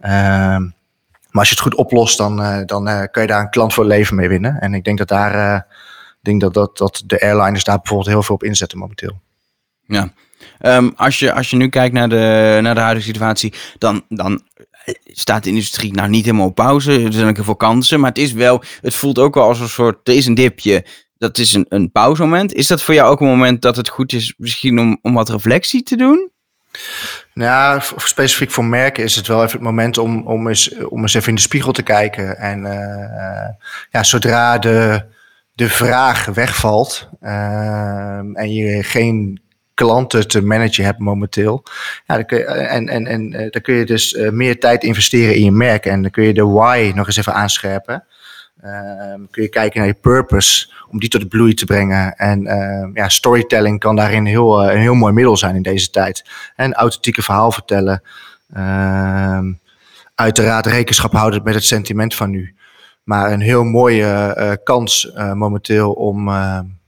Ehm, 0.00 0.62
maar 1.30 1.44
als 1.44 1.48
je 1.48 1.54
het 1.54 1.64
goed 1.64 1.74
oplost, 1.74 2.18
dan, 2.18 2.64
dan 2.66 3.08
kan 3.10 3.22
je 3.22 3.28
daar 3.28 3.40
een 3.40 3.50
klant 3.50 3.74
voor 3.74 3.84
leven 3.84 4.16
mee 4.16 4.28
winnen. 4.28 4.60
En 4.60 4.74
ik 4.74 4.84
denk 4.84 4.98
dat 4.98 5.08
daar, 5.08 5.66
denk 6.20 6.40
dat, 6.40 6.54
dat, 6.54 6.76
dat 6.76 7.02
de 7.06 7.20
airliners 7.20 7.64
daar 7.64 7.76
bijvoorbeeld 7.76 8.10
heel 8.10 8.22
veel 8.22 8.34
op 8.34 8.42
inzetten 8.42 8.78
momenteel. 8.78 9.20
Ja, 9.86 10.12
Um, 10.60 10.92
als, 10.96 11.18
je, 11.18 11.32
als 11.32 11.50
je 11.50 11.56
nu 11.56 11.68
kijkt 11.68 11.94
naar 11.94 12.08
de, 12.08 12.58
naar 12.62 12.74
de 12.74 12.80
huidige 12.80 13.06
situatie, 13.06 13.52
dan, 13.78 14.04
dan 14.08 14.42
staat 15.04 15.44
de 15.44 15.50
industrie 15.50 15.92
nou 15.92 16.08
niet 16.08 16.24
helemaal 16.24 16.46
op 16.46 16.54
pauze. 16.54 17.02
Er 17.02 17.12
zijn 17.12 17.28
ook 17.28 17.34
heel 17.34 17.44
veel 17.44 17.56
kansen, 17.56 18.00
maar 18.00 18.08
het 18.08 18.18
is 18.18 18.32
wel, 18.32 18.62
het 18.80 18.94
voelt 18.94 19.18
ook 19.18 19.34
wel 19.34 19.44
als 19.44 19.60
een 19.60 19.68
soort, 19.68 20.08
er 20.08 20.14
is 20.14 20.26
een 20.26 20.34
dipje. 20.34 20.84
Dat 21.18 21.38
is 21.38 21.54
een, 21.54 21.66
een 21.68 21.90
pauzemoment. 21.92 22.54
Is 22.54 22.66
dat 22.66 22.82
voor 22.82 22.94
jou 22.94 23.10
ook 23.10 23.20
een 23.20 23.26
moment 23.26 23.62
dat 23.62 23.76
het 23.76 23.88
goed 23.88 24.12
is 24.12 24.34
misschien 24.36 24.78
om, 24.78 24.98
om 25.02 25.14
wat 25.14 25.28
reflectie 25.28 25.82
te 25.82 25.96
doen? 25.96 26.30
Nou, 27.34 27.80
specifiek 27.96 28.50
voor 28.50 28.64
merken 28.64 29.04
is 29.04 29.16
het 29.16 29.26
wel 29.26 29.42
even 29.42 29.52
het 29.52 29.60
moment 29.60 29.98
om, 29.98 30.26
om, 30.26 30.48
eens, 30.48 30.74
om 30.84 31.02
eens 31.02 31.14
even 31.14 31.28
in 31.28 31.34
de 31.34 31.40
spiegel 31.40 31.72
te 31.72 31.82
kijken. 31.82 32.38
En 32.38 32.64
uh, 32.64 33.48
ja, 33.90 34.02
zodra 34.02 34.58
de, 34.58 35.04
de 35.52 35.68
vraag 35.68 36.24
wegvalt 36.24 37.08
uh, 37.22 38.18
en 38.32 38.52
je 38.52 38.82
geen 38.82 39.40
klanten 39.74 40.28
te 40.28 40.42
managen 40.42 40.84
hebt 40.84 40.98
momenteel. 40.98 41.62
Ja, 42.06 42.14
dan 42.14 42.26
kun 42.26 42.38
je, 42.38 42.44
en 42.44 42.88
en, 42.88 43.06
en 43.06 43.30
dan 43.30 43.62
kun 43.62 43.74
je 43.74 43.84
dus 43.84 44.18
meer 44.30 44.60
tijd 44.60 44.84
investeren 44.84 45.34
in 45.34 45.44
je 45.44 45.52
merk. 45.52 45.86
En 45.86 46.02
dan 46.02 46.10
kun 46.10 46.24
je 46.24 46.34
de 46.34 46.46
why 46.46 46.92
nog 46.94 47.06
eens 47.06 47.16
even 47.16 47.34
aanscherpen. 47.34 48.04
Ehm, 48.60 49.20
kun 49.30 49.42
je 49.42 49.48
kijken 49.48 49.78
naar 49.78 49.88
je 49.88 49.94
purpose 49.94 50.72
om 50.88 50.98
die 50.98 51.08
tot 51.08 51.28
bloei 51.28 51.54
te 51.54 51.64
brengen. 51.64 52.16
En 52.16 52.46
ehm, 52.46 52.90
ja, 52.94 53.08
storytelling 53.08 53.78
kan 53.78 53.96
daarin 53.96 54.24
heel, 54.24 54.70
een 54.70 54.80
heel 54.80 54.94
mooi 54.94 55.12
middel 55.12 55.36
zijn 55.36 55.54
in 55.54 55.62
deze 55.62 55.90
tijd. 55.90 56.24
En 56.56 56.74
authentieke 56.74 57.22
verhaal 57.22 57.52
vertellen. 57.52 58.02
Ehm, 58.52 59.52
uiteraard 60.14 60.66
rekenschap 60.66 61.12
houden 61.12 61.42
met 61.42 61.54
het 61.54 61.64
sentiment 61.64 62.14
van 62.14 62.30
nu. 62.30 62.54
Maar 63.04 63.32
een 63.32 63.40
heel 63.40 63.64
mooie 63.64 64.34
uh, 64.38 64.52
kans 64.64 65.10
uh, 65.16 65.32
momenteel 65.32 65.92
om, 65.92 66.28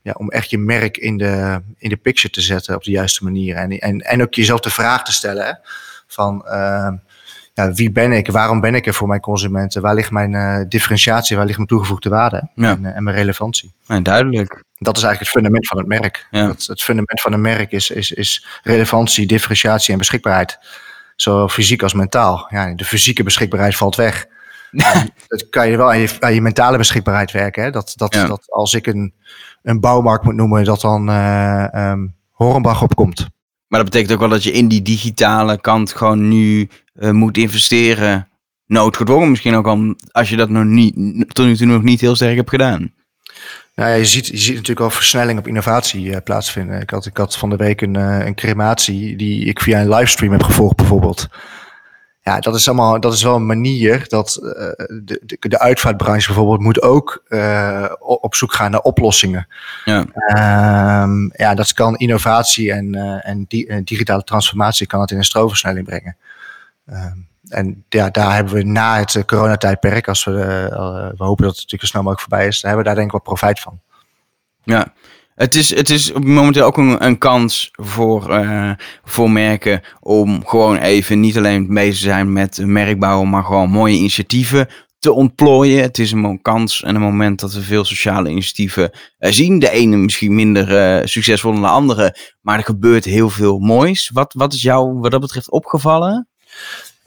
ja, 0.02 0.12
om 0.16 0.30
echt 0.30 0.50
je 0.50 0.58
merk 0.58 0.96
in 0.96 1.16
de, 1.16 1.60
in 1.78 1.88
de 1.88 1.96
picture 1.96 2.34
te 2.34 2.40
zetten 2.40 2.74
op 2.74 2.84
de 2.84 2.90
juiste 2.90 3.24
manier. 3.24 3.56
En, 3.56 3.70
en, 3.70 4.00
en 4.00 4.22
ook 4.22 4.34
jezelf 4.34 4.60
de 4.60 4.70
vraag 4.70 5.04
te 5.04 5.12
stellen 5.12 5.46
hè, 5.46 5.52
van 6.06 6.44
ja, 7.58 7.72
wie 7.72 7.90
ben 7.90 8.12
ik? 8.12 8.30
Waarom 8.30 8.60
ben 8.60 8.74
ik 8.74 8.86
er 8.86 8.94
voor 8.94 9.08
mijn 9.08 9.20
consumenten? 9.20 9.82
Waar 9.82 9.94
ligt 9.94 10.10
mijn 10.10 10.68
differentiatie? 10.68 11.36
Waar 11.36 11.44
ligt 11.44 11.56
mijn 11.56 11.68
toegevoegde 11.68 12.08
waarde? 12.08 12.48
Ja. 12.54 12.70
En, 12.70 12.94
en, 12.94 13.02
mijn 13.02 13.16
relevantie? 13.16 13.72
Ja, 13.86 14.00
duidelijk. 14.00 14.64
Dat 14.78 14.96
is 14.96 15.02
eigenlijk 15.02 15.18
het 15.18 15.28
fundament 15.28 15.66
van 15.66 15.78
het 15.78 15.86
merk. 15.86 16.26
Ja. 16.30 16.48
Het, 16.48 16.66
het 16.66 16.82
fundament 16.82 17.20
van 17.20 17.32
een 17.32 17.40
merk 17.40 17.72
is, 17.72 17.90
is, 17.90 18.12
is 18.12 18.46
relevantie, 18.62 19.26
differentiatie 19.26 19.92
en 19.92 19.98
beschikbaarheid. 19.98 20.58
Zowel 21.16 21.48
fysiek 21.48 21.82
als 21.82 21.92
mentaal. 21.92 22.46
Ja, 22.50 22.74
de 22.74 22.84
fysieke 22.84 23.22
beschikbaarheid 23.22 23.76
valt 23.76 23.96
weg. 23.96 24.26
dat 25.28 25.48
kan 25.50 25.68
je 25.68 25.76
wel 25.76 25.90
aan 25.90 25.98
je, 25.98 26.16
aan 26.20 26.34
je 26.34 26.42
mentale 26.42 26.76
beschikbaarheid 26.76 27.30
werken. 27.30 27.62
Hè? 27.62 27.70
Dat, 27.70 27.92
dat, 27.96 28.12
dat 28.12 28.50
als 28.50 28.74
ik 28.74 28.86
een, 28.86 29.14
een 29.62 29.80
bouwmarkt 29.80 30.24
moet 30.24 30.34
noemen, 30.34 30.64
dat 30.64 30.80
dan 30.80 31.08
eh 31.08 31.74
ehm, 31.74 32.06
Hornbach 32.30 32.82
opkomt. 32.82 33.28
Maar 33.68 33.80
dat 33.82 33.90
betekent 33.90 34.12
ook 34.12 34.20
wel 34.20 34.28
dat 34.28 34.42
je 34.42 34.52
in 34.52 34.68
die 34.68 34.82
digitale 34.82 35.60
kant 35.60 35.92
gewoon 35.92 36.28
nu 36.28 36.68
eh, 36.94 37.10
moet 37.10 37.36
investeren. 37.36 38.28
Noodgedwongen 38.66 39.30
misschien 39.30 39.54
ook 39.54 39.66
al, 39.66 39.94
als 40.10 40.28
je 40.28 40.36
dat 40.36 40.48
nog 40.48 40.64
niet, 40.64 40.94
tot 41.34 41.46
nu 41.46 41.56
toe 41.56 41.66
nog 41.66 41.82
niet 41.82 42.00
heel 42.00 42.16
sterk 42.16 42.36
hebt 42.36 42.50
gedaan. 42.50 42.92
Nou 43.74 43.90
ja, 43.90 43.96
je, 43.96 44.04
ziet, 44.04 44.26
je 44.26 44.36
ziet 44.36 44.54
natuurlijk 44.54 44.80
al 44.80 44.90
versnelling 44.90 45.38
op 45.38 45.46
innovatie 45.46 46.14
eh, 46.14 46.22
plaatsvinden. 46.22 46.80
Ik 46.80 46.90
had, 46.90 47.06
ik 47.06 47.16
had 47.16 47.36
van 47.36 47.50
de 47.50 47.56
week 47.56 47.80
een, 47.80 47.96
eh, 47.96 48.26
een 48.26 48.34
crematie 48.34 49.16
die 49.16 49.44
ik 49.44 49.60
via 49.60 49.80
een 49.80 49.88
livestream 49.88 50.32
heb 50.32 50.42
gevolgd 50.42 50.76
bijvoorbeeld. 50.76 51.28
Ja, 52.28 52.40
dat 52.40 52.54
is 52.54 52.68
allemaal, 52.68 53.00
dat 53.00 53.12
is 53.12 53.22
wel 53.22 53.34
een 53.34 53.46
manier 53.46 54.08
dat 54.08 54.36
eh, 54.36 54.50
de, 55.02 55.20
de, 55.24 55.36
de 55.40 55.58
uitvaartbranche 55.58 56.26
bijvoorbeeld 56.26 56.60
moet 56.60 56.82
ook 56.82 57.24
eh, 57.28 57.92
op 57.98 58.34
zoek 58.34 58.52
gaan 58.52 58.70
naar 58.70 58.80
oplossingen. 58.80 59.48
Ja. 59.84 60.04
Ehm, 60.14 61.42
ja, 61.42 61.54
dat 61.54 61.72
kan 61.72 61.96
innovatie 61.96 62.72
en, 62.72 62.94
eh, 62.94 63.28
en 63.28 63.44
di- 63.48 63.66
en 63.66 63.84
digitale 63.84 64.24
transformatie 64.24 64.86
kan 64.86 65.00
het 65.00 65.10
in 65.10 65.16
een 65.16 65.24
stroomversnelling 65.24 65.86
brengen. 65.86 66.16
Ehm, 66.86 67.16
en 67.48 67.84
ja, 67.88 68.10
daar 68.10 68.34
hebben 68.34 68.54
we 68.54 68.62
na 68.62 68.98
het 68.98 69.24
coronatijdperk, 69.26 70.08
als 70.08 70.24
we, 70.24 70.32
we 71.16 71.24
hopen 71.24 71.44
dat 71.44 71.56
het 71.56 71.62
natuurlijk 71.62 71.80
zo 71.80 71.86
snel 71.86 72.02
mogelijk 72.02 72.28
voorbij 72.28 72.46
is, 72.46 72.60
daar 72.60 72.70
hebben 72.70 72.78
we 72.78 72.94
daar 72.94 72.94
denk 72.94 73.06
ik 73.06 73.24
wel 73.24 73.34
profijt 73.34 73.60
van. 73.60 73.80
Ja, 74.62 74.92
het 75.38 75.54
is, 75.54 75.74
het 75.74 75.90
is 75.90 76.12
momenteel 76.12 76.64
ook 76.64 76.76
een, 76.76 77.04
een 77.04 77.18
kans 77.18 77.68
voor, 77.72 78.30
eh, 78.30 78.70
voor 79.04 79.30
merken 79.30 79.80
om 80.00 80.46
gewoon 80.46 80.76
even 80.76 81.20
niet 81.20 81.36
alleen 81.36 81.66
bezig 81.74 81.94
te 81.94 82.00
zijn 82.00 82.32
met 82.32 82.58
merkbouwen, 82.64 83.30
maar 83.30 83.44
gewoon 83.44 83.70
mooie 83.70 83.96
initiatieven 83.96 84.68
te 84.98 85.12
ontplooien. 85.12 85.82
Het 85.82 85.98
is 85.98 86.12
een 86.12 86.42
kans 86.42 86.82
en 86.82 86.94
een 86.94 87.00
moment 87.00 87.40
dat 87.40 87.52
we 87.52 87.62
veel 87.62 87.84
sociale 87.84 88.30
initiatieven 88.30 88.90
eh, 89.18 89.32
zien. 89.32 89.58
De 89.58 89.70
ene 89.70 89.96
misschien 89.96 90.34
minder 90.34 90.76
eh, 90.76 91.06
succesvol 91.06 91.52
dan 91.52 91.60
de 91.60 91.68
andere, 91.68 92.16
maar 92.40 92.58
er 92.58 92.64
gebeurt 92.64 93.04
heel 93.04 93.30
veel 93.30 93.58
moois. 93.58 94.10
Wat, 94.12 94.32
wat 94.32 94.52
is 94.52 94.62
jou 94.62 94.98
wat 94.98 95.10
dat 95.10 95.20
betreft 95.20 95.50
opgevallen? 95.50 96.28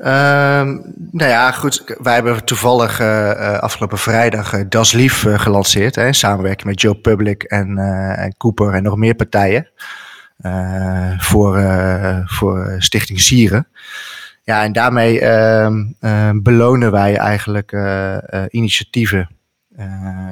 Ehm, 0.01 0.67
nou 1.11 1.29
ja, 1.29 1.51
goed. 1.51 1.95
Wij 1.97 2.13
hebben 2.13 2.45
toevallig 2.45 2.99
eh, 2.99 3.31
eh, 3.31 3.59
afgelopen 3.59 3.97
vrijdag 3.97 4.53
eh, 4.53 4.61
Das 4.69 4.91
Lief 4.91 5.25
gelanceerd. 5.27 5.95
Hè, 5.95 6.05
in 6.05 6.15
samenwerking 6.15 6.67
met 6.67 6.81
Joe 6.81 6.95
Public 6.95 7.43
en, 7.43 8.35
Cooper 8.37 8.73
en 8.73 8.83
nog 8.83 8.95
meer 8.95 9.15
partijen. 9.15 9.67
voor, 11.17 11.63
voor 12.25 12.75
Stichting 12.77 13.19
Sieren. 13.19 13.67
Ja, 14.43 14.63
en 14.63 14.73
daarmee 14.73 15.19
ehm, 15.19 15.83
ehm, 15.99 16.41
belonen 16.41 16.91
wij 16.91 17.15
eigenlijk 17.17 17.75
initiatieven 18.49 19.29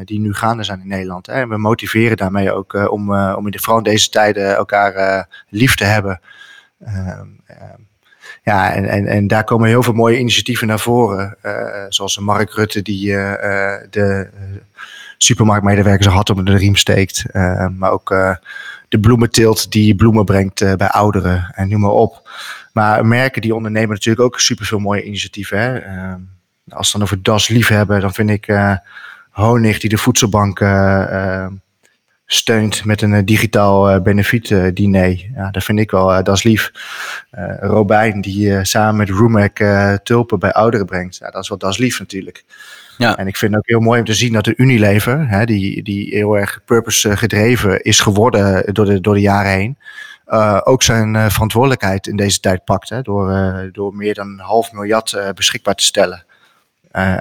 die 0.03 0.19
nu 0.19 0.33
gaande 0.33 0.63
zijn 0.63 0.81
in 0.81 0.87
Nederland. 0.87 1.25
Hè. 1.25 1.33
En 1.33 1.49
we 1.49 1.57
motiveren 1.57 2.17
daarmee 2.17 2.51
ook 2.51 2.89
om, 2.91 3.13
om 3.13 3.45
in 3.45 3.51
de, 3.51 3.59
vooral 3.59 3.77
in 3.77 3.83
deze 3.83 4.09
tijden 4.09 4.55
elkaar 4.55 5.27
lief 5.49 5.75
te 5.75 5.85
hebben. 5.85 6.19
Ja, 8.49 8.73
en, 8.73 8.85
en, 8.85 9.05
en 9.07 9.27
daar 9.27 9.43
komen 9.43 9.67
heel 9.67 9.83
veel 9.83 9.93
mooie 9.93 10.19
initiatieven 10.19 10.67
naar 10.67 10.79
voren. 10.79 11.35
eh, 11.41 11.85
zoals 11.89 12.19
Mark 12.19 12.53
Rutte 12.53 12.81
die 12.81 13.15
eh, 13.15 13.73
eh, 13.73 13.87
de 13.89 14.29
supermarktmedewerkers 15.17 16.07
hart 16.07 16.29
onder 16.29 16.45
de 16.45 16.57
riem 16.57 16.75
steekt. 16.75 17.23
Maar 17.77 17.91
ook 17.91 18.09
de 18.89 18.99
bloementeelt 18.99 19.71
die 19.71 19.95
bloemen 19.95 20.25
brengt 20.25 20.77
bij 20.77 20.87
ouderen 20.87 21.51
en 21.55 21.69
noem 21.69 21.79
maar 21.79 21.91
op. 21.91 22.29
Maar 22.73 23.05
merken 23.05 23.41
die 23.41 23.55
ondernemen 23.55 23.89
natuurlijk 23.89 24.25
ook 24.25 24.39
superveel 24.39 24.79
mooie 24.79 25.03
initiatieven. 25.03 25.59
Hè? 25.59 25.79
Als 26.69 26.91
we 26.91 26.97
dan 26.97 27.07
over 27.07 27.23
Das 27.23 27.47
lief 27.47 27.67
hebben, 27.67 28.01
dan 28.01 28.13
vind 28.13 28.29
ik 28.29 28.47
eh, 28.47 28.75
Honig 29.29 29.79
die 29.79 29.89
de 29.89 29.97
voedselbank 29.97 30.59
steunt 32.31 32.85
met 32.85 33.01
een 33.01 33.13
eh, 33.13 33.21
digitaal 33.25 33.89
eh, 33.89 34.01
benefiet 34.01 34.51
eh, 34.51 34.63
diner. 34.73 35.25
Ja, 35.35 35.51
dat 35.51 35.63
vind 35.63 35.79
ik 35.79 35.91
wel, 35.91 36.23
dat 36.23 36.35
is 36.35 36.43
lief. 36.43 36.71
Robijn 37.59 38.21
die 38.21 38.65
samen 38.65 38.95
met 38.95 39.09
Roemek 39.09 39.63
tulpen 40.03 40.39
bij 40.39 40.51
ouderen 40.51 40.85
brengt. 40.85 41.17
Ja, 41.17 41.31
dat 41.31 41.43
is 41.43 41.49
wel 41.49 41.57
dat 41.57 41.71
is 41.71 41.77
lief 41.77 41.99
natuurlijk. 41.99 42.43
Ja. 42.97 43.17
En 43.17 43.27
ik 43.27 43.37
vind 43.37 43.51
het 43.51 43.59
ook 43.59 43.67
heel 43.67 43.79
mooi 43.79 43.99
om 43.99 44.05
te 44.05 44.13
zien 44.13 44.33
dat 44.33 44.43
de 44.43 44.53
Unilever, 44.57 45.29
hè, 45.29 45.45
die, 45.45 45.83
die 45.83 46.15
heel 46.15 46.37
erg 46.37 46.61
purpose 46.65 47.17
gedreven 47.17 47.81
is 47.81 47.99
geworden 47.99 48.73
door 48.73 48.85
de, 48.85 49.01
door 49.01 49.13
de 49.13 49.21
jaren 49.21 49.51
heen, 49.51 49.77
ook 50.63 50.83
zijn 50.83 51.31
verantwoordelijkheid 51.31 52.07
in 52.07 52.15
deze 52.15 52.39
tijd 52.39 52.63
pakt. 52.63 52.89
Hè, 52.89 53.01
door, 53.01 53.69
door 53.71 53.95
meer 53.95 54.13
dan 54.13 54.27
een 54.27 54.39
half 54.39 54.71
miljard 54.71 55.17
beschikbaar 55.35 55.75
te 55.75 55.83
stellen 55.83 56.25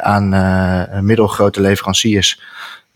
aan 0.01 0.35
eh, 0.35 1.01
middelgrote 1.01 1.61
leveranciers. 1.61 2.41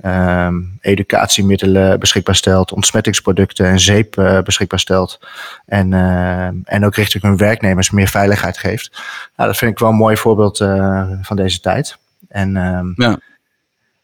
Ehm, 0.00 0.54
educatiemiddelen 0.80 2.00
beschikbaar 2.00 2.34
stelt, 2.34 2.72
ontsmettingsproducten 2.72 3.66
en 3.66 3.80
zeep 3.80 4.18
eh, 4.18 4.40
beschikbaar 4.40 4.78
stelt. 4.80 5.20
En, 5.66 5.92
ehm, 5.92 6.54
en 6.64 6.84
ook 6.84 6.94
richting 6.94 7.22
hun 7.22 7.36
werknemers 7.36 7.90
meer 7.90 8.08
veiligheid 8.08 8.58
geeft. 8.58 8.90
Nou, 9.36 9.48
dat 9.48 9.58
vind 9.58 9.70
ik 9.70 9.78
wel 9.78 9.88
een 9.88 9.94
mooi 9.94 10.16
voorbeeld 10.16 10.60
eh, 10.60 11.10
van 11.22 11.36
deze 11.36 11.60
tijd. 11.60 11.96
En 12.28 12.56
ehm, 12.56 12.86
Ja. 12.96 13.18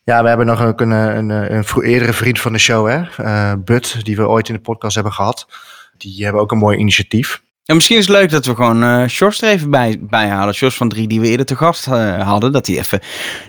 ja, 0.03 0.23
we 0.23 0.29
hebben 0.29 0.47
nog 0.47 0.63
ook 0.63 0.81
een, 0.81 0.91
een, 0.91 1.29
een, 1.29 1.65
vro- 1.65 1.83
eerdere 1.83 2.13
vriend 2.13 2.41
van 2.41 2.53
de 2.53 2.59
show, 2.59 2.89
hè? 2.89 3.25
eh 3.25 3.53
Bud, 3.65 4.05
die 4.05 4.17
we 4.17 4.29
ooit 4.29 4.49
in 4.49 4.55
de 4.55 4.61
podcast 4.61 4.95
hebben 4.95 5.13
gehad. 5.13 5.49
Die 5.97 6.25
hebben 6.25 6.43
ook 6.43 6.53
een 6.53 6.59
mooi 6.59 6.79
initiatief. 6.79 7.43
Ja, 7.71 7.75
misschien 7.75 7.97
is 7.97 8.07
het 8.07 8.17
leuk 8.17 8.31
dat 8.31 8.47
we 8.47 8.55
gewoon 8.55 9.09
Sjors 9.09 9.43
er 9.43 9.49
even 9.49 9.71
bij, 9.71 9.97
bij 10.01 10.29
halen. 10.29 10.55
Sjors 10.55 10.77
van 10.77 10.89
drie 10.89 11.09
die 11.09 11.21
we 11.21 11.29
eerder 11.29 11.47
te 11.47 11.57
gast 11.57 11.87
eh, 11.87 12.29
hadden. 12.29 12.53
Dat 12.53 12.67
hij 12.67 12.79
even 12.79 13.01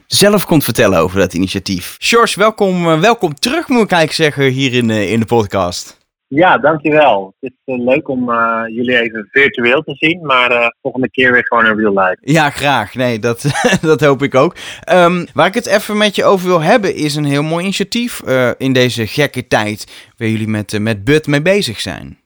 zelf 0.07 0.45
komt 0.45 0.63
vertellen 0.63 0.99
over 0.99 1.19
dat 1.19 1.33
initiatief. 1.33 1.97
Sjors, 2.01 2.35
welkom, 2.35 2.89
eh, 2.89 2.99
welkom 2.99 3.33
terug 3.33 3.67
moet 3.67 3.83
ik 3.83 3.91
eigenlijk 3.91 4.33
zeggen 4.33 4.53
hier 4.53 4.73
in, 4.73 4.89
in 4.89 5.19
de 5.19 5.25
podcast. 5.25 5.97
Ja, 6.27 6.57
dankjewel. 6.57 7.35
Het 7.39 7.53
is 7.65 7.75
leuk 7.77 8.07
om 8.07 8.25
jullie 8.67 9.01
even 9.01 9.27
virtueel 9.31 9.81
te 9.81 9.95
zien, 9.95 10.25
maar 10.25 10.73
volgende 10.81 11.09
keer 11.09 11.31
weer 11.31 11.45
gewoon 11.45 11.65
in 11.65 11.77
real 11.77 11.93
life. 11.93 12.17
Ja, 12.21 12.49
graag. 12.49 12.95
Nee, 12.95 13.19
dat, 13.19 13.45
dat 13.81 14.01
hoop 14.01 14.21
ik 14.21 14.35
ook. 14.35 14.55
Ehm, 14.83 15.25
waar 15.33 15.47
ik 15.47 15.53
het 15.53 15.67
even 15.67 15.97
met 15.97 16.15
je 16.15 16.25
over 16.25 16.47
wil 16.47 16.61
hebben 16.61 16.95
is 16.95 17.15
een 17.15 17.25
heel 17.25 17.43
mooi 17.43 17.63
initiatief 17.63 18.21
in 18.57 18.73
deze 18.73 19.07
gekke 19.07 19.47
tijd. 19.47 20.11
Waar 20.17 20.27
jullie 20.27 20.47
met, 20.47 20.79
met 20.79 21.03
Bud 21.03 21.27
mee 21.27 21.41
bezig 21.41 21.79
zijn. 21.79 22.18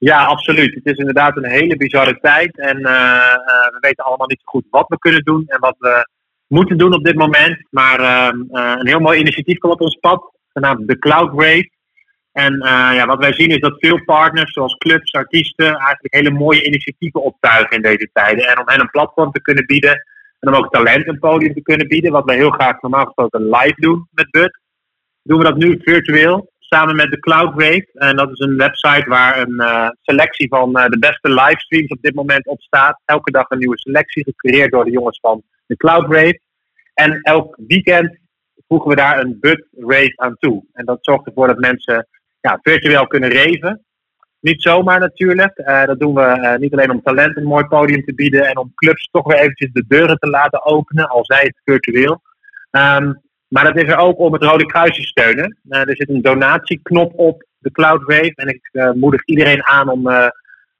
Ja, 0.00 0.24
absoluut. 0.24 0.74
Het 0.74 0.86
is 0.86 0.96
inderdaad 0.96 1.36
een 1.36 1.50
hele 1.50 1.76
bizarre 1.76 2.18
tijd 2.20 2.58
en 2.58 2.84
eh, 2.84 2.94
eh, 2.94 3.70
we 3.70 3.78
weten 3.80 4.04
allemaal 4.04 4.26
niet 4.26 4.40
zo 4.40 4.50
goed 4.50 4.64
wat 4.70 4.88
we 4.88 4.98
kunnen 4.98 5.24
doen 5.24 5.44
en 5.46 5.60
wat 5.60 5.76
we 5.78 6.08
moeten 6.46 6.78
doen 6.78 6.94
op 6.94 7.04
dit 7.04 7.14
moment. 7.14 7.66
Maar 7.70 8.00
ehm, 8.00 8.40
eh, 8.50 8.74
een 8.78 8.86
heel 8.86 9.00
mooi 9.00 9.20
initiatief 9.20 9.58
komt 9.58 9.72
op 9.72 9.80
ons 9.80 9.94
pad, 9.94 10.32
genaamd 10.52 10.88
de 10.88 10.98
Cloud 10.98 11.40
Race. 11.40 11.70
En 12.32 12.58
ja, 12.94 13.06
wat 13.06 13.18
wij 13.18 13.32
zien 13.32 13.50
is 13.50 13.60
dat 13.60 13.78
veel 13.78 14.04
partners, 14.04 14.52
zoals 14.52 14.76
clubs, 14.76 15.12
artiesten, 15.12 15.66
eigenlijk 15.66 16.14
hele 16.14 16.30
mooie 16.30 16.64
initiatieven 16.64 17.22
optuigen 17.22 17.76
in 17.76 17.82
deze 17.82 18.10
tijden. 18.12 18.48
En 18.48 18.58
om 18.58 18.68
hen 18.68 18.80
een 18.80 18.90
platform 18.90 19.32
te 19.32 19.40
kunnen 19.40 19.66
bieden 19.66 20.04
en 20.38 20.48
om 20.48 20.54
ook 20.54 20.72
talent 20.72 21.08
een 21.08 21.18
podium 21.18 21.54
te 21.54 21.62
kunnen 21.62 21.88
bieden, 21.88 22.12
wat 22.12 22.24
wij 22.24 22.36
heel 22.36 22.50
graag 22.50 22.80
normaal 22.80 23.04
gesproken 23.04 23.48
live 23.48 23.74
doen 23.76 24.08
met 24.10 24.30
Bud, 24.30 24.60
doen 25.22 25.38
we 25.38 25.44
dat 25.44 25.56
nu 25.56 25.80
virtueel 25.82 26.49
samen 26.70 26.96
met 26.96 27.10
de 27.10 27.20
Cloud 27.20 27.60
Rave. 27.60 27.86
En 27.94 28.16
dat 28.16 28.30
is 28.30 28.38
een 28.38 28.56
website 28.56 29.08
waar 29.08 29.38
een 29.40 29.60
eh, 29.60 29.88
selectie 30.02 30.48
van 30.48 30.78
eh, 30.78 30.88
de 30.88 30.98
beste 30.98 31.30
livestreams 31.30 31.90
op 31.90 32.02
dit 32.02 32.14
moment 32.14 32.46
op 32.46 32.60
staat. 32.60 33.00
Elke 33.04 33.30
dag 33.30 33.50
een 33.50 33.58
nieuwe 33.58 33.78
selectie, 33.78 34.24
gecreëerd 34.24 34.70
door 34.70 34.84
de 34.84 34.90
jongens 34.90 35.18
van 35.20 35.42
de 35.66 35.76
Cloud 35.76 36.12
Rave. 36.12 36.40
En 36.94 37.20
elk 37.22 37.58
weekend 37.66 38.18
voegen 38.68 38.88
we 38.88 38.96
daar 38.96 39.20
een 39.20 39.36
Bud 39.40 39.66
Rave 39.76 40.12
aan 40.16 40.36
toe. 40.38 40.64
En 40.72 40.84
dat 40.84 40.98
zorgt 41.00 41.26
ervoor 41.26 41.46
dat 41.46 41.58
mensen 41.58 42.06
ja, 42.40 42.58
virtueel 42.62 43.06
kunnen 43.06 43.30
raven. 43.30 43.84
Niet 44.40 44.62
zomaar 44.62 45.00
natuurlijk. 45.00 45.62
dat 45.86 46.00
doen 46.00 46.14
we 46.14 46.56
niet 46.60 46.72
alleen 46.72 46.90
om 46.90 47.02
talent 47.02 47.36
een 47.36 47.44
mooi 47.44 47.64
podium 47.64 48.04
te 48.04 48.14
bieden 48.14 48.46
en 48.46 48.56
om 48.56 48.72
clubs 48.74 49.08
toch 49.10 49.26
weer 49.26 49.38
eventjes 49.38 49.72
de 49.72 49.84
deuren 49.88 50.18
te 50.18 50.28
laten 50.28 50.64
openen, 50.64 51.08
al 51.08 51.24
zij 51.24 51.42
het 51.42 51.60
virtueel. 51.64 52.22
Ehm, 52.70 53.12
maar 53.50 53.64
dat 53.64 53.76
is 53.76 53.90
er 53.90 53.98
ook 53.98 54.18
om 54.18 54.32
het 54.32 54.42
Rode 54.42 54.66
Kruis 54.66 54.96
te 54.96 55.02
steunen. 55.02 55.58
er 55.68 55.96
zit 55.96 56.08
een 56.08 56.22
donatieknop 56.22 57.12
op 57.16 57.44
de 57.58 57.70
CloudWave 57.70 58.32
en 58.34 58.48
ik 58.48 58.94
moedig 58.94 59.24
iedereen 59.24 59.66
aan 59.66 59.88
om 59.88 60.08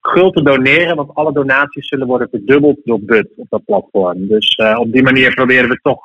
guld 0.00 0.34
te 0.34 0.42
doneren, 0.42 0.96
want 0.96 1.14
alle 1.14 1.32
donaties 1.32 1.88
zullen 1.88 2.06
worden 2.06 2.28
verdubbeld 2.30 2.80
door 2.84 3.00
BUT 3.00 3.28
op 3.36 3.46
dat 3.48 3.64
platform. 3.64 4.28
Dus 4.28 4.56
op 4.76 4.92
die 4.92 5.02
manier 5.02 5.34
proberen 5.34 5.68
we 5.68 5.78
toch 5.82 6.04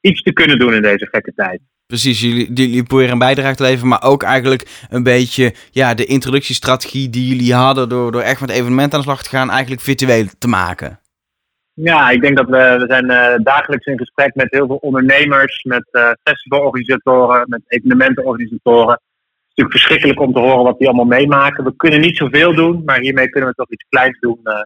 iets 0.00 0.22
te 0.22 0.32
kunnen 0.32 0.58
doen 0.58 0.74
in 0.74 0.82
deze 0.82 1.08
gekke 1.10 1.32
tijd. 1.34 1.60
Precies, 1.86 2.20
jullie, 2.20 2.52
jullie 2.52 2.82
proberen 2.82 3.12
een 3.12 3.18
bijdrage 3.18 3.54
te 3.54 3.62
leveren, 3.62 3.88
maar 3.88 4.02
ook 4.02 4.22
eigenlijk 4.22 4.86
een 4.88 5.02
beetje 5.02 5.54
ja, 5.70 5.94
de 5.94 6.04
introductiestrategie 6.04 7.10
die 7.10 7.28
jullie 7.28 7.54
hadden 7.54 7.88
door, 7.88 8.12
door 8.12 8.20
echt 8.20 8.40
met 8.40 8.50
evenementen 8.50 8.92
aan 8.92 9.04
de 9.04 9.10
slag 9.10 9.22
te 9.22 9.28
gaan, 9.28 9.50
eigenlijk 9.50 9.80
virtueel 9.80 10.26
te 10.38 10.48
maken. 10.48 11.00
Ja, 11.82 12.10
ik 12.10 12.22
denk 12.22 12.36
dat 12.36 12.48
we, 12.48 12.76
we 12.78 12.84
zijn 12.88 13.10
uh, 13.10 13.44
dagelijks 13.44 13.86
in 13.86 13.98
gesprek 13.98 14.34
met 14.34 14.50
heel 14.50 14.66
veel 14.66 14.76
ondernemers, 14.76 15.62
met 15.62 15.88
uh, 15.92 16.10
festivalorganisatoren, 16.22 17.44
met 17.48 17.60
evenementenorganisatoren. 17.66 18.92
Het 18.92 19.00
is 19.00 19.48
natuurlijk 19.48 19.76
verschrikkelijk 19.76 20.20
om 20.20 20.32
te 20.32 20.40
horen 20.40 20.64
wat 20.64 20.78
die 20.78 20.86
allemaal 20.86 21.18
meemaken. 21.18 21.64
We 21.64 21.76
kunnen 21.76 22.00
niet 22.00 22.16
zoveel 22.16 22.54
doen, 22.54 22.82
maar 22.84 23.00
hiermee 23.00 23.28
kunnen 23.28 23.50
we 23.50 23.56
toch 23.56 23.70
iets 23.70 23.86
kleins 23.88 24.18
doen, 24.18 24.40
uh, 24.44 24.60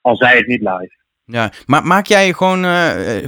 al 0.00 0.16
zij 0.16 0.36
het 0.36 0.46
niet 0.46 0.60
live. 0.60 1.00
Ja, 1.24 1.50
maar 1.66 1.86
maak 1.86 2.06
jij 2.06 2.26
je 2.26 2.34
gewoon 2.34 2.60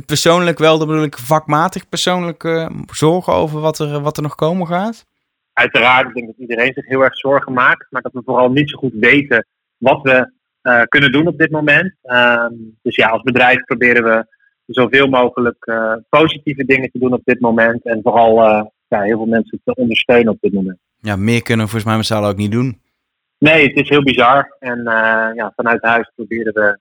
persoonlijk 0.07 0.59
wel, 0.59 0.79
dat 0.79 0.87
bedoel 0.87 1.03
ik 1.03 1.19
vakmatig 1.19 1.89
persoonlijk 1.89 2.69
zorgen 2.93 3.33
over 3.33 3.61
wat 3.61 3.79
er, 3.79 4.01
wat 4.01 4.17
er 4.17 4.23
nog 4.23 4.35
komen 4.35 4.67
gaat? 4.67 5.07
Uiteraard, 5.53 6.09
ik 6.09 6.15
denk 6.15 6.27
dat 6.27 6.37
iedereen 6.39 6.73
zich 6.73 6.87
heel 6.87 7.05
erg 7.05 7.17
zorgen 7.17 7.53
maakt, 7.53 7.87
maar 7.91 8.03
dat 8.03 8.13
we 8.13 8.23
vooral 8.25 8.51
niet 8.51 8.71
zo 8.71 8.79
goed 8.79 8.95
weten 8.95 9.47
wat 9.77 10.03
we 10.03 10.33
uh, 10.65 10.83
kunnen 10.89 11.13
doen 11.13 11.27
op 11.27 11.39
dit 11.39 11.51
moment. 11.51 11.95
Ehm, 12.03 12.53
dus 12.83 12.97
ja, 12.97 13.09
als 13.09 13.23
bedrijf 13.23 13.65
proberen 13.65 14.05
we 14.05 14.27
zoveel 14.67 15.07
mogelijk 15.09 15.73
positieve 16.09 16.65
dingen 16.65 16.91
te 16.91 16.99
doen 16.99 17.13
op 17.13 17.21
dit 17.25 17.41
moment 17.41 17.85
en 17.85 18.01
vooral 18.03 18.37
ja, 18.89 19.01
heel 19.01 19.17
veel 19.17 19.27
mensen 19.27 19.61
te 19.65 19.75
ondersteunen 19.75 20.33
op 20.33 20.41
dit 20.41 20.53
moment. 20.53 20.79
Ja, 20.99 21.17
meer 21.17 21.43
kunnen 21.43 21.65
we 21.65 21.71
volgens 21.71 21.91
mij 21.91 21.97
met 21.97 22.07
z'n 22.07 22.15
allen 22.15 22.29
ook 22.29 22.37
niet 22.37 22.53
doen. 22.53 22.81
Nee, 23.39 23.67
het 23.67 23.77
is 23.77 23.89
heel 23.89 24.03
bizar 24.03 24.57
en 24.59 24.83
ja, 25.35 25.53
vanuit 25.57 25.83
huis 25.83 26.13
proberen 26.15 26.53
we 26.53 26.79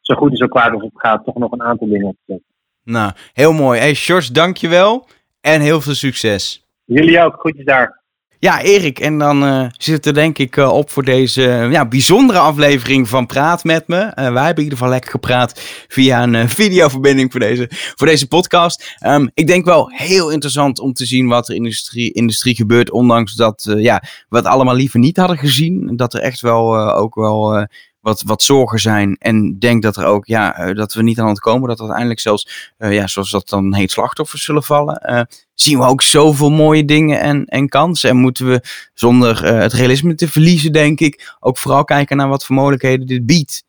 zo 0.00 0.14
goed 0.14 0.30
en 0.30 0.36
zo 0.36 0.46
kwaad 0.46 0.72
als 0.72 0.82
het 0.82 0.90
gaat, 0.94 1.24
toch 1.24 1.36
nog 1.36 1.52
een 1.52 1.62
aantal 1.62 1.88
dingen 1.88 2.06
op 2.06 2.16
te 2.16 2.22
zetten. 2.32 2.54
Nou, 2.82 3.12
heel 3.32 3.52
mooi. 3.52 3.80
Hey, 3.80 3.94
George, 3.94 4.32
dankjewel 4.32 5.08
en 5.40 5.60
heel 5.60 5.80
veel 5.80 5.94
succes. 5.94 6.66
Jullie 6.84 7.20
ook, 7.20 7.34
goedjes 7.40 7.64
daar. 7.64 8.04
Ja, 8.38 8.62
Erik, 8.62 8.98
en 8.98 9.18
dan 9.18 9.42
uh, 9.42 10.06
er 10.06 10.14
denk 10.14 10.38
ik 10.38 10.56
uh, 10.56 10.72
op 10.72 10.90
voor 10.90 11.04
deze 11.04 11.42
uh, 11.42 11.70
ja, 11.70 11.86
bijzondere 11.88 12.38
aflevering 12.38 13.08
van 13.08 13.26
Praat 13.26 13.64
met 13.64 13.88
me. 13.88 14.12
wij 14.14 14.24
hebben 14.24 14.42
in 14.56 14.62
ieder 14.62 14.78
geval 14.78 14.88
lekker 14.88 15.10
gepraat 15.10 15.60
via 15.88 16.22
een 16.22 16.48
videoverbinding 16.62 17.30
voor 17.30 17.40
deze, 17.40 17.70
voor 17.70 18.06
deze 18.06 18.26
podcast. 18.26 18.96
Um, 19.06 19.30
ik 19.34 19.46
denk 19.46 19.64
wel 19.64 19.90
heel 19.94 20.30
interessant 20.30 20.78
om 20.78 20.92
te 20.92 21.06
zien 21.06 21.28
wat 21.28 21.48
er 21.48 21.54
in 21.54 21.62
de 21.62 21.68
industrie, 21.68 22.12
industrie 22.12 22.54
gebeurt, 22.54 22.90
ondanks 22.90 23.34
dat 23.34 23.74
ja, 23.78 24.02
we 24.28 24.36
het 24.36 24.46
allemaal 24.46 24.74
liever 24.74 24.98
niet 24.98 25.16
hadden 25.16 25.38
gezien. 25.38 25.96
Dat 25.96 26.14
er 26.14 26.20
echt 26.20 26.40
wel 26.40 26.92
ook 26.92 27.14
wel 27.14 27.66
wat, 28.06 28.22
wat 28.22 28.42
zorgen 28.42 28.78
zijn. 28.78 29.16
En 29.18 29.58
denk 29.58 29.82
dat 29.82 29.96
er 29.96 30.04
ook, 30.04 30.26
ja, 30.26 30.56
eh, 30.56 30.74
dat 30.74 30.94
we 30.94 31.02
niet 31.02 31.18
aan 31.18 31.28
het 31.28 31.40
komen, 31.40 31.68
dat 31.68 31.80
uiteindelijk 31.80 32.20
zelfs, 32.20 32.72
uh, 32.78 32.92
ja, 32.92 33.06
zoals 33.06 33.30
dat 33.30 33.48
dan 33.48 33.74
heet, 33.74 33.90
slachtoffers 33.90 34.44
zullen 34.44 34.62
vallen. 34.62 35.02
Uh, 35.06 35.20
zien 35.54 35.78
we 35.78 35.84
ook 35.84 36.02
zoveel 36.02 36.50
mooie 36.50 36.84
dingen 36.84 37.20
en, 37.20 37.44
en 37.44 37.68
kansen. 37.68 38.10
En 38.10 38.16
moeten 38.16 38.48
we 38.48 38.62
zonder 38.94 39.44
het 39.44 39.72
realisme 39.72 40.14
te 40.14 40.28
verliezen, 40.28 40.72
denk 40.72 41.00
ik, 41.00 41.34
ook 41.40 41.58
vooral 41.58 41.84
kijken 41.84 42.16
naar 42.16 42.28
wat 42.28 42.44
voor 42.44 42.56
mogelijkheden 42.56 43.06
dit 43.06 43.26
biedt 43.26 43.64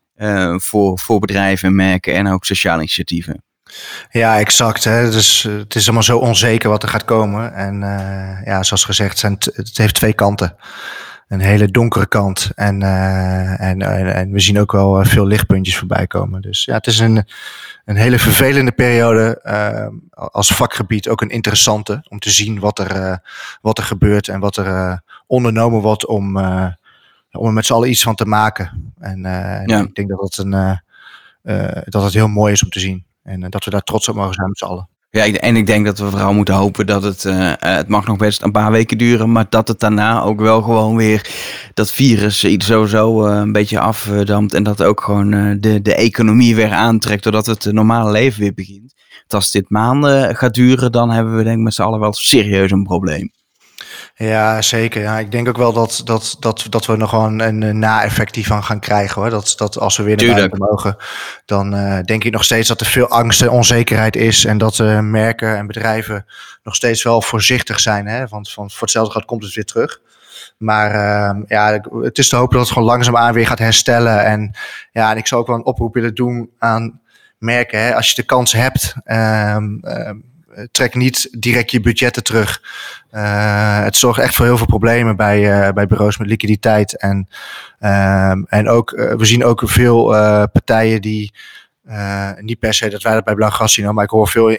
voor, 0.56 0.98
voor 0.98 1.18
bedrijven 1.18 1.68
en 1.68 1.74
merken 1.74 2.14
en 2.14 2.28
ook 2.28 2.44
sociale 2.44 2.78
initiatieven. 2.78 3.42
Ja, 4.10 4.38
exact. 4.38 4.84
Hè. 4.84 5.10
Dus, 5.10 5.42
het 5.42 5.74
is 5.74 5.84
allemaal 5.84 6.02
zo 6.02 6.18
onzeker 6.18 6.70
wat 6.70 6.82
er 6.82 6.88
gaat 6.88 7.04
komen. 7.04 7.54
En 7.54 7.80
ja, 8.44 8.62
zoals 8.62 8.84
gezegd, 8.84 9.18
zijn 9.18 9.36
het 9.38 9.78
heeft 9.78 9.94
twee 9.94 10.12
kanten 10.12 10.56
een 11.28 11.40
hele 11.40 11.70
donkere 11.70 12.06
kant. 12.06 12.50
En, 12.54 12.80
uh, 12.80 13.60
en, 13.60 13.82
en, 14.14 14.32
we 14.32 14.40
zien 14.40 14.58
ook 14.58 14.72
wel 14.72 15.00
eh, 15.00 15.06
veel 15.06 15.26
lichtpuntjes 15.26 15.76
voorbij 15.76 16.06
komen. 16.06 16.42
Dus 16.42 16.64
ja, 16.64 16.74
het 16.74 16.86
is 16.86 16.98
een, 16.98 17.26
een 17.84 17.96
hele 17.96 18.18
vervelende 18.18 18.72
periode. 18.72 19.40
Uh, 19.44 19.86
als 20.32 20.54
vakgebied 20.54 21.08
ook 21.08 21.20
een 21.20 21.28
interessante. 21.28 22.04
Om 22.08 22.18
te 22.18 22.30
zien 22.30 22.60
wat 22.60 22.78
er, 22.78 22.96
uh, 22.96 23.16
wat 23.60 23.78
er 23.78 23.84
gebeurt 23.84 24.28
en 24.28 24.40
wat 24.40 24.56
er 24.56 25.02
ondernomen 25.26 25.80
wordt 25.80 26.06
om, 26.06 26.36
om 27.30 27.46
er 27.46 27.52
met 27.52 27.66
z'n 27.66 27.72
allen 27.72 27.90
iets 27.90 28.02
van 28.02 28.14
te 28.14 28.26
maken. 28.26 28.92
En 28.98 29.20
ja. 29.66 29.80
ik 29.80 29.94
denk 29.94 30.08
dat 30.08 30.20
het, 30.20 30.38
een, 30.38 30.80
dat 31.84 32.02
het 32.02 32.12
heel 32.12 32.28
mooi 32.28 32.52
is 32.52 32.62
om 32.62 32.70
te 32.70 32.80
zien. 32.80 33.04
En 33.22 33.50
dat 33.50 33.64
we 33.64 33.70
daar 33.70 33.82
trots 33.82 34.08
op 34.08 34.14
mogen 34.14 34.34
zijn 34.34 34.48
met 34.48 34.58
z'n 34.58 34.64
allen. 34.64 34.88
Ja, 35.10 35.32
en 35.32 35.56
ik 35.56 35.66
denk 35.66 35.86
dat 35.86 35.98
we 35.98 36.10
vooral 36.10 36.32
moeten 36.32 36.54
hopen 36.54 36.86
dat 36.86 37.02
het, 37.02 37.24
uh, 37.24 37.52
het 37.58 37.88
mag 37.88 38.06
nog 38.06 38.16
best 38.16 38.42
een 38.42 38.52
paar 38.52 38.70
weken 38.70 38.98
duren, 38.98 39.32
maar 39.32 39.46
dat 39.48 39.68
het 39.68 39.80
daarna 39.80 40.22
ook 40.22 40.40
wel 40.40 40.62
gewoon 40.62 40.96
weer 40.96 41.30
dat 41.74 41.92
virus 41.92 42.44
iets 42.44 42.66
sowieso 42.66 43.26
uh, 43.26 43.36
een 43.36 43.52
beetje 43.52 43.80
afdampt 43.80 44.54
en 44.54 44.62
dat 44.62 44.82
ook 44.82 45.00
gewoon 45.00 45.30
de, 45.60 45.82
de 45.82 45.94
economie 45.94 46.54
weer 46.54 46.70
aantrekt, 46.70 47.22
doordat 47.22 47.46
het 47.46 47.72
normale 47.72 48.10
leven 48.10 48.40
weer 48.40 48.54
begint. 48.54 48.94
Want 49.18 49.32
als 49.32 49.50
dit 49.50 49.70
maanden 49.70 50.36
gaat 50.36 50.54
duren, 50.54 50.92
dan 50.92 51.10
hebben 51.10 51.36
we 51.36 51.42
denk 51.42 51.56
ik 51.56 51.62
met 51.62 51.74
z'n 51.74 51.82
allen 51.82 52.00
wel 52.00 52.12
serieus 52.12 52.70
een 52.70 52.82
probleem. 52.82 53.30
Ja, 54.18 54.62
zeker. 54.62 55.02
Ja, 55.02 55.18
ik 55.18 55.30
denk 55.30 55.48
ook 55.48 55.56
wel 55.56 55.72
dat, 55.72 56.00
dat, 56.04 56.36
dat, 56.40 56.66
dat 56.68 56.86
we 56.86 56.96
nog 56.96 57.10
gewoon 57.10 57.38
een, 57.38 57.62
een 57.62 57.78
na-effect 57.78 58.34
hiervan 58.34 58.64
gaan 58.64 58.80
krijgen. 58.80 59.20
Hoor. 59.20 59.30
Dat, 59.30 59.54
dat 59.56 59.78
als 59.78 59.96
we 59.96 60.02
weer 60.02 60.16
naar 60.16 60.34
buiten 60.34 60.58
mogen, 60.58 60.96
dan 61.44 61.74
uh, 61.74 61.98
denk 62.00 62.24
ik 62.24 62.32
nog 62.32 62.44
steeds 62.44 62.68
dat 62.68 62.80
er 62.80 62.86
veel 62.86 63.08
angst 63.08 63.42
en 63.42 63.50
onzekerheid 63.50 64.16
is. 64.16 64.44
En 64.44 64.58
dat 64.58 64.78
uh, 64.78 65.00
merken 65.00 65.56
en 65.56 65.66
bedrijven 65.66 66.26
nog 66.62 66.74
steeds 66.74 67.02
wel 67.02 67.22
voorzichtig 67.22 67.80
zijn. 67.80 68.06
Hè? 68.06 68.26
Want 68.26 68.52
van, 68.52 68.70
voor 68.70 68.80
hetzelfde 68.80 69.12
gaat 69.12 69.24
komt 69.24 69.44
het 69.44 69.54
weer 69.54 69.64
terug. 69.64 70.00
Maar 70.56 70.94
uh, 70.94 71.42
ja, 71.46 71.80
het 72.02 72.18
is 72.18 72.28
te 72.28 72.36
hopen 72.36 72.56
dat 72.56 72.64
het 72.64 72.72
gewoon 72.72 72.88
langzaamaan 72.88 73.34
weer 73.34 73.46
gaat 73.46 73.58
herstellen. 73.58 74.24
En 74.24 74.54
ja, 74.92 75.10
en 75.10 75.16
ik 75.16 75.26
zou 75.26 75.40
ook 75.40 75.46
wel 75.46 75.56
een 75.56 75.64
oproep 75.64 75.94
willen 75.94 76.14
doen 76.14 76.50
aan 76.58 77.00
merken. 77.38 77.80
Hè? 77.80 77.94
Als 77.94 78.08
je 78.08 78.14
de 78.14 78.26
kans 78.26 78.52
hebt, 78.52 78.94
ehm, 79.04 79.66
trek 80.70 80.94
niet 80.94 81.28
direct 81.30 81.70
je 81.70 81.80
budgetten 81.80 82.22
terug. 82.22 82.62
Uh, 83.12 83.82
het 83.82 83.96
zorgt 83.96 84.20
echt 84.20 84.34
voor 84.34 84.44
heel 84.44 84.56
veel 84.56 84.66
problemen 84.66 85.16
bij, 85.16 85.66
uh, 85.66 85.72
bij 85.72 85.86
bureaus 85.86 86.18
met 86.18 86.28
liquiditeit. 86.28 86.96
En, 86.96 87.28
uh, 87.80 88.30
en 88.30 88.68
ook, 88.68 88.90
we 88.90 89.24
zien 89.24 89.44
ook 89.44 89.62
veel 89.64 90.06
partijen 90.52 91.00
die, 91.00 91.32
niet 92.40 92.58
per 92.58 92.74
se 92.74 92.88
dat 92.88 93.02
wij 93.02 93.12
dat 93.14 93.24
bij 93.24 93.34
Blauwgras 93.34 93.72
zien, 93.72 93.94
maar 93.94 94.04
ik 94.04 94.10
hoor 94.10 94.28
veel 94.28 94.56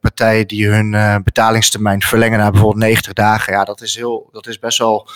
partijen 0.00 0.46
die 0.46 0.68
hun 0.68 1.22
betalingstermijn 1.24 2.02
verlengen 2.02 2.38
naar 2.38 2.50
bijvoorbeeld 2.50 2.84
90 2.84 3.12
dagen. 3.12 3.52
Ja, 3.52 3.64
dat 3.64 3.80
is, 3.80 3.96
heel, 3.96 4.28
dat 4.32 4.46
is 4.46 4.58
best 4.58 4.78
wel 4.78 5.08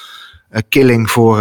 killing 0.69 1.11
voor, 1.11 1.37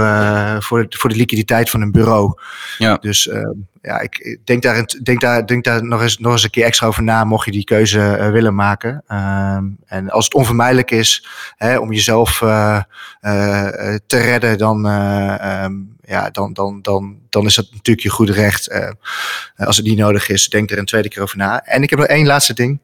voor, 0.59 0.85
voor 0.89 1.09
de 1.09 1.15
liquiditeit 1.15 1.69
van 1.69 1.81
een 1.81 1.91
bureau. 1.91 2.33
Ja. 2.77 2.97
Dus 2.97 3.27
ehm, 3.27 3.49
ja, 3.81 3.99
ik 3.99 4.39
denk 4.43 4.61
daar, 4.61 4.85
denk 5.03 5.21
daar, 5.21 5.45
denk 5.45 5.63
daar 5.63 5.85
nog, 5.85 6.01
eens, 6.01 6.17
nog 6.17 6.31
eens 6.31 6.43
een 6.43 6.49
keer 6.49 6.65
extra 6.65 6.87
over 6.87 7.03
na, 7.03 7.23
mocht 7.23 7.45
je 7.45 7.51
die 7.51 7.63
keuze 7.63 8.17
uh, 8.19 8.29
willen 8.29 8.55
maken. 8.55 9.03
Uh, 9.07 9.57
en 9.85 10.09
als 10.09 10.25
het 10.25 10.33
onvermijdelijk 10.33 10.91
is 10.91 11.27
hè, 11.55 11.77
om 11.77 11.91
jezelf 11.93 12.41
uh, 12.41 12.81
te 14.07 14.17
redden, 14.17 14.57
dan, 14.57 14.85
um, 14.85 15.95
ja, 16.01 16.29
dan, 16.29 16.53
dan, 16.53 16.81
dan, 16.81 17.17
dan 17.29 17.45
is 17.45 17.55
dat 17.55 17.67
natuurlijk 17.71 18.05
je 18.05 18.09
goede 18.09 18.33
recht. 18.33 18.93
als 19.55 19.77
het 19.77 19.85
niet 19.85 19.97
nodig 19.97 20.29
is, 20.29 20.49
denk 20.49 20.71
er 20.71 20.77
een 20.77 20.85
tweede 20.85 21.09
keer 21.09 21.21
over 21.21 21.37
na. 21.37 21.65
En 21.65 21.83
ik 21.83 21.89
heb 21.89 21.99
nog 21.99 22.07
één 22.07 22.25
laatste 22.25 22.53
ding. 22.53 22.79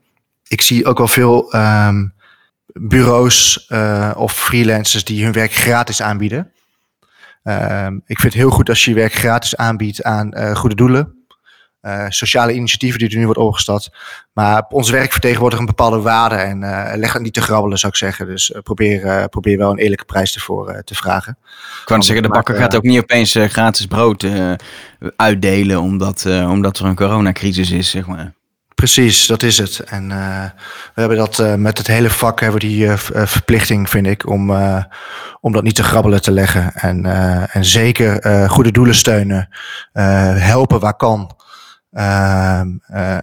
Ik 0.47 0.61
zie 0.61 0.85
ook 0.85 0.97
wel 0.97 1.07
veel 1.07 1.55
um, 1.55 2.13
bureaus 2.81 3.67
of 4.15 4.33
freelancers 4.33 5.03
die 5.03 5.23
hun 5.23 5.33
werk 5.33 5.53
gratis 5.53 6.01
aanbieden. 6.01 6.51
Ehm, 7.47 7.95
ik 7.95 8.19
vind 8.19 8.33
het 8.33 8.41
heel 8.41 8.49
goed 8.49 8.69
als 8.69 8.85
je 8.85 8.89
je 8.89 8.95
werk 8.95 9.13
gratis 9.13 9.55
aanbiedt 9.55 10.03
aan 10.03 10.37
uh, 10.37 10.55
goede 10.55 10.75
doelen. 10.75 11.15
Uh, 11.81 12.05
sociale 12.09 12.53
initiatieven 12.53 12.99
die 12.99 13.09
er 13.09 13.17
nu 13.17 13.25
wordt 13.25 13.39
opgestart. 13.39 13.89
Maar 14.33 14.65
ons 14.69 14.89
werk 14.89 15.11
vertegenwoordigt 15.11 15.61
een 15.61 15.67
bepaalde 15.67 16.01
waarde. 16.01 16.35
En 16.35 16.59
leg 16.99 17.13
het 17.13 17.21
niet 17.21 17.33
te 17.33 17.41
grabbelen, 17.41 17.77
zou 17.77 17.91
ik 17.91 17.97
zeggen. 17.97 18.25
Dus 18.27 18.53
probeer, 18.63 19.29
probeer 19.29 19.57
wel 19.57 19.71
een 19.71 19.77
eerlijke 19.77 20.05
prijs 20.05 20.35
ervoor 20.35 20.81
te 20.83 20.95
vragen. 20.95 21.37
Ik 21.79 21.85
kan 21.85 22.03
zeggen, 22.03 22.23
de 22.23 22.29
bakker 22.29 22.55
gaat 22.55 22.75
ook 22.75 22.83
niet 22.83 22.99
opeens 22.99 23.35
gratis 23.39 23.85
brood 23.85 24.25
uitdelen. 25.15 25.81
Omdat, 25.81 26.25
omdat 26.25 26.79
er 26.79 26.85
een 26.85 26.95
coronacrisis 26.95 27.71
is, 27.71 27.89
zeg 27.89 28.07
maar. 28.07 28.36
Precies, 28.77 29.27
dat 29.27 29.43
is 29.43 29.57
het. 29.57 29.79
En 29.79 30.09
uh, 30.09 30.43
we 30.93 30.99
hebben 30.99 31.17
dat 31.17 31.39
uh, 31.39 31.55
met 31.55 31.77
het 31.77 31.87
hele 31.87 32.09
vak 32.09 32.39
hebben 32.39 32.61
we 32.61 32.67
die 32.67 32.85
uh, 32.85 32.97
verplichting, 33.25 33.89
vind 33.89 34.07
ik, 34.07 34.29
om, 34.29 34.51
om 35.41 35.51
dat 35.51 35.63
niet 35.63 35.75
te 35.75 35.83
grabbelen 35.83 36.21
te 36.21 36.31
leggen. 36.31 36.73
En, 36.73 37.05
en 37.51 37.65
zeker 37.65 38.49
goede 38.49 38.71
doelen 38.71 38.95
steunen, 38.95 39.49
helpen 39.91 40.79
waar 40.79 40.95
kan. 40.95 41.35
Ehm, 41.91 42.67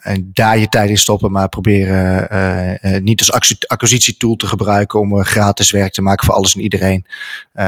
en 0.00 0.30
daar 0.32 0.58
je 0.58 0.68
tijd 0.68 0.90
in 0.90 0.98
stoppen, 0.98 1.32
maar 1.32 1.48
proberen 1.48 3.04
niet 3.04 3.30
als 3.30 3.66
acquisitietool 3.66 4.36
te 4.36 4.46
gebruiken 4.46 5.00
om 5.00 5.24
gratis 5.24 5.70
werk 5.70 5.92
te 5.92 6.02
maken 6.02 6.26
voor 6.26 6.34
alles 6.34 6.54
en 6.54 6.60
iedereen. 6.60 7.06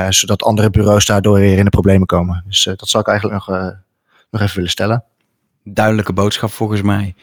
zodat 0.08 0.42
andere 0.42 0.70
bureaus 0.70 1.06
daardoor 1.06 1.38
weer 1.38 1.58
in 1.58 1.64
de 1.64 1.70
problemen 1.70 2.06
komen. 2.06 2.44
Dus 2.46 2.64
dat 2.64 2.88
zou 2.88 3.02
ik 3.02 3.08
eigenlijk 3.08 3.46
nog, 3.46 3.74
nog 4.30 4.40
even 4.40 4.56
willen 4.56 4.70
stellen. 4.70 5.04
Duidelijke 5.64 6.12
boodschap 6.12 6.50
volgens 6.50 6.82
mij. 6.82 7.14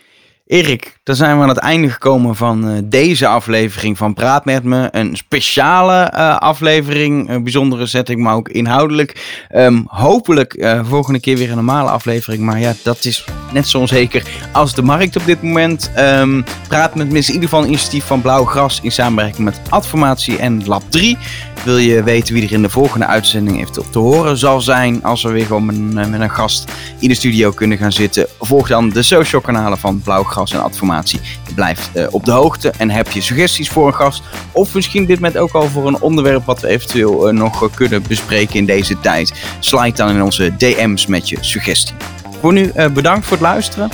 Erik, 0.46 1.00
dan 1.04 1.16
zijn 1.16 1.38
we 1.38 1.44
aan 1.44 1.50
het 1.50 1.58
einde 1.58 1.89
gekomen 1.89 2.36
van 2.36 2.70
uh, 2.70 2.78
deze 2.84 3.28
aflevering 3.28 3.98
van 3.98 4.14
Praat 4.14 4.46
met 4.46 4.64
me. 4.64 4.88
Een 4.91 5.16
speciale 5.16 6.12
uh, 6.16 6.38
aflevering, 6.38 7.30
een 7.30 7.44
bijzondere 7.44 7.86
setting, 7.86 8.22
maar 8.22 8.36
ook 8.36 8.50
inhoudelijk. 8.50 9.46
Um, 9.56 9.84
hopelijk 9.88 10.54
uh, 10.54 10.86
volgende 10.86 11.20
keer 11.20 11.38
weer 11.38 11.50
een 11.50 11.56
normale 11.56 11.89
aflevering. 11.89 12.44
Maar 12.44 12.60
ja, 12.60 12.74
dat 12.84 13.06
is 13.06 13.26
net 13.54 13.68
zo 13.68 13.80
onzeker 13.80 14.24
als 14.52 14.74
de 14.76 14.82
markt 14.82 15.16
op 15.16 15.26
dit 15.26 15.41
moment. 15.41 15.91
Um, 15.98 16.44
Praat 16.68 16.96
met 16.96 17.10
me 17.12 17.18
is 17.18 17.28
in 17.28 17.34
ieder 17.34 17.50
geval 17.50 17.64
een 17.64 17.70
initiatief 17.70 18.06
van 18.06 18.22
Blauw 18.22 18.46
Gras 18.46 18.80
in 18.82 18.91
samenwerking 18.91 19.46
met 19.46 19.62
Adformatie 19.70 20.38
en 20.38 20.66
Lab 20.66 20.84
3. 20.89 21.18
Wil 21.64 21.78
je 21.78 22.03
weten 22.03 22.34
wie 22.34 22.43
er 22.43 22.51
in 22.51 22.61
de 22.61 22.70
volgende 22.70 23.05
uitzending 23.05 23.59
eventueel 23.59 23.89
te 23.89 23.99
horen 23.99 24.38
zal 24.38 24.61
zijn, 24.61 25.03
als 25.03 25.24
we 25.24 25.30
weer 25.30 25.45
gewoon 25.45 25.66
met, 25.66 26.09
met 26.09 26.22
een 26.22 26.30
gast 26.30 26.72
in 26.99 27.07
de 27.07 27.16
studio 27.16 27.51
kunnen 27.51 27.78
gaan 27.78 27.91
zitten, 27.91 28.28
volg 28.39 28.68
dan 28.68 28.89
de 28.89 29.03
social 29.03 29.41
kanalen 29.41 29.78
van 29.78 30.01
Blauw 30.01 30.24
Gras 30.24 30.51
en 30.51 30.64
Adformatie. 30.64 31.20
Je 31.47 31.53
blijft 31.53 31.89
uh, 31.93 32.07
op 32.09 32.26
de 32.26 32.32
hoogte 32.32 32.74
en 32.78 32.89
heb 32.89 33.11
je 33.11 33.22
suggesties 33.22 33.70
voor 33.70 33.88
een 33.88 33.93
gast, 33.93 34.24
of 34.51 34.74
misschien 34.74 35.05
dit 35.05 35.20
met 35.20 35.38
ook 35.38 35.53
al 35.53 35.68
voor 35.68 35.88
een 35.88 36.01
onderwerp 36.01 36.45
wat 36.45 36.61
we 36.61 36.68
eventueel 36.68 37.28
uh, 37.28 37.39
nog 37.39 37.70
kunnen 37.74 38.03
bespreken 38.07 38.55
in 38.55 38.66
deze 38.66 38.99
tijd. 38.99 39.34
Slide 39.59 39.97
dan 39.97 40.09
in 40.09 40.24
onze 40.24 40.55
DM's 40.57 41.05
met 41.05 41.30
je 41.30 41.38
suggestie. 41.39 41.95
Voor 42.41 42.53
nu 42.53 42.72
bedankt 42.93 43.26
voor 43.26 43.38
het 43.38 43.45
luisteren 43.45 43.89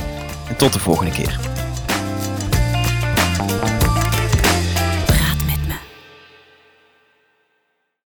en 0.48 0.56
tot 0.56 0.74
de 0.74 0.80
volgende 0.80 1.12
keer. 1.12 1.59